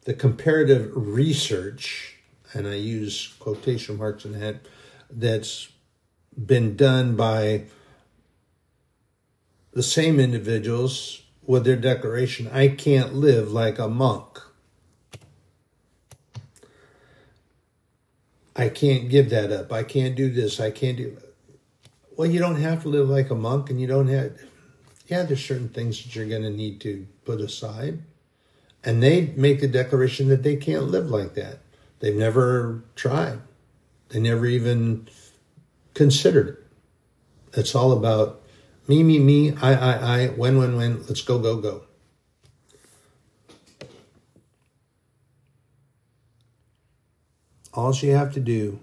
the 0.02 0.12
comparative 0.12 0.90
research, 0.94 2.16
and 2.52 2.66
I 2.66 2.74
use 2.74 3.34
quotation 3.38 3.96
marks 3.96 4.26
in 4.26 4.38
that, 4.38 4.56
that's 5.08 5.68
been 6.36 6.76
done 6.76 7.16
by 7.16 7.66
the 9.72 9.82
same 9.82 10.20
individuals 10.20 11.22
with 11.46 11.64
their 11.64 11.76
declaration, 11.76 12.50
I 12.52 12.68
can't 12.68 13.14
live 13.14 13.52
like 13.52 13.78
a 13.78 13.88
monk. 13.88 14.40
I 18.56 18.68
can't 18.68 19.08
give 19.08 19.30
that 19.30 19.52
up. 19.52 19.72
I 19.72 19.84
can't 19.84 20.16
do 20.16 20.30
this. 20.30 20.60
I 20.60 20.70
can't 20.70 20.98
do. 20.98 21.16
Well, 22.16 22.28
you 22.28 22.40
don't 22.40 22.60
have 22.60 22.82
to 22.82 22.88
live 22.88 23.08
like 23.08 23.30
a 23.30 23.34
monk, 23.34 23.70
and 23.70 23.80
you 23.80 23.86
don't 23.86 24.08
have 24.08 24.32
yeah, 25.06 25.22
there's 25.22 25.44
certain 25.44 25.68
things 25.68 26.02
that 26.02 26.14
you're 26.14 26.26
going 26.28 26.42
to 26.42 26.50
need 26.50 26.80
to 26.82 27.06
put 27.24 27.40
aside. 27.40 28.02
And 28.82 29.02
they 29.02 29.32
make 29.36 29.60
the 29.60 29.68
declaration 29.68 30.28
that 30.28 30.42
they 30.42 30.56
can't 30.56 30.84
live 30.84 31.10
like 31.10 31.34
that. 31.34 31.60
They've 32.00 32.14
never 32.14 32.82
tried, 32.96 33.40
they 34.10 34.20
never 34.20 34.46
even 34.46 35.08
considered 35.94 36.48
it. 36.48 37.58
It's 37.58 37.74
all 37.74 37.92
about 37.92 38.42
Me, 38.86 39.02
me, 39.02 39.18
me, 39.18 39.56
I, 39.62 39.72
I, 39.72 39.92
I, 39.92 40.26
when, 40.28 40.58
when, 40.58 40.76
when, 40.76 41.06
let's 41.06 41.22
go, 41.22 41.38
go, 41.38 41.56
go. 41.56 41.84
All 47.72 47.94
you 47.94 48.12
have 48.12 48.34
to 48.34 48.40
do 48.40 48.78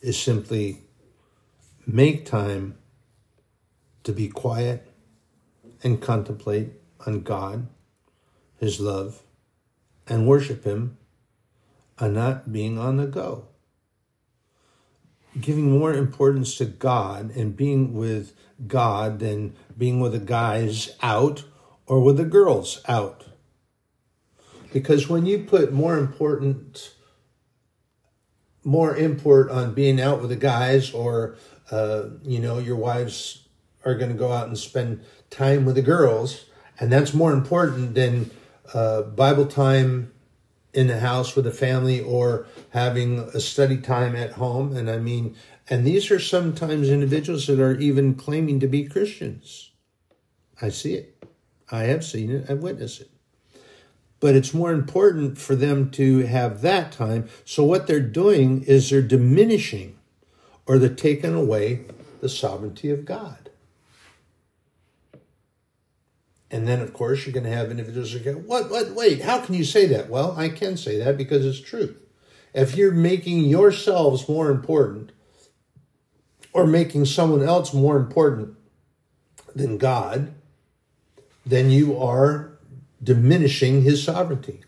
is 0.00 0.16
simply 0.16 0.82
make 1.84 2.24
time 2.24 2.78
to 4.04 4.12
be 4.12 4.28
quiet 4.28 4.91
and 5.82 6.00
contemplate 6.00 6.72
on 7.06 7.20
God, 7.20 7.68
His 8.56 8.80
love, 8.80 9.22
and 10.06 10.26
worship 10.26 10.64
Him, 10.64 10.98
and 11.98 12.14
not 12.14 12.52
being 12.52 12.78
on 12.78 12.96
the 12.96 13.06
go. 13.06 13.48
Giving 15.40 15.70
more 15.70 15.94
importance 15.94 16.56
to 16.56 16.66
God 16.66 17.34
and 17.34 17.56
being 17.56 17.94
with 17.94 18.34
God 18.66 19.18
than 19.18 19.54
being 19.76 20.00
with 20.00 20.12
the 20.12 20.18
guys 20.18 20.90
out 21.00 21.44
or 21.86 22.00
with 22.00 22.16
the 22.16 22.24
girls 22.24 22.82
out. 22.86 23.24
Because 24.72 25.08
when 25.08 25.26
you 25.26 25.44
put 25.44 25.72
more 25.72 25.98
important, 25.98 26.94
more 28.64 28.96
import 28.96 29.50
on 29.50 29.74
being 29.74 30.00
out 30.00 30.20
with 30.20 30.30
the 30.30 30.36
guys 30.36 30.92
or, 30.92 31.36
uh, 31.70 32.04
you 32.22 32.38
know, 32.38 32.58
your 32.58 32.76
wives 32.76 33.46
are 33.84 33.94
going 33.94 34.10
to 34.10 34.18
go 34.18 34.32
out 34.32 34.48
and 34.48 34.58
spend 34.58 35.04
time 35.30 35.64
with 35.64 35.76
the 35.76 35.82
girls, 35.82 36.46
and 36.78 36.92
that's 36.92 37.14
more 37.14 37.32
important 37.32 37.94
than 37.94 38.30
uh, 38.74 39.02
Bible 39.02 39.46
time 39.46 40.12
in 40.72 40.86
the 40.86 41.00
house 41.00 41.36
with 41.36 41.44
the 41.44 41.50
family 41.50 42.00
or 42.00 42.46
having 42.70 43.18
a 43.18 43.40
study 43.40 43.76
time 43.76 44.16
at 44.16 44.32
home. 44.32 44.74
And 44.74 44.88
I 44.90 44.98
mean, 44.98 45.36
and 45.68 45.86
these 45.86 46.10
are 46.10 46.18
sometimes 46.18 46.88
individuals 46.88 47.46
that 47.46 47.60
are 47.60 47.78
even 47.78 48.14
claiming 48.14 48.60
to 48.60 48.66
be 48.66 48.84
Christians. 48.84 49.70
I 50.60 50.70
see 50.70 50.94
it. 50.94 51.24
I 51.70 51.84
have 51.84 52.04
seen 52.04 52.30
it. 52.30 52.50
I've 52.50 52.62
witnessed 52.62 53.00
it. 53.00 53.10
But 54.20 54.36
it's 54.36 54.54
more 54.54 54.72
important 54.72 55.36
for 55.36 55.56
them 55.56 55.90
to 55.92 56.20
have 56.26 56.62
that 56.62 56.92
time. 56.92 57.28
So 57.44 57.64
what 57.64 57.86
they're 57.86 58.00
doing 58.00 58.62
is 58.62 58.88
they're 58.88 59.02
diminishing 59.02 59.98
or 60.66 60.78
they're 60.78 60.88
taking 60.88 61.34
away 61.34 61.84
the 62.20 62.28
sovereignty 62.28 62.90
of 62.90 63.04
God. 63.04 63.41
And 66.52 66.68
then, 66.68 66.80
of 66.80 66.92
course, 66.92 67.24
you're 67.24 67.32
going 67.32 67.46
to 67.46 67.56
have 67.56 67.70
individuals 67.70 68.12
who 68.12 68.18
go, 68.18 68.34
what, 68.34 68.70
what, 68.70 68.90
wait, 68.90 69.22
how 69.22 69.40
can 69.40 69.54
you 69.54 69.64
say 69.64 69.86
that? 69.86 70.10
Well, 70.10 70.36
I 70.36 70.50
can 70.50 70.76
say 70.76 70.98
that 70.98 71.16
because 71.16 71.46
it's 71.46 71.58
truth. 71.58 71.96
If 72.52 72.76
you're 72.76 72.92
making 72.92 73.44
yourselves 73.44 74.28
more 74.28 74.50
important 74.50 75.12
or 76.52 76.66
making 76.66 77.06
someone 77.06 77.42
else 77.42 77.72
more 77.72 77.96
important 77.96 78.54
than 79.56 79.78
God, 79.78 80.34
then 81.46 81.70
you 81.70 81.98
are 81.98 82.58
diminishing 83.02 83.80
his 83.80 84.04
sovereignty. 84.04 84.60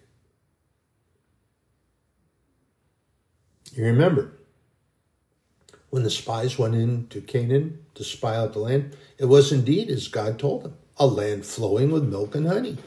You 3.74 3.85
remember, 3.85 4.32
when 5.91 6.03
the 6.03 6.11
spies 6.11 6.59
went 6.59 6.76
into 6.76 7.20
Canaan 7.20 7.85
to 7.95 8.05
spy 8.05 8.37
out 8.37 8.55
the 8.55 8.61
land, 8.61 8.97
it 9.18 9.26
was 9.26 9.53
indeed 9.53 9.91
as 9.91 10.09
God 10.09 10.39
told 10.39 10.62
them 10.62 10.76
a 10.97 11.07
land 11.07 11.45
flowing 11.45 11.90
with 11.90 12.05
milk 12.05 12.34
and 12.34 12.47
honey. 12.47 12.78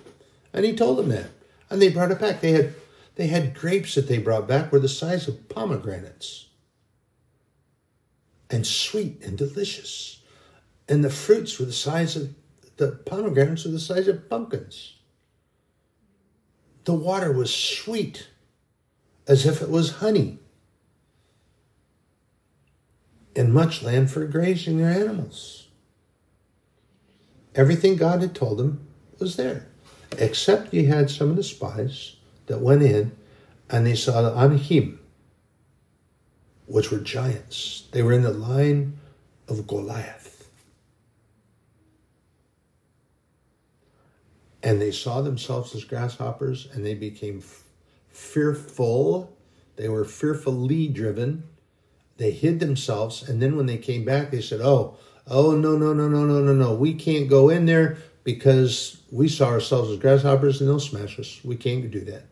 And 0.54 0.66
he 0.66 0.76
told 0.76 0.98
them 0.98 1.10
that. 1.10 1.30
And 1.70 1.82
they 1.82 1.90
brought 1.90 2.12
it 2.12 2.20
back. 2.20 2.42
They 2.42 2.52
had 2.52 2.74
they 3.16 3.28
had 3.28 3.56
grapes 3.56 3.96
that 3.96 4.08
they 4.08 4.20
brought 4.20 4.48
back 4.48 4.72
were 4.72 4.80
the 4.80 4.88
size 4.88 5.28
of 5.28 5.50
pomegranates. 5.50 6.48
And 8.50 8.66
sweet 8.66 9.22
and 9.24 9.38
delicious. 9.38 10.22
And 10.88 11.04
the 11.04 11.10
fruits 11.10 11.60
were 11.60 11.66
the 11.66 11.74
size 11.74 12.16
of 12.16 12.34
the 12.78 12.92
pomegranates 12.92 13.66
were 13.66 13.72
the 13.72 13.80
size 13.80 14.08
of 14.08 14.30
pumpkins. 14.30 14.94
The 16.86 16.94
water 16.94 17.34
was 17.34 17.54
sweet, 17.54 18.30
as 19.28 19.46
if 19.46 19.62
it 19.62 19.70
was 19.70 19.94
honey. 19.94 20.40
And 23.36 23.54
much 23.54 23.84
land 23.84 24.10
for 24.12 24.26
grazing 24.26 24.78
their 24.78 24.92
animals. 24.92 25.67
Everything 27.58 27.96
God 27.96 28.22
had 28.22 28.36
told 28.36 28.60
them 28.60 28.88
was 29.18 29.36
there, 29.36 29.66
except 30.20 30.76
you 30.76 30.86
had 30.86 31.10
some 31.10 31.32
of 31.32 31.36
the 31.36 31.44
spies 31.44 32.16
that 32.46 32.62
went 32.62 32.84
in 32.84 33.14
and 33.68 33.86
they 33.86 33.96
saw 33.96 34.22
the 34.22 34.38
Anakim, 34.38 35.00
which 36.68 36.92
were 36.92 37.00
giants. 37.00 37.88
They 37.92 38.04
were 38.04 38.14
in 38.14 38.22
the 38.22 38.32
line 38.32 39.00
of 39.48 39.66
Goliath. 39.66 40.48
And 44.62 44.80
they 44.80 44.92
saw 44.92 45.22
themselves 45.22 45.74
as 45.74 45.84
grasshoppers 45.84 46.68
and 46.72 46.86
they 46.86 46.94
became 46.94 47.42
fearful. 48.10 49.36
They 49.78 49.90
were 49.90 50.06
fearfully 50.06 50.88
driven. 50.90 51.44
They 52.18 52.32
hid 52.32 52.60
themselves. 52.60 53.28
And 53.28 53.42
then 53.42 53.58
when 53.58 53.66
they 53.66 53.78
came 53.78 54.06
back, 54.06 54.30
they 54.30 54.42
said, 54.42 54.62
Oh, 54.62 54.98
oh, 55.30 55.52
no, 55.52 55.78
no, 55.78 55.94
no, 55.94 56.08
no, 56.08 56.26
no, 56.26 56.42
no, 56.42 56.54
no. 56.54 56.74
We 56.74 56.94
can't 56.94 57.30
go 57.30 57.50
in 57.50 57.66
there 57.66 57.98
because 58.24 59.02
we 59.12 59.28
saw 59.28 59.48
ourselves 59.48 59.92
as 59.92 60.00
grasshoppers 60.00 60.60
and 60.60 60.70
they'll 60.70 60.80
smash 60.80 61.20
us. 61.20 61.40
We 61.44 61.56
can't 61.56 61.90
do 61.90 62.02
that. 62.02 62.24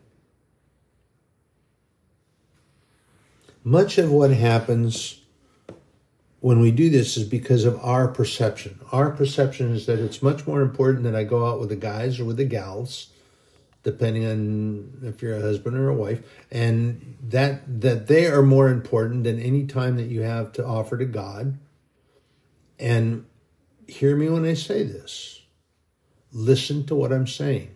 Much 3.64 3.98
of 3.98 4.12
what 4.12 4.30
happens 4.30 5.20
when 6.40 6.60
we 6.60 6.70
do 6.70 6.88
this 6.88 7.16
is 7.16 7.24
because 7.24 7.64
of 7.64 7.82
our 7.82 8.06
perception. 8.06 8.78
Our 8.92 9.10
perception 9.10 9.74
is 9.74 9.86
that 9.86 9.98
it's 9.98 10.22
much 10.22 10.46
more 10.46 10.60
important 10.60 11.04
that 11.04 11.16
I 11.16 11.24
go 11.24 11.46
out 11.46 11.58
with 11.58 11.70
the 11.70 11.76
guys 11.76 12.20
or 12.20 12.24
with 12.24 12.36
the 12.36 12.44
gals, 12.44 13.08
depending 13.82 14.24
on 14.24 14.98
if 15.02 15.22
you're 15.22 15.36
a 15.36 15.40
husband 15.40 15.76
or 15.76 15.88
a 15.88 15.94
wife, 15.94 16.22
and 16.52 17.16
that 17.28 17.80
that 17.80 18.06
they 18.06 18.26
are 18.26 18.42
more 18.42 18.68
important 18.68 19.24
than 19.24 19.40
any 19.40 19.66
time 19.66 19.96
that 19.96 20.08
you 20.08 20.20
have 20.20 20.52
to 20.52 20.64
offer 20.64 20.96
to 20.98 21.04
God 21.04 21.58
and 22.78 23.24
hear 23.86 24.16
me 24.16 24.28
when 24.28 24.44
I 24.44 24.54
say 24.54 24.82
this. 24.82 25.42
Listen 26.32 26.84
to 26.86 26.94
what 26.94 27.12
I'm 27.12 27.26
saying. 27.26 27.70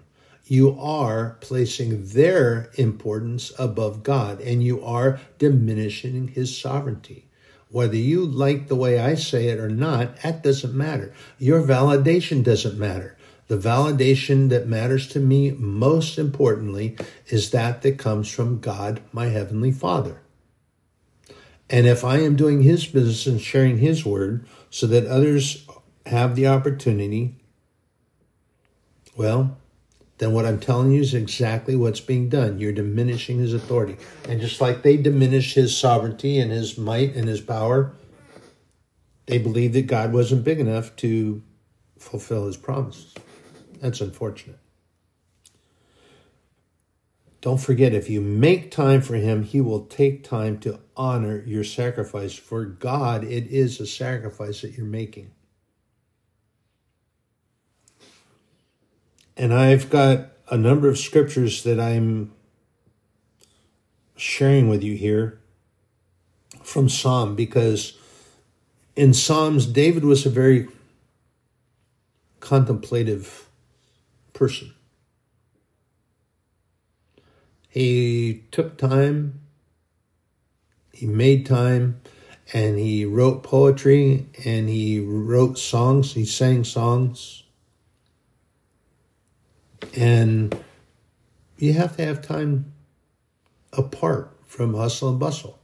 You 0.45 0.77
are 0.81 1.37
placing 1.41 2.07
their 2.07 2.71
importance 2.75 3.53
above 3.59 4.03
God 4.03 4.41
and 4.41 4.63
you 4.63 4.85
are 4.85 5.21
diminishing 5.39 6.29
his 6.29 6.59
sovereignty. 6.59 7.29
Whether 7.69 7.97
you 7.97 8.27
like 8.27 8.67
the 8.67 8.75
way 8.75 8.99
I 8.99 9.15
say 9.15 9.47
it 9.49 9.61
or 9.61 9.69
not, 9.69 10.23
that 10.23 10.43
doesn't 10.43 10.75
matter. 10.75 11.15
Your 11.39 11.63
validation 11.63 12.43
doesn't 12.43 12.77
matter. 12.77 13.17
The 13.47 13.57
validation 13.57 14.49
that 14.49 14.67
matters 14.67 15.07
to 15.09 15.21
me 15.21 15.53
most 15.53 16.19
importantly 16.19 16.97
is 17.29 17.51
that 17.51 17.83
that 17.83 17.99
comes 17.99 18.29
from 18.29 18.61
God, 18.61 19.01
my 19.13 19.27
Heavenly 19.27 19.71
Father. 19.71 20.21
And 21.69 21.87
if 21.87 22.05
I 22.05 22.19
am 22.19 22.35
doing 22.35 22.63
His 22.63 22.87
business 22.87 23.27
and 23.27 23.41
sharing 23.41 23.79
His 23.79 24.05
word, 24.05 24.45
so 24.71 24.87
that 24.87 25.07
others 25.07 25.67
have 26.07 26.37
the 26.37 26.47
opportunity, 26.47 27.37
well, 29.17 29.59
then 30.19 30.33
what 30.33 30.47
I'm 30.47 30.61
telling 30.61 30.93
you 30.93 31.01
is 31.01 31.15
exactly 31.15 31.75
what's 31.75 32.01
being 32.01 32.29
done. 32.29 32.61
You're 32.61 32.73
diminishing 32.73 33.39
his 33.39 33.53
authority. 33.53 33.97
And 34.29 34.41
just 34.41 34.61
like 34.61 34.83
they 34.83 34.97
diminish 34.97 35.55
his 35.55 35.77
sovereignty 35.77 36.39
and 36.39 36.53
his 36.53 36.79
might 36.79 37.15
and 37.17 37.27
his 37.27 37.41
power, 37.41 37.93
they 39.27 39.39
believed 39.39 39.75
that 39.75 39.87
God 39.87 40.13
wasn't 40.13 40.45
big 40.45 40.61
enough 40.61 40.95
to 40.97 41.43
fulfill 41.99 42.47
his 42.47 42.57
promises. 42.57 43.15
That's 43.81 44.01
unfortunate. 44.01 44.60
Don't 47.41 47.59
forget, 47.59 47.95
if 47.95 48.11
you 48.11 48.21
make 48.21 48.71
time 48.71 49.01
for 49.01 49.15
Him, 49.15 49.43
He 49.43 49.61
will 49.61 49.87
take 49.87 50.23
time 50.23 50.59
to 50.59 50.81
honor 50.97 51.43
your 51.47 51.65
sacrifice. 51.65 52.35
For 52.35 52.65
God, 52.65 53.25
it 53.25 53.47
is 53.47 53.81
a 53.81 53.87
sacrifice 53.87 54.61
that 54.61 54.77
you're 54.77 54.85
making. 54.85 55.31
And 59.37 59.55
I've 59.55 59.89
got 59.89 60.33
a 60.51 60.59
number 60.59 60.89
of 60.89 60.99
scriptures 60.99 61.63
that 61.63 61.81
I'm 61.81 62.33
sharing 64.17 64.69
with 64.69 64.83
you 64.83 64.97
here 64.97 65.41
from 66.63 66.91
Psalm 66.91 67.35
because 67.37 67.97
in 68.95 69.15
Psalms, 69.15 69.65
David 69.65 70.05
was 70.05 70.27
a 70.27 70.31
very 70.31 70.69
contemplative 72.41 73.49
person. 74.35 74.75
He 77.71 78.45
took 78.51 78.77
time, 78.77 79.41
he 80.93 81.07
made 81.07 81.47
time, 81.47 82.01
and 82.53 82.79
he 82.79 83.05
wrote 83.05 83.45
poetry 83.45 84.27
and 84.45 84.69
he 84.69 84.99
wrote 84.99 85.57
songs, 85.57 86.13
he 86.13 86.25
sang 86.25 86.65
songs. 86.65 87.45
And 89.97 90.59
you 91.59 91.73
have 91.75 91.97
to 91.97 92.05
have 92.05 92.23
time 92.23 92.73
apart 93.73 94.37
from 94.47 94.75
hustle 94.75 95.11
and 95.11 95.21
bustle 95.21 95.61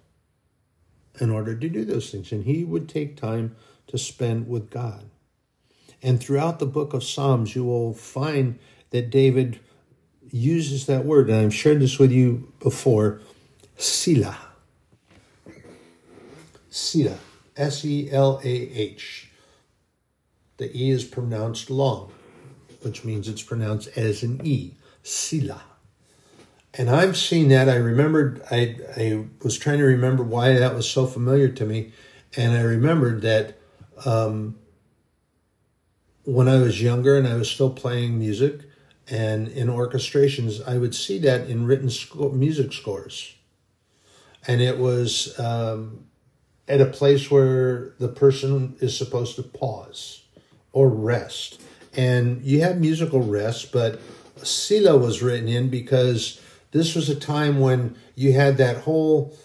in 1.21 1.31
order 1.31 1.57
to 1.57 1.69
do 1.69 1.85
those 1.85 2.11
things. 2.11 2.31
And 2.31 2.45
he 2.45 2.63
would 2.63 2.89
take 2.89 3.17
time 3.17 3.57
to 3.89 3.99
spend 3.99 4.49
with 4.49 4.71
God. 4.71 5.11
And 6.03 6.21
throughout 6.21 6.61
the 6.61 6.67
book 6.67 6.95
of 6.95 7.03
Psalms, 7.03 7.57
you 7.57 7.65
will 7.65 7.95
find 7.95 8.61
that 8.91 9.11
David 9.11 9.59
uses 10.37 10.87
that 10.87 11.05
word, 11.05 11.29
and 11.29 11.39
I've 11.39 11.55
shared 11.55 11.81
this 11.81 11.99
with 11.99 12.13
you 12.13 12.53
before 12.61 13.21
Sila. 13.77 14.37
Selah. 16.71 17.19
S 17.57 17.85
E 17.85 18.11
L 18.11 18.41
A 18.45 18.49
H. 18.49 19.31
The 20.59 20.71
E 20.77 20.91
is 20.91 21.05
pronounced 21.05 21.71
long, 21.71 22.13
which 22.83 23.05
means 23.05 23.29
it's 23.29 23.43
pronounced 23.43 23.89
as 23.97 24.23
an 24.23 24.41
E. 24.45 24.75
Selah. 25.03 25.63
And 26.75 26.91
I've 26.91 27.17
seen 27.17 27.49
that. 27.49 27.71
I 27.71 27.77
remembered, 27.77 28.43
I, 28.51 28.77
I 28.97 29.25
was 29.43 29.57
trying 29.59 29.79
to 29.79 29.85
remember 29.85 30.23
why 30.23 30.53
that 30.53 30.75
was 30.75 30.89
so 30.89 31.07
familiar 31.07 31.49
to 31.49 31.65
me. 31.65 31.93
And 32.37 32.53
I 32.53 32.61
remembered 32.61 33.23
that 33.23 33.57
um, 34.05 34.59
when 36.25 36.49
I 36.49 36.57
was 36.57 36.83
younger 36.83 37.17
and 37.17 37.27
I 37.27 37.35
was 37.37 37.51
still 37.51 37.71
playing 37.71 38.19
music 38.19 38.61
and 39.09 39.49
in 39.49 39.69
orchestrations, 39.69 40.67
I 40.67 40.79
would 40.79 40.95
see 40.95 41.19
that 41.21 41.49
in 41.49 41.67
written 41.67 41.91
music 42.33 42.73
scores. 42.73 43.35
And 44.49 44.61
it 44.61 44.79
was 44.79 45.39
um, 45.39 46.07
at 46.69 46.81
a 46.81 46.87
place 46.87 47.31
where 47.31 47.95
the 47.99 48.09
person 48.09 48.77
is 48.81 48.97
supposed 48.97 49.37
to 49.37 49.43
pause 49.43 50.23
or 50.73 50.89
rest. 50.89 51.61
And 51.97 52.43
you 52.43 52.61
have 52.63 52.81
musical 52.81 53.21
rest, 53.21 53.73
but 53.73 54.01
Selah 54.43 54.99
was 54.99 55.23
written 55.23 55.49
in 55.49 55.71
because 55.71 56.41
this 56.73 56.95
was 56.95 57.09
a 57.09 57.17
time 57.19 57.61
when 57.61 57.97
you 58.15 58.33
had 58.33 58.59
that 58.59 58.79
whole 58.79 59.37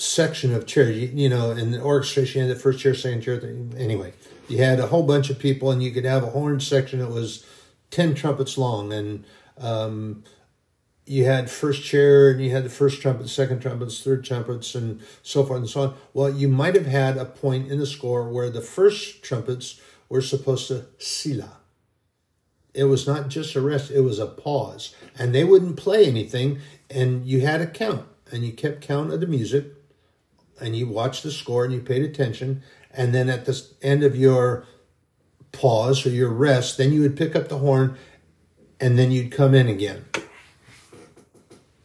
section 0.00 0.54
of 0.54 0.66
chairs. 0.66 0.96
You, 0.96 1.10
you 1.12 1.28
know, 1.28 1.50
in 1.50 1.70
the 1.70 1.80
orchestration, 1.80 2.42
you 2.42 2.48
had 2.48 2.56
the 2.56 2.60
first 2.60 2.80
chair, 2.80 2.94
second 2.94 3.22
chair. 3.22 3.40
Anyway, 3.76 4.12
you 4.48 4.58
had 4.58 4.80
a 4.80 4.86
whole 4.86 5.02
bunch 5.02 5.30
of 5.30 5.38
people, 5.38 5.70
and 5.70 5.82
you 5.82 5.90
could 5.90 6.04
have 6.04 6.22
a 6.22 6.30
horn 6.30 6.60
section 6.60 7.00
that 7.00 7.10
was 7.10 7.44
ten 7.90 8.14
trumpets 8.14 8.56
long, 8.56 8.92
and 8.92 9.24
um, 9.58 10.24
you 11.06 11.24
had 11.24 11.50
first 11.50 11.82
chair, 11.82 12.30
and 12.30 12.40
you 12.40 12.50
had 12.50 12.64
the 12.64 12.70
first 12.70 13.00
trumpet, 13.02 13.28
second 13.28 13.60
trumpets, 13.60 14.02
third 14.02 14.24
trumpets, 14.24 14.74
and 14.74 15.00
so 15.22 15.44
forth 15.44 15.60
and 15.60 15.68
so 15.68 15.82
on. 15.82 15.94
Well, 16.14 16.30
you 16.30 16.48
might 16.48 16.74
have 16.74 16.86
had 16.86 17.16
a 17.16 17.24
point 17.24 17.70
in 17.70 17.78
the 17.78 17.86
score 17.86 18.28
where 18.28 18.50
the 18.50 18.60
first 18.60 19.22
trumpets 19.22 19.80
were 20.08 20.22
supposed 20.22 20.68
to 20.68 20.86
selah 20.98 21.60
it 22.74 22.84
was 22.84 23.06
not 23.06 23.28
just 23.28 23.54
a 23.54 23.60
rest, 23.60 23.90
it 23.90 24.00
was 24.00 24.18
a 24.18 24.26
pause. 24.26 24.94
And 25.18 25.34
they 25.34 25.44
wouldn't 25.44 25.76
play 25.76 26.06
anything, 26.06 26.60
and 26.88 27.26
you 27.26 27.40
had 27.40 27.60
a 27.60 27.66
count, 27.66 28.06
and 28.30 28.44
you 28.44 28.52
kept 28.52 28.80
count 28.80 29.12
of 29.12 29.20
the 29.20 29.26
music, 29.26 29.66
and 30.60 30.76
you 30.76 30.86
watched 30.86 31.22
the 31.22 31.30
score 31.30 31.64
and 31.64 31.72
you 31.72 31.80
paid 31.80 32.02
attention. 32.02 32.62
And 32.90 33.14
then 33.14 33.28
at 33.28 33.46
the 33.46 33.60
end 33.82 34.02
of 34.02 34.16
your 34.16 34.66
pause 35.52 36.06
or 36.06 36.10
your 36.10 36.30
rest, 36.30 36.78
then 36.78 36.92
you 36.92 37.00
would 37.02 37.16
pick 37.16 37.34
up 37.34 37.48
the 37.48 37.58
horn 37.58 37.96
and 38.80 38.98
then 38.98 39.10
you'd 39.10 39.32
come 39.32 39.54
in 39.54 39.68
again. 39.68 40.04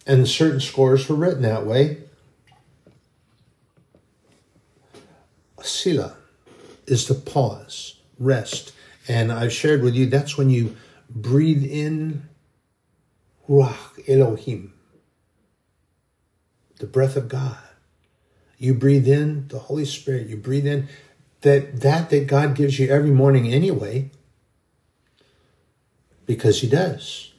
And 0.08 0.28
certain 0.28 0.60
scores 0.60 1.10
were 1.10 1.16
written 1.16 1.42
that 1.42 1.66
way. 1.66 1.98
Selah 5.62 6.16
is 6.86 7.06
to 7.06 7.16
pause, 7.16 8.00
rest, 8.20 8.72
and 9.08 9.32
I've 9.32 9.52
shared 9.52 9.82
with 9.82 9.96
you 9.96 10.06
that's 10.06 10.38
when 10.38 10.50
you 10.50 10.76
breathe 11.10 11.64
in 11.64 12.30
Ruach 13.50 14.08
Elohim, 14.08 14.74
the 16.80 16.88
breath 16.88 17.16
of 17.16 17.28
God. 17.28 17.65
You 18.58 18.74
breathe 18.74 19.08
in 19.08 19.48
the 19.50 19.60
Holy 19.60 19.86
Spirit. 19.86 20.28
You 20.28 20.38
breathe 20.38 20.68
in 20.68 20.88
that 21.42 21.82
that 21.82 22.10
that 22.10 22.28
God 22.28 22.56
gives 22.56 22.80
you 22.80 22.90
every 22.90 23.12
morning 23.12 23.52
anyway, 23.52 24.12
because 26.26 26.62
He 26.62 26.68
does. 26.68 27.34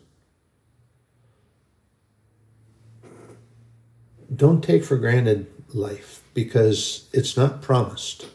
Don't 4.34 4.62
take 4.62 4.84
for 4.84 4.96
granted 4.96 5.46
life 5.72 6.22
because 6.34 7.08
it's 7.12 7.36
not 7.36 7.62
promised. 7.62 8.26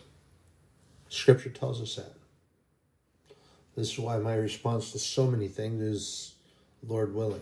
Scripture 1.10 1.50
tells 1.50 1.82
us 1.82 1.96
that. 1.96 2.14
This 3.76 3.94
is 3.94 4.00
why 4.00 4.18
my 4.18 4.36
response 4.36 4.92
to 4.94 5.00
so 5.00 5.28
many 5.28 5.48
things 5.48 5.82
is 5.82 6.34
Lord 6.88 7.14
willing. 7.14 7.42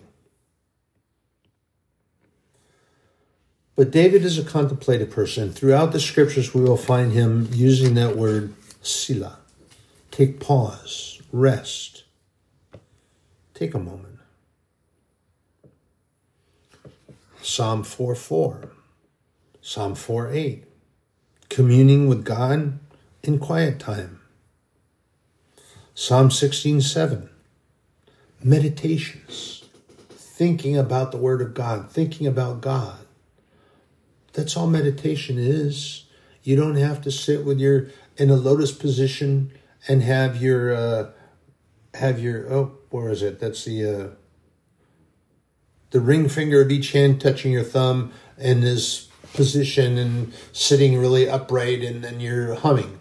But 3.80 3.92
David 3.92 4.26
is 4.26 4.38
a 4.38 4.44
contemplative 4.44 5.10
person. 5.10 5.54
Throughout 5.54 5.94
the 5.94 6.02
scriptures, 6.02 6.54
we 6.54 6.60
will 6.60 6.76
find 6.76 7.14
him 7.14 7.48
using 7.54 7.94
that 7.94 8.18
word 8.18 8.54
selah. 8.82 9.38
Take 10.12 10.42
pause, 10.42 11.22
rest. 11.32 12.04
Take 13.54 13.74
a 13.74 13.80
moment. 13.80 14.20
Psalm 17.42 17.84
4 17.84 18.16
4, 18.16 18.70
Psalm 19.62 19.96
4 19.96 20.30
8. 20.30 20.66
Communing 21.48 22.10
with 22.10 22.26
God 22.26 22.80
in 23.24 23.40
quiet 23.40 23.80
time. 23.80 24.20
Psalm 25.96 26.30
16 26.30 26.82
7. 26.82 27.30
Meditations. 28.44 29.64
Thinking 30.10 30.78
about 30.78 31.14
the 31.14 31.18
Word 31.18 31.42
of 31.42 31.54
God, 31.54 31.90
thinking 31.90 32.28
about 32.28 32.60
God. 32.60 33.06
That's 34.34 34.56
all 34.56 34.68
meditation 34.68 35.38
is. 35.38 36.06
You 36.44 36.56
don't 36.56 36.76
have 36.76 37.02
to 37.02 37.12
sit 37.12 37.46
with 37.46 37.60
your 37.60 37.88
in 38.18 38.30
a 38.30 38.36
lotus 38.36 38.72
position 38.72 39.52
and 39.88 40.04
have 40.04 40.42
your 40.42 40.74
uh, 40.74 41.12
have 41.94 42.20
your 42.20 42.52
oh 42.52 42.78
where 42.90 43.10
is 43.10 43.22
it? 43.22 43.40
That's 43.40 43.66
the 43.66 43.86
uh, 43.86 44.08
the 45.92 46.00
ring 46.00 46.30
finger 46.30 46.62
of 46.62 46.72
each 46.72 46.92
hand 46.92 47.22
touching 47.22 47.52
your 47.52 47.64
thumb 47.64 48.12
in 48.38 48.62
this 48.62 49.10
position 49.34 49.98
and 49.98 50.34
sitting 50.52 50.98
really 50.98 51.30
upright 51.30 51.84
and 51.84 52.04
then 52.04 52.20
you're 52.20 52.56
humming. 52.56 53.00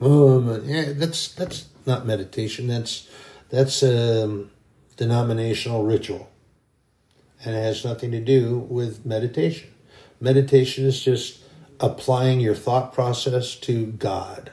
Um, 0.00 0.62
yeah, 0.64 0.92
that's 0.92 1.32
that's 1.34 1.68
not 1.86 2.06
meditation. 2.06 2.66
That's 2.66 3.08
that's 3.50 3.82
a 3.82 4.24
um, 4.24 4.50
denominational 4.96 5.84
ritual, 5.84 6.30
and 7.44 7.54
it 7.54 7.62
has 7.62 7.84
nothing 7.84 8.10
to 8.10 8.20
do 8.20 8.66
with 8.68 9.06
meditation. 9.06 9.71
Meditation 10.22 10.86
is 10.86 11.02
just 11.02 11.40
applying 11.80 12.38
your 12.38 12.54
thought 12.54 12.92
process 12.92 13.56
to 13.56 13.86
God, 13.86 14.52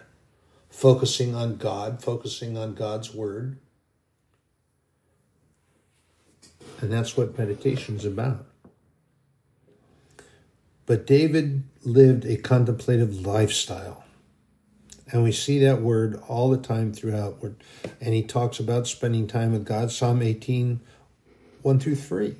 focusing 0.71 1.35
on 1.35 1.57
God, 1.57 2.01
focusing 2.01 2.57
on 2.57 2.73
God's 2.73 3.13
word. 3.13 3.59
And 6.81 6.91
that's 6.91 7.15
what 7.15 7.37
meditation 7.37 7.97
is 7.97 8.05
about. 8.05 8.47
But 10.87 11.05
David 11.05 11.65
lived 11.83 12.25
a 12.25 12.37
contemplative 12.37 13.23
lifestyle. 13.23 14.03
And 15.11 15.23
we 15.23 15.31
see 15.31 15.59
that 15.59 15.83
word 15.83 16.19
all 16.27 16.49
the 16.49 16.57
time 16.57 16.93
throughout. 16.93 17.43
And 18.01 18.15
he 18.15 18.23
talks 18.23 18.59
about 18.59 18.87
spending 18.87 19.27
time 19.27 19.51
with 19.51 19.65
God. 19.65 19.91
Psalm 19.91 20.23
18, 20.23 20.79
1 21.61 21.79
through 21.79 21.95
3. 21.95 22.35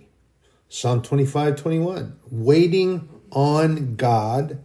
Psalm 0.68 1.04
25, 1.04 1.56
21. 1.56 2.20
Waiting 2.32 3.08
on 3.32 3.96
God. 3.96 4.60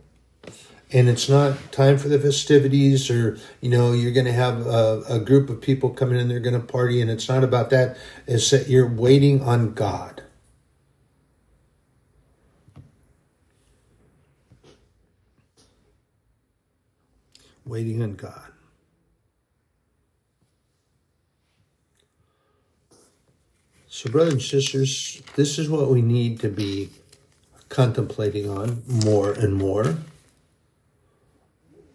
And 0.93 1.09
it's 1.09 1.29
not 1.29 1.73
time 1.73 1.99
for 1.99 2.09
the 2.09 2.19
festivities 2.19 3.11
or, 3.11 3.37
you 3.61 3.69
know, 3.69 3.93
you're 3.93 4.13
going 4.13 4.27
to 4.27 4.33
have 4.33 4.67
a, 4.67 5.03
a 5.09 5.19
group 5.19 5.51
of 5.51 5.61
people 5.61 5.91
coming 5.91 6.21
in, 6.21 6.29
they're 6.29 6.39
going 6.39 6.61
to 6.61 6.67
party. 6.67 7.01
And 7.01 7.11
it's 7.11 7.29
not 7.29 7.43
about 7.43 7.71
that. 7.71 7.97
It's 8.27 8.49
that 8.51 8.69
you're 8.69 8.89
waiting 8.89 9.43
on 9.43 9.75
God. 9.75 10.23
waiting 17.65 18.03
on 18.03 18.15
God. 18.15 18.51
So, 23.89 24.11
brothers 24.11 24.35
and 24.35 24.43
sisters, 24.43 25.23
this 25.37 25.59
is 25.59 25.69
what 25.69 25.89
we 25.89 26.03
need 26.03 26.41
to 26.41 26.49
be 26.49 26.91
contemplating 27.69 28.49
on 28.49 28.83
more 28.87 29.33
and 29.33 29.55
more 29.55 29.97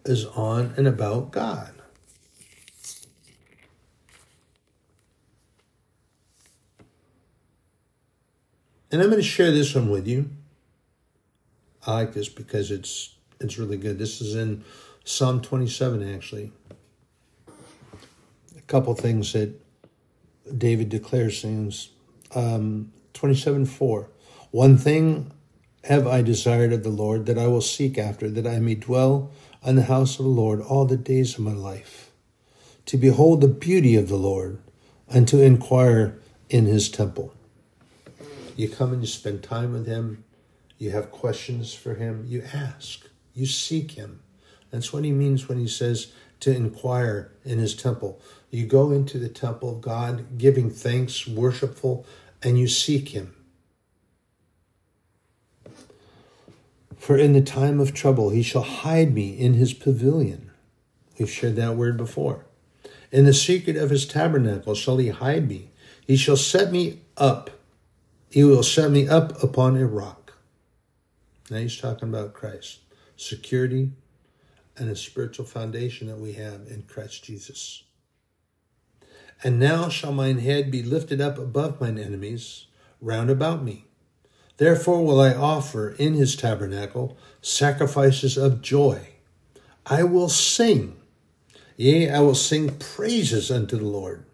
is 0.04 0.26
on 0.26 0.74
and 0.76 0.86
about 0.86 1.30
God. 1.30 1.72
And 8.92 9.00
I'm 9.00 9.08
going 9.08 9.22
to 9.22 9.26
share 9.26 9.52
this 9.52 9.74
one 9.74 9.88
with 9.88 10.08
you. 10.08 10.30
I 11.86 11.92
like 11.94 12.12
this 12.12 12.28
because 12.28 12.70
it's 12.70 13.14
it's 13.40 13.56
really 13.56 13.76
good. 13.76 13.98
This 13.98 14.20
is 14.20 14.34
in 14.34 14.64
Psalm 15.04 15.40
27, 15.40 16.14
actually. 16.14 16.52
A 18.56 18.60
couple 18.66 18.94
things 18.94 19.32
that 19.32 19.54
David 20.58 20.88
declares 20.88 21.40
things. 21.40 21.90
Um, 22.34 22.92
27 23.14 23.64
4. 23.64 24.08
One 24.50 24.76
thing 24.76 25.30
have 25.84 26.06
I 26.06 26.22
desired 26.22 26.72
of 26.72 26.82
the 26.82 26.90
Lord 26.90 27.26
that 27.26 27.38
I 27.38 27.46
will 27.46 27.60
seek 27.60 27.96
after, 27.96 28.28
that 28.30 28.46
I 28.46 28.58
may 28.58 28.74
dwell 28.74 29.30
on 29.62 29.76
the 29.76 29.82
house 29.82 30.18
of 30.18 30.24
the 30.24 30.30
Lord 30.30 30.60
all 30.60 30.84
the 30.84 30.96
days 30.96 31.34
of 31.34 31.44
my 31.44 31.52
life, 31.52 32.10
to 32.86 32.96
behold 32.96 33.40
the 33.40 33.48
beauty 33.48 33.96
of 33.96 34.08
the 34.08 34.16
Lord 34.16 34.58
and 35.08 35.26
to 35.28 35.42
inquire 35.42 36.18
in 36.48 36.66
his 36.66 36.88
temple. 36.88 37.34
You 38.56 38.68
come 38.68 38.92
and 38.92 39.02
you 39.02 39.06
spend 39.06 39.42
time 39.42 39.72
with 39.72 39.86
him. 39.86 40.24
You 40.78 40.90
have 40.90 41.10
questions 41.10 41.72
for 41.72 41.94
him. 41.94 42.24
You 42.28 42.42
ask. 42.52 43.06
You 43.34 43.46
seek 43.46 43.92
him. 43.92 44.20
That's 44.70 44.92
what 44.92 45.04
he 45.04 45.12
means 45.12 45.48
when 45.48 45.58
he 45.58 45.68
says 45.68 46.12
to 46.40 46.54
inquire 46.54 47.32
in 47.44 47.58
his 47.58 47.74
temple. 47.74 48.20
You 48.50 48.66
go 48.66 48.90
into 48.90 49.18
the 49.18 49.28
temple 49.28 49.70
of 49.70 49.80
God, 49.80 50.38
giving 50.38 50.70
thanks, 50.70 51.26
worshipful, 51.26 52.06
and 52.42 52.58
you 52.58 52.68
seek 52.68 53.10
him. 53.10 53.34
For 57.00 57.16
in 57.16 57.32
the 57.32 57.40
time 57.40 57.80
of 57.80 57.94
trouble 57.94 58.28
he 58.28 58.42
shall 58.42 58.62
hide 58.62 59.14
me 59.14 59.30
in 59.30 59.54
his 59.54 59.72
pavilion. 59.72 60.50
We've 61.18 61.30
shared 61.30 61.56
that 61.56 61.74
word 61.74 61.96
before. 61.96 62.44
In 63.10 63.24
the 63.24 63.32
secret 63.32 63.76
of 63.76 63.88
his 63.88 64.06
tabernacle 64.06 64.74
shall 64.74 64.98
he 64.98 65.08
hide 65.08 65.48
me. 65.48 65.70
He 66.06 66.16
shall 66.16 66.36
set 66.36 66.70
me 66.70 67.00
up. 67.16 67.58
He 68.28 68.44
will 68.44 68.62
set 68.62 68.90
me 68.90 69.08
up 69.08 69.42
upon 69.42 69.78
a 69.78 69.86
rock. 69.86 70.34
Now 71.48 71.56
he's 71.56 71.80
talking 71.80 72.10
about 72.10 72.34
Christ. 72.34 72.80
Security 73.16 73.92
and 74.76 74.90
a 74.90 74.94
spiritual 74.94 75.46
foundation 75.46 76.06
that 76.08 76.18
we 76.18 76.34
have 76.34 76.66
in 76.68 76.82
Christ 76.82 77.24
Jesus. 77.24 77.82
And 79.42 79.58
now 79.58 79.88
shall 79.88 80.12
mine 80.12 80.40
head 80.40 80.70
be 80.70 80.82
lifted 80.82 81.22
up 81.22 81.38
above 81.38 81.80
mine 81.80 81.96
enemies 81.96 82.66
round 83.00 83.30
about 83.30 83.64
me. 83.64 83.86
Therefore 84.60 85.02
will 85.02 85.18
I 85.18 85.32
offer 85.32 85.88
in 85.88 86.12
his 86.12 86.36
tabernacle 86.36 87.16
sacrifices 87.40 88.36
of 88.36 88.60
joy. 88.60 89.08
I 89.86 90.02
will 90.02 90.28
sing 90.28 90.98
Yea, 91.78 92.10
I 92.10 92.20
will 92.20 92.34
sing 92.34 92.76
praises 92.76 93.50
unto 93.50 93.78
the 93.78 93.86
Lord. 93.86 94.26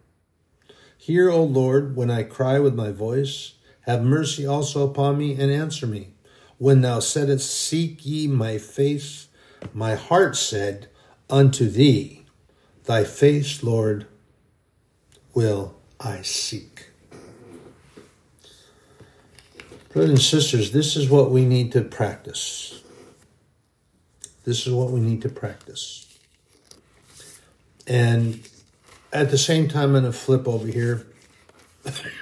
Hear, 0.98 1.30
O 1.30 1.44
Lord, 1.44 1.94
when 1.94 2.10
I 2.10 2.24
cry 2.24 2.58
with 2.58 2.74
my 2.74 2.90
voice. 2.90 3.54
Have 3.82 4.02
mercy 4.02 4.44
also 4.44 4.84
upon 4.84 5.16
me 5.16 5.40
and 5.40 5.48
answer 5.48 5.86
me. 5.86 6.08
When 6.58 6.80
thou 6.80 6.98
saidst, 6.98 7.48
Seek 7.48 8.04
ye 8.04 8.26
my 8.26 8.58
face, 8.58 9.28
my 9.72 9.94
heart 9.94 10.34
said 10.34 10.88
unto 11.30 11.68
thee, 11.68 12.24
Thy 12.82 13.04
face, 13.04 13.62
Lord, 13.62 14.08
will 15.34 15.76
I 16.00 16.22
seek. 16.22 16.86
Brothers 19.97 20.11
and 20.11 20.20
sisters, 20.20 20.72
this 20.72 20.94
is 20.94 21.09
what 21.09 21.30
we 21.30 21.47
need 21.47 21.72
to 21.72 21.80
practice. 21.80 22.82
This 24.44 24.66
is 24.66 24.72
what 24.74 24.90
we 24.90 25.01
need 25.01 25.22
to 25.22 25.30
practice. 25.30 26.18
And 27.86 28.47
at 29.11 29.30
the 29.30 29.38
same 29.38 29.68
time, 29.68 29.97
I'm 29.97 30.03
going 30.03 30.05
to 30.05 30.12
flip 30.12 30.47
over 30.47 30.66
here. 30.66 31.07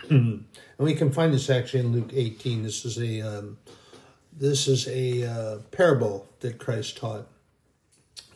and 0.09 0.45
we 0.79 0.95
can 0.95 1.11
find 1.11 1.35
this 1.35 1.51
actually 1.51 1.81
in 1.81 1.91
Luke 1.91 2.11
18. 2.12 2.62
This 2.62 2.85
is 2.85 2.97
a 2.97 3.20
um, 3.22 3.59
this 4.33 4.68
is 4.68 4.87
a 4.87 5.29
uh, 5.29 5.59
parable 5.72 6.29
that 6.41 6.59
Christ 6.59 6.99
taught, 6.99 7.27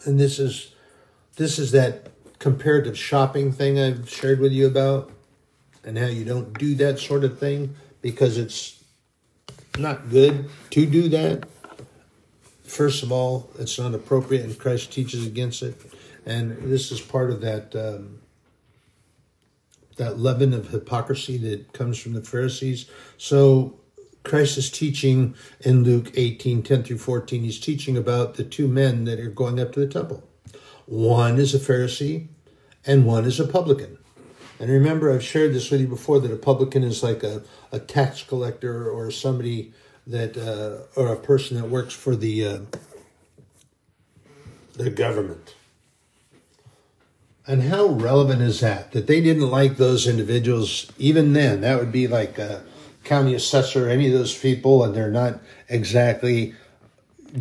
and 0.05 0.19
this 0.19 0.41
is 0.41 0.75
this 1.37 1.61
is 1.61 1.71
that 1.71 2.11
comparative 2.41 2.99
shopping 2.99 3.53
thing 3.53 3.79
I've 3.79 4.11
shared 4.11 4.41
with 4.41 4.51
you 4.51 4.67
about, 4.67 5.13
and 5.85 5.97
how 5.97 6.07
you 6.07 6.25
don't 6.25 6.59
do 6.59 6.75
that 6.75 6.99
sort 6.99 7.23
of 7.23 7.39
thing 7.39 7.77
because 8.03 8.37
it's 8.37 8.78
not 9.79 10.11
good 10.11 10.49
to 10.71 10.87
do 10.87 11.09
that. 11.11 11.49
First 12.65 13.03
of 13.03 13.11
all, 13.11 13.51
it's 13.59 13.79
not 13.79 13.95
appropriate, 13.95 14.45
and 14.45 14.59
Christ 14.59 14.93
teaches 14.93 15.27
against 15.27 15.63
it. 15.63 15.81
And 16.27 16.57
this 16.71 16.93
is 16.93 17.01
part 17.01 17.31
of 17.31 17.41
that 17.41 17.75
um, 17.75 18.21
that 19.97 20.19
leaven 20.19 20.53
of 20.55 20.69
hypocrisy 20.69 21.37
that 21.39 21.73
comes 21.73 21.99
from 21.99 22.15
the 22.15 22.23
Pharisees. 22.23 22.89
So 23.17 23.79
Christ 24.25 24.59
is 24.59 24.71
teaching 24.71 25.35
in 25.61 25.85
Luke 25.85 26.13
18, 26.15 26.63
10 26.63 26.83
through 26.85 26.99
14, 26.99 27.43
he's 27.43 27.61
teaching 27.61 27.97
about 27.97 28.35
the 28.35 28.45
two 28.45 28.69
men 28.69 29.05
that 29.05 29.21
are 29.21 29.31
going 29.31 29.61
up 29.61 29.73
to 29.73 29.81
the 29.81 29.87
temple. 29.87 30.23
One 30.87 31.39
is 31.39 31.55
a 31.55 31.59
Pharisee 31.59 32.29
and 32.87 33.05
one 33.05 33.25
is 33.25 33.41
a 33.41 33.47
publican. 33.47 33.98
And 34.61 34.71
remember, 34.71 35.13
I've 35.13 35.23
shared 35.23 35.55
this 35.55 35.71
with 35.71 35.81
you 35.81 35.87
before 35.87 36.19
that 36.21 36.33
a 36.33 36.37
publican 36.37 36.83
is 36.83 37.03
like 37.03 37.23
a, 37.23 37.43
a 37.71 37.79
tax 37.79 38.23
collector 38.23 38.91
or 38.91 39.11
somebody 39.11 39.73
that, 40.07 40.37
uh, 40.37 41.01
or 41.01 41.13
a 41.13 41.17
person 41.17 41.57
that 41.61 41.69
works 41.69 41.95
for 41.95 42.17
the, 42.17 42.45
uh, 42.45 42.59
the 44.75 44.91
government. 44.91 45.55
And 47.47 47.63
how 47.63 47.87
relevant 47.87 48.43
is 48.43 48.61
that? 48.61 48.93
That 48.93 49.07
they 49.07 49.21
didn't 49.21 49.49
like 49.49 49.77
those 49.77 50.07
individuals 50.07 50.91
even 50.99 51.33
then. 51.33 51.61
That 51.61 51.79
would 51.79 51.93
be 51.93 52.07
like 52.09 52.39
a 52.39 52.63
county 53.05 53.35
assessor, 53.35 53.89
any 53.89 54.07
of 54.09 54.13
those 54.13 54.37
people, 54.37 54.85
and 54.85 54.95
they're 54.95 55.11
not 55.11 55.41
exactly 55.69 56.55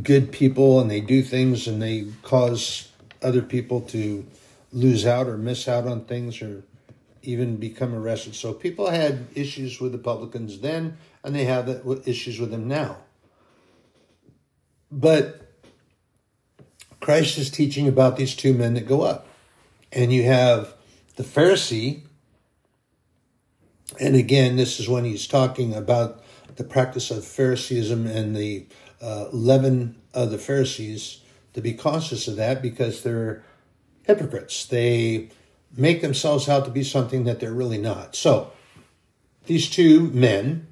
good 0.04 0.32
people 0.32 0.80
and 0.80 0.92
they 0.92 1.02
do 1.02 1.22
things 1.24 1.68
and 1.68 1.82
they 1.82 2.08
cause 2.22 2.90
other 3.22 3.42
people 3.42 3.82
to 3.82 4.26
lose 4.74 5.06
out 5.06 5.28
or 5.28 5.38
miss 5.38 5.68
out 5.68 5.88
on 5.88 6.04
things 6.06 6.42
or 6.42 6.64
even 7.28 7.58
become 7.58 7.94
arrested. 7.94 8.34
So 8.36 8.54
people 8.54 8.90
had 8.90 9.28
issues 9.36 9.82
with 9.82 9.92
the 9.92 9.98
publicans 9.98 10.62
then 10.62 10.98
and 11.24 11.36
they 11.36 11.44
have 11.44 11.68
issues 12.06 12.40
with 12.40 12.52
them 12.52 12.70
now. 12.70 12.98
But 14.90 15.42
Christ 17.02 17.38
is 17.38 17.52
teaching 17.52 17.86
about 17.86 18.16
these 18.16 18.34
two 18.34 18.54
men 18.54 18.76
that 18.76 18.88
go 18.88 19.02
up 19.02 19.28
and 19.92 20.14
you 20.14 20.24
have 20.24 20.74
the 21.18 21.24
Pharisee. 21.24 22.04
And 24.00 24.16
again, 24.16 24.56
this 24.56 24.80
is 24.80 24.88
when 24.88 25.04
he's 25.04 25.28
talking 25.28 25.74
about 25.74 26.24
the 26.56 26.64
practice 26.64 27.12
of 27.12 27.26
Phariseeism 27.26 28.08
and 28.08 28.38
the 28.38 28.68
uh, 29.02 29.28
leaven 29.34 29.98
of 30.14 30.32
the 30.32 30.38
Pharisees 30.38 31.20
to 31.54 31.62
be 31.62 31.74
cautious 31.74 32.30
of 32.30 32.38
that 32.38 32.62
because 32.62 33.04
they're 33.04 33.44
hypocrites. 34.04 34.66
They 34.66 35.30
make 35.76 36.02
themselves 36.02 36.48
out 36.48 36.66
to 36.66 36.72
be 36.72 36.84
something 36.84 37.24
that 37.26 37.40
they're 37.40 37.54
really 37.54 37.78
not. 37.78 38.16
So, 38.16 38.52
these 39.46 39.70
two 39.70 40.10
men, 40.12 40.68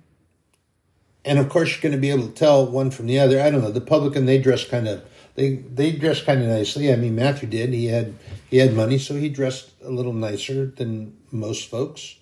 and 1.23 1.39
of 1.39 1.49
course, 1.49 1.71
you're 1.71 1.81
going 1.81 1.93
to 1.93 1.97
be 1.97 2.11
able 2.11 2.27
to 2.27 2.33
tell 2.33 2.65
one 2.65 2.91
from 2.91 3.07
the 3.07 3.19
other. 3.19 3.41
I 3.41 3.49
don't 3.49 3.61
know. 3.61 3.71
The 3.71 3.81
publican, 3.81 4.25
they 4.25 4.37
dress 4.37 4.67
kind 4.67 4.87
of 4.87 5.03
they 5.35 5.55
they 5.55 5.91
dress 5.91 6.21
kind 6.21 6.41
of 6.41 6.47
nicely. 6.47 6.91
I 6.91 6.95
mean, 6.95 7.15
Matthew 7.15 7.47
did. 7.47 7.73
He 7.73 7.87
had 7.87 8.15
he 8.49 8.57
had 8.57 8.73
money, 8.73 8.97
so 8.97 9.15
he 9.15 9.29
dressed 9.29 9.71
a 9.83 9.89
little 9.89 10.13
nicer 10.13 10.67
than 10.67 11.15
most 11.31 11.69
folks. 11.69 12.15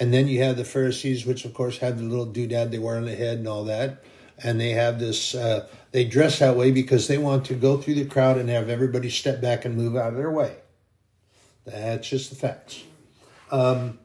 And 0.00 0.12
then 0.12 0.26
you 0.26 0.42
have 0.42 0.56
the 0.56 0.64
Pharisees, 0.64 1.24
which 1.24 1.44
of 1.44 1.54
course 1.54 1.78
have 1.78 1.98
the 1.98 2.04
little 2.04 2.26
doodad 2.26 2.70
they 2.70 2.78
wear 2.78 2.96
on 2.96 3.04
the 3.04 3.14
head 3.14 3.38
and 3.38 3.46
all 3.46 3.64
that. 3.64 4.02
And 4.42 4.60
they 4.60 4.70
have 4.70 4.98
this. 4.98 5.34
Uh, 5.34 5.68
they 5.92 6.04
dress 6.04 6.40
that 6.40 6.56
way 6.56 6.72
because 6.72 7.06
they 7.06 7.18
want 7.18 7.44
to 7.46 7.54
go 7.54 7.76
through 7.76 7.94
the 7.94 8.06
crowd 8.06 8.36
and 8.36 8.48
have 8.48 8.68
everybody 8.68 9.08
step 9.08 9.40
back 9.40 9.64
and 9.64 9.76
move 9.76 9.94
out 9.94 10.08
of 10.08 10.16
their 10.16 10.30
way. 10.30 10.56
That's 11.64 12.08
just 12.08 12.30
the 12.30 12.36
facts. 12.36 12.82
Um, 13.50 13.98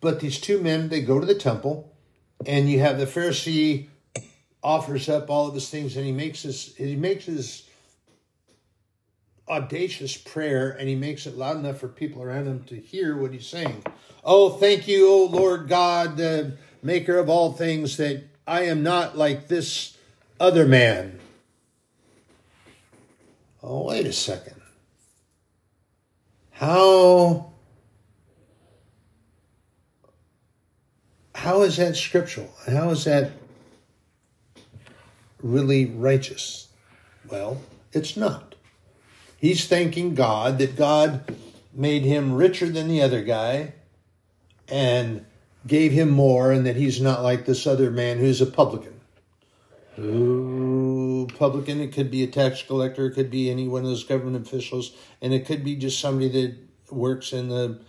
but 0.00 0.20
these 0.20 0.40
two 0.40 0.60
men, 0.60 0.88
they 0.88 1.00
go 1.00 1.18
to 1.18 1.26
the 1.26 1.34
temple, 1.34 1.92
and 2.44 2.70
you 2.70 2.80
have 2.80 2.98
the 2.98 3.06
Pharisee 3.06 3.88
offers 4.62 5.08
up 5.08 5.30
all 5.30 5.46
of 5.46 5.54
his 5.54 5.70
things 5.70 5.96
and 5.96 6.04
he 6.04 6.10
makes 6.10 6.42
his 6.42 6.74
he 6.74 6.96
makes 6.96 7.26
his 7.26 7.68
audacious 9.48 10.16
prayer 10.16 10.70
and 10.70 10.88
he 10.88 10.96
makes 10.96 11.24
it 11.24 11.36
loud 11.36 11.56
enough 11.56 11.78
for 11.78 11.86
people 11.86 12.20
around 12.20 12.48
him 12.48 12.64
to 12.64 12.74
hear 12.74 13.16
what 13.16 13.32
he's 13.32 13.46
saying. 13.46 13.84
Oh, 14.24 14.50
thank 14.50 14.88
you, 14.88 15.08
O 15.08 15.26
Lord 15.26 15.68
God, 15.68 16.16
the 16.16 16.56
maker 16.82 17.16
of 17.16 17.28
all 17.28 17.52
things, 17.52 17.96
that 17.98 18.24
I 18.44 18.62
am 18.62 18.82
not 18.82 19.16
like 19.16 19.46
this 19.46 19.96
other 20.40 20.66
man. 20.66 21.20
Oh, 23.62 23.84
wait 23.84 24.06
a 24.06 24.12
second. 24.12 24.55
How 26.58 27.52
how 31.34 31.62
is 31.62 31.76
that 31.76 31.96
scriptural? 31.96 32.50
How 32.66 32.88
is 32.90 33.04
that 33.04 33.32
really 35.42 35.84
righteous? 35.84 36.68
Well, 37.30 37.60
it's 37.92 38.16
not. 38.16 38.54
He's 39.36 39.68
thanking 39.68 40.14
God 40.14 40.58
that 40.58 40.76
God 40.76 41.36
made 41.74 42.04
him 42.04 42.32
richer 42.32 42.70
than 42.70 42.88
the 42.88 43.02
other 43.02 43.22
guy 43.22 43.74
and 44.66 45.26
gave 45.66 45.92
him 45.92 46.08
more, 46.08 46.52
and 46.52 46.64
that 46.64 46.76
he's 46.76 47.02
not 47.02 47.22
like 47.22 47.44
this 47.44 47.66
other 47.66 47.90
man 47.90 48.18
who's 48.18 48.40
a 48.40 48.46
publican. 48.46 48.98
Ooh, 49.98 50.85
publican, 51.34 51.80
it 51.80 51.92
could 51.92 52.10
be 52.10 52.22
a 52.22 52.26
tax 52.26 52.62
collector, 52.62 53.06
it 53.06 53.12
could 53.12 53.30
be 53.30 53.50
any 53.50 53.68
one 53.68 53.82
of 53.82 53.88
those 53.88 54.04
government 54.04 54.46
officials, 54.46 54.92
and 55.20 55.32
it 55.34 55.46
could 55.46 55.64
be 55.64 55.76
just 55.76 56.00
somebody 56.00 56.28
that 56.28 56.56
works 56.94 57.32
in 57.32 57.48
the 57.48 57.80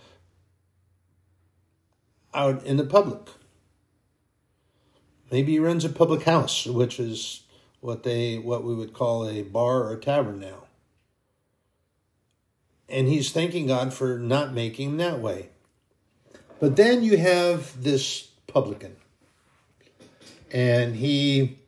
out 2.34 2.64
in 2.64 2.76
the 2.76 2.84
public. 2.84 3.28
Maybe 5.30 5.52
he 5.52 5.58
runs 5.58 5.84
a 5.84 5.88
public 5.90 6.22
house, 6.24 6.66
which 6.66 6.98
is 7.00 7.42
what 7.80 8.02
they 8.02 8.38
what 8.38 8.64
we 8.64 8.74
would 8.74 8.92
call 8.94 9.28
a 9.28 9.42
bar 9.42 9.84
or 9.84 9.92
a 9.92 10.00
tavern 10.00 10.40
now. 10.40 10.64
and 12.88 13.08
he's 13.08 13.30
thanking 13.30 13.66
God 13.66 13.92
for 13.92 14.18
not 14.18 14.52
making 14.52 14.90
him 14.90 14.96
that 14.98 15.20
way. 15.20 15.50
But 16.60 16.76
then 16.76 17.02
you 17.02 17.18
have 17.18 17.82
this 17.82 18.28
publican, 18.46 18.96
and 20.50 20.96
he 20.96 21.58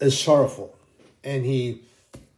is 0.00 0.18
sorrowful, 0.18 0.76
and 1.22 1.44
he 1.44 1.82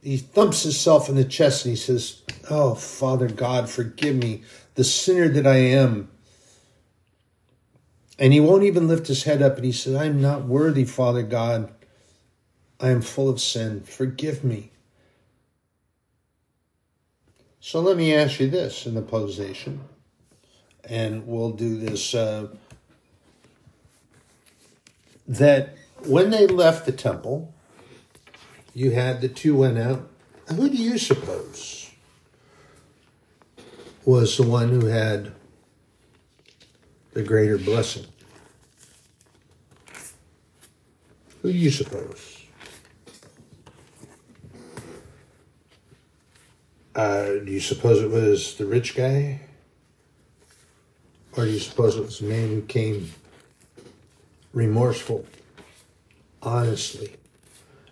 he 0.03 0.17
thumps 0.17 0.63
himself 0.63 1.09
in 1.09 1.17
the 1.17 1.25
chest 1.25 1.65
and 1.65 1.73
he 1.73 1.77
says, 1.77 2.23
"Oh, 2.51 2.75
Father 2.75 3.29
God, 3.29 3.69
forgive 3.69 4.17
me, 4.17 4.43
the 4.75 4.85
sinner 4.85 5.29
that 5.29 5.47
I 5.47 5.57
am." 5.57 6.09
And 8.19 8.33
he 8.33 8.41
won't 8.41 8.65
even 8.65 8.89
lift 8.89 9.09
his 9.09 9.25
head 9.25 9.43
up 9.43 9.57
and 9.57 9.65
he 9.65 9.73
says, 9.73 9.95
I'm 9.95 10.21
not 10.21 10.47
worthy, 10.47 10.85
Father 10.85 11.23
God. 11.23 11.73
I 12.81 12.91
am 12.91 13.03
full 13.03 13.29
of 13.29 13.41
sin. 13.41 13.83
Forgive 13.83 14.45
me. 14.45 14.71
So 17.61 17.81
let 17.81 17.97
me 17.97 18.15
ask 18.15 18.39
you 18.39 18.49
this 18.49 18.87
in 18.87 18.95
the 18.95 19.03
posation, 19.03 19.81
and 20.85 21.27
we'll 21.27 21.51
do 21.51 21.79
this. 21.79 22.15
Uh, 22.15 22.49
that 25.27 25.77
when 26.05 26.31
they 26.31 26.47
left 26.47 26.87
the 26.87 26.93
temple, 26.93 27.55
you 28.75 28.91
had 28.91 29.21
the 29.21 29.29
two 29.29 29.57
went 29.57 29.79
out. 29.79 30.09
Who 30.49 30.69
do 30.69 30.77
you 30.77 30.99
suppose 30.99 31.91
was 34.05 34.37
the 34.37 34.45
one 34.45 34.69
who 34.69 34.87
had 34.87 35.33
the 37.13 37.23
greater 37.23 37.59
blessing? 37.59 38.07
Who 41.43 41.53
do 41.53 41.59
you 41.59 41.71
suppose? 41.71 42.45
Uh, 46.95 47.27
do 47.45 47.47
you 47.47 47.61
suppose 47.61 48.03
it 48.03 48.11
was 48.11 48.57
the 48.57 48.67
rich 48.67 48.95
guy? 48.95 49.41
Or 51.37 51.45
do 51.45 51.51
you 51.51 51.59
suppose 51.59 51.97
it 51.97 52.05
was 52.05 52.21
the 52.21 52.27
man 52.27 52.49
who 52.49 52.63
came 52.63 53.11
remorseful, 54.55 55.27
honestly, 56.47 57.17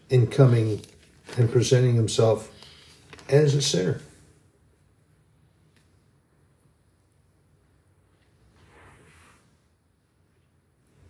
in 0.09 0.28
coming 0.28 0.80
and 1.36 1.50
presenting 1.50 1.96
himself 1.96 2.50
as 3.28 3.55
a 3.55 3.61
sinner? 3.61 4.00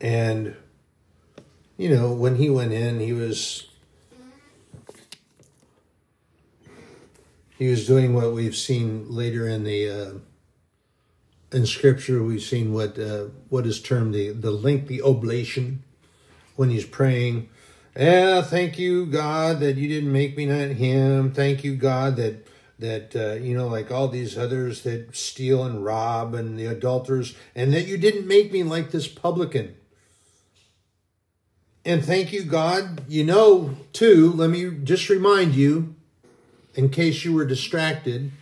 And, 0.00 0.56
you 1.76 1.94
know, 1.94 2.12
when 2.12 2.36
he 2.36 2.50
went 2.50 2.72
in, 2.72 2.98
he 2.98 3.12
was. 3.12 3.68
He 7.56 7.68
was 7.68 7.86
doing 7.86 8.14
what 8.14 8.32
we've 8.32 8.56
seen 8.56 9.08
later 9.08 9.48
in 9.48 9.62
the 9.62 9.88
uh, 9.88 10.12
in 11.56 11.66
Scripture. 11.66 12.20
We've 12.22 12.42
seen 12.42 12.72
what 12.72 12.98
uh, 12.98 13.26
what 13.48 13.64
is 13.64 13.80
termed 13.80 14.12
the 14.12 14.30
the 14.30 14.50
lengthy 14.50 15.00
oblation 15.00 15.83
when 16.56 16.70
he's 16.70 16.84
praying. 16.84 17.48
Yeah, 17.96 18.42
thank 18.42 18.78
you, 18.78 19.06
God, 19.06 19.60
that 19.60 19.76
you 19.76 19.88
didn't 19.88 20.12
make 20.12 20.36
me 20.36 20.46
not 20.46 20.76
him. 20.76 21.32
Thank 21.32 21.62
you, 21.62 21.76
God, 21.76 22.16
that 22.16 22.46
that 22.78 23.14
uh, 23.14 23.34
you 23.34 23.56
know, 23.56 23.68
like 23.68 23.90
all 23.90 24.08
these 24.08 24.36
others 24.36 24.82
that 24.82 25.14
steal 25.14 25.62
and 25.64 25.84
rob 25.84 26.34
and 26.34 26.58
the 26.58 26.66
adulterers, 26.66 27.36
and 27.54 27.72
that 27.72 27.86
you 27.86 27.96
didn't 27.96 28.26
make 28.26 28.52
me 28.52 28.62
like 28.62 28.90
this 28.90 29.06
publican. 29.06 29.76
And 31.84 32.04
thank 32.04 32.32
you, 32.32 32.42
God. 32.42 33.04
You 33.08 33.24
know, 33.24 33.76
too, 33.92 34.32
let 34.32 34.50
me 34.50 34.70
just 34.82 35.08
remind 35.08 35.54
you, 35.54 35.94
in 36.74 36.88
case 36.88 37.24
you 37.24 37.32
were 37.32 37.44
distracted, 37.44 38.32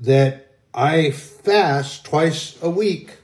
that 0.00 0.56
I 0.74 1.10
fast 1.10 2.04
twice 2.04 2.60
a 2.62 2.70
week. 2.70 3.18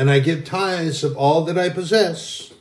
And 0.00 0.10
I 0.10 0.18
give 0.18 0.44
tithes 0.44 1.04
of 1.04 1.14
all 1.14 1.44
that 1.44 1.58
I 1.58 1.68
possess. 1.68 2.54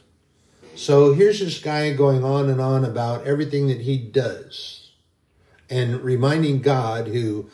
So 0.75 1.13
here's 1.13 1.39
this 1.39 1.59
guy 1.59 1.93
going 1.93 2.23
on 2.23 2.49
and 2.49 2.59
on 2.59 2.83
about 2.83 3.25
everything 3.25 3.67
that 3.67 3.81
he 3.81 3.97
does 3.97 4.91
and 5.69 6.01
reminding 6.01 6.61
God, 6.61 7.07
who 7.07 7.49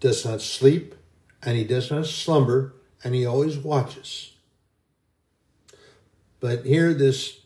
does 0.00 0.24
not 0.26 0.42
sleep 0.42 0.94
and 1.42 1.56
he 1.56 1.64
does 1.64 1.90
not 1.90 2.04
slumber 2.06 2.74
and 3.02 3.14
he 3.14 3.24
always 3.24 3.56
watches 3.56 4.32
but 6.42 6.66
here, 6.66 6.92
this 6.92 7.38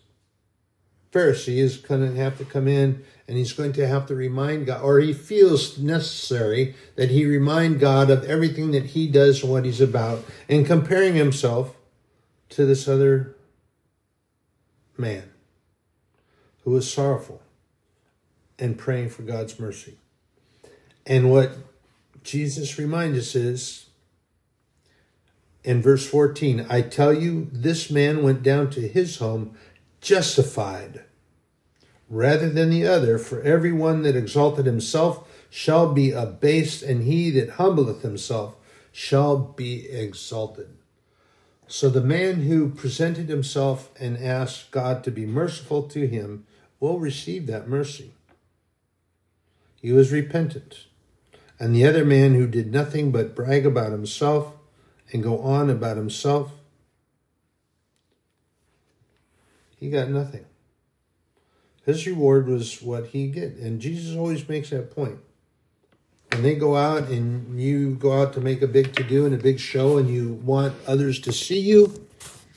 Pharisee 1.13 1.59
is 1.59 1.77
going 1.77 2.01
to 2.01 2.15
have 2.17 2.39
to 2.39 2.45
come 2.45 2.69
in 2.69 3.05
and 3.29 3.37
he's 3.37 3.53
going 3.53 3.73
to 3.73 3.87
have 3.87 4.07
to 4.07 4.15
remind 4.15 4.67
God, 4.67 4.83
or 4.83 5.01
he 5.01 5.13
feels 5.13 5.79
necessary 5.79 6.75
that 6.95 7.11
he 7.11 7.25
remind 7.25 7.81
God 7.81 8.11
of 8.11 8.25
everything 8.25 8.71
that 8.71 8.87
he 8.87 9.09
does 9.09 9.43
and 9.43 9.51
what 9.51 9.65
he's 9.65 9.81
about, 9.81 10.25
and 10.49 10.65
comparing 10.65 11.15
himself 11.15 11.75
to 12.51 12.65
this 12.65 12.87
other 12.87 13.35
man 14.97 15.31
who 16.63 16.77
is 16.77 16.91
sorrowful 16.91 17.43
and 18.59 18.79
praying 18.79 19.09
for 19.09 19.23
God's 19.23 19.59
mercy. 19.59 19.99
And 21.05 21.31
what 21.31 21.53
Jesus 22.23 22.79
reminds 22.79 23.19
us 23.19 23.35
is 23.35 23.87
in 25.65 25.83
verse 25.83 26.09
14, 26.09 26.67
I 26.71 26.81
tell 26.81 27.13
you, 27.13 27.49
this 27.53 27.91
man 27.91 28.23
went 28.23 28.45
down 28.45 28.71
to 28.71 28.87
his 28.87 29.17
home 29.17 29.57
justified 30.01 31.05
rather 32.09 32.49
than 32.49 32.70
the 32.70 32.86
other, 32.86 33.18
for 33.18 33.42
every 33.42 33.72
one 33.72 34.03
that 34.03 34.16
exalted 34.16 34.66
himself 34.66 35.28
shall 35.51 35.92
be 35.92 36.12
abased, 36.12 36.82
and 36.82 37.03
he 37.03 37.30
that 37.30 37.51
humbleth 37.51 38.03
himself 38.03 38.55
shall 38.92 39.36
be 39.36 39.88
exalted. 39.90 40.68
So 41.66 41.88
the 41.90 42.01
man 42.01 42.42
who 42.42 42.68
presented 42.68 43.28
himself 43.28 43.90
and 43.99 44.16
asked 44.16 44.70
God 44.70 45.03
to 45.05 45.11
be 45.11 45.26
merciful 45.26 45.82
to 45.88 46.07
him 46.07 46.47
will 46.78 47.01
receive 47.01 47.47
that 47.47 47.68
mercy. 47.68 48.12
He 49.80 49.92
was 49.92 50.12
repentant. 50.12 50.86
And 51.59 51.74
the 51.74 51.86
other 51.86 52.05
man 52.05 52.34
who 52.34 52.47
did 52.47 52.70
nothing 52.70 53.11
but 53.11 53.34
brag 53.34 53.66
about 53.66 53.90
himself 53.90 54.53
and 55.12 55.22
go 55.22 55.40
on 55.40 55.70
about 55.70 55.97
himself, 55.97 56.53
he 59.77 59.91
got 59.91 60.09
nothing. 60.09 60.45
His 61.85 62.05
reward 62.07 62.49
was 62.49 62.83
what 62.83 63.07
he 63.07 63.29
get. 63.29 63.55
And 63.55 63.81
Jesus 63.81 64.16
always 64.16 64.49
makes 64.49 64.70
that 64.70 64.95
point. 64.95 65.18
When 66.33 66.43
they 66.43 66.57
go 66.57 66.77
out 66.77 67.09
and 67.09 67.61
you 67.61 67.95
go 67.95 68.20
out 68.20 68.33
to 68.33 68.41
make 68.41 68.61
a 68.61 68.66
big 68.66 68.95
to 68.97 69.05
do 69.05 69.24
and 69.24 69.35
a 69.35 69.39
big 69.39 69.61
show 69.61 69.97
and 69.99 70.11
you 70.11 70.35
want 70.45 70.74
others 70.87 71.20
to 71.20 71.33
see 71.33 71.61
you, 71.61 72.07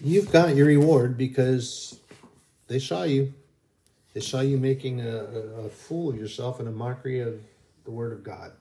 you've 0.03 0.31
got 0.31 0.55
your 0.55 0.65
reward 0.65 1.15
because 1.15 1.99
they 2.67 2.79
saw 2.79 3.03
you. 3.03 3.31
They 4.15 4.21
saw 4.21 4.41
you 4.41 4.57
making 4.57 5.01
a, 5.01 5.17
a, 5.17 5.39
a 5.65 5.69
fool 5.69 6.09
of 6.09 6.17
yourself 6.17 6.59
and 6.59 6.67
a 6.67 6.71
mockery 6.71 7.19
of 7.19 7.39
the 7.85 7.91
Word 7.91 8.11
of 8.13 8.23
God. 8.23 8.51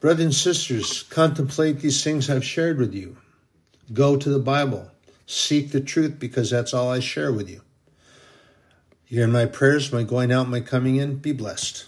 Brothers 0.00 0.24
and 0.24 0.34
sisters, 0.34 1.04
contemplate 1.04 1.80
these 1.80 2.04
things 2.04 2.28
I've 2.28 2.44
shared 2.44 2.78
with 2.78 2.92
you. 2.92 3.16
Go 3.92 4.16
to 4.18 4.28
the 4.28 4.38
Bible. 4.38 4.91
Seek 5.32 5.72
the 5.72 5.80
truth 5.80 6.18
because 6.18 6.50
that's 6.50 6.74
all 6.74 6.90
I 6.90 7.00
share 7.00 7.32
with 7.32 7.48
you. 7.48 7.62
In 9.08 9.32
my 9.32 9.46
prayers, 9.46 9.90
my 9.90 10.02
going 10.02 10.30
out, 10.30 10.46
my 10.46 10.60
coming 10.60 10.96
in. 10.96 11.16
Be 11.16 11.32
blessed. 11.32 11.86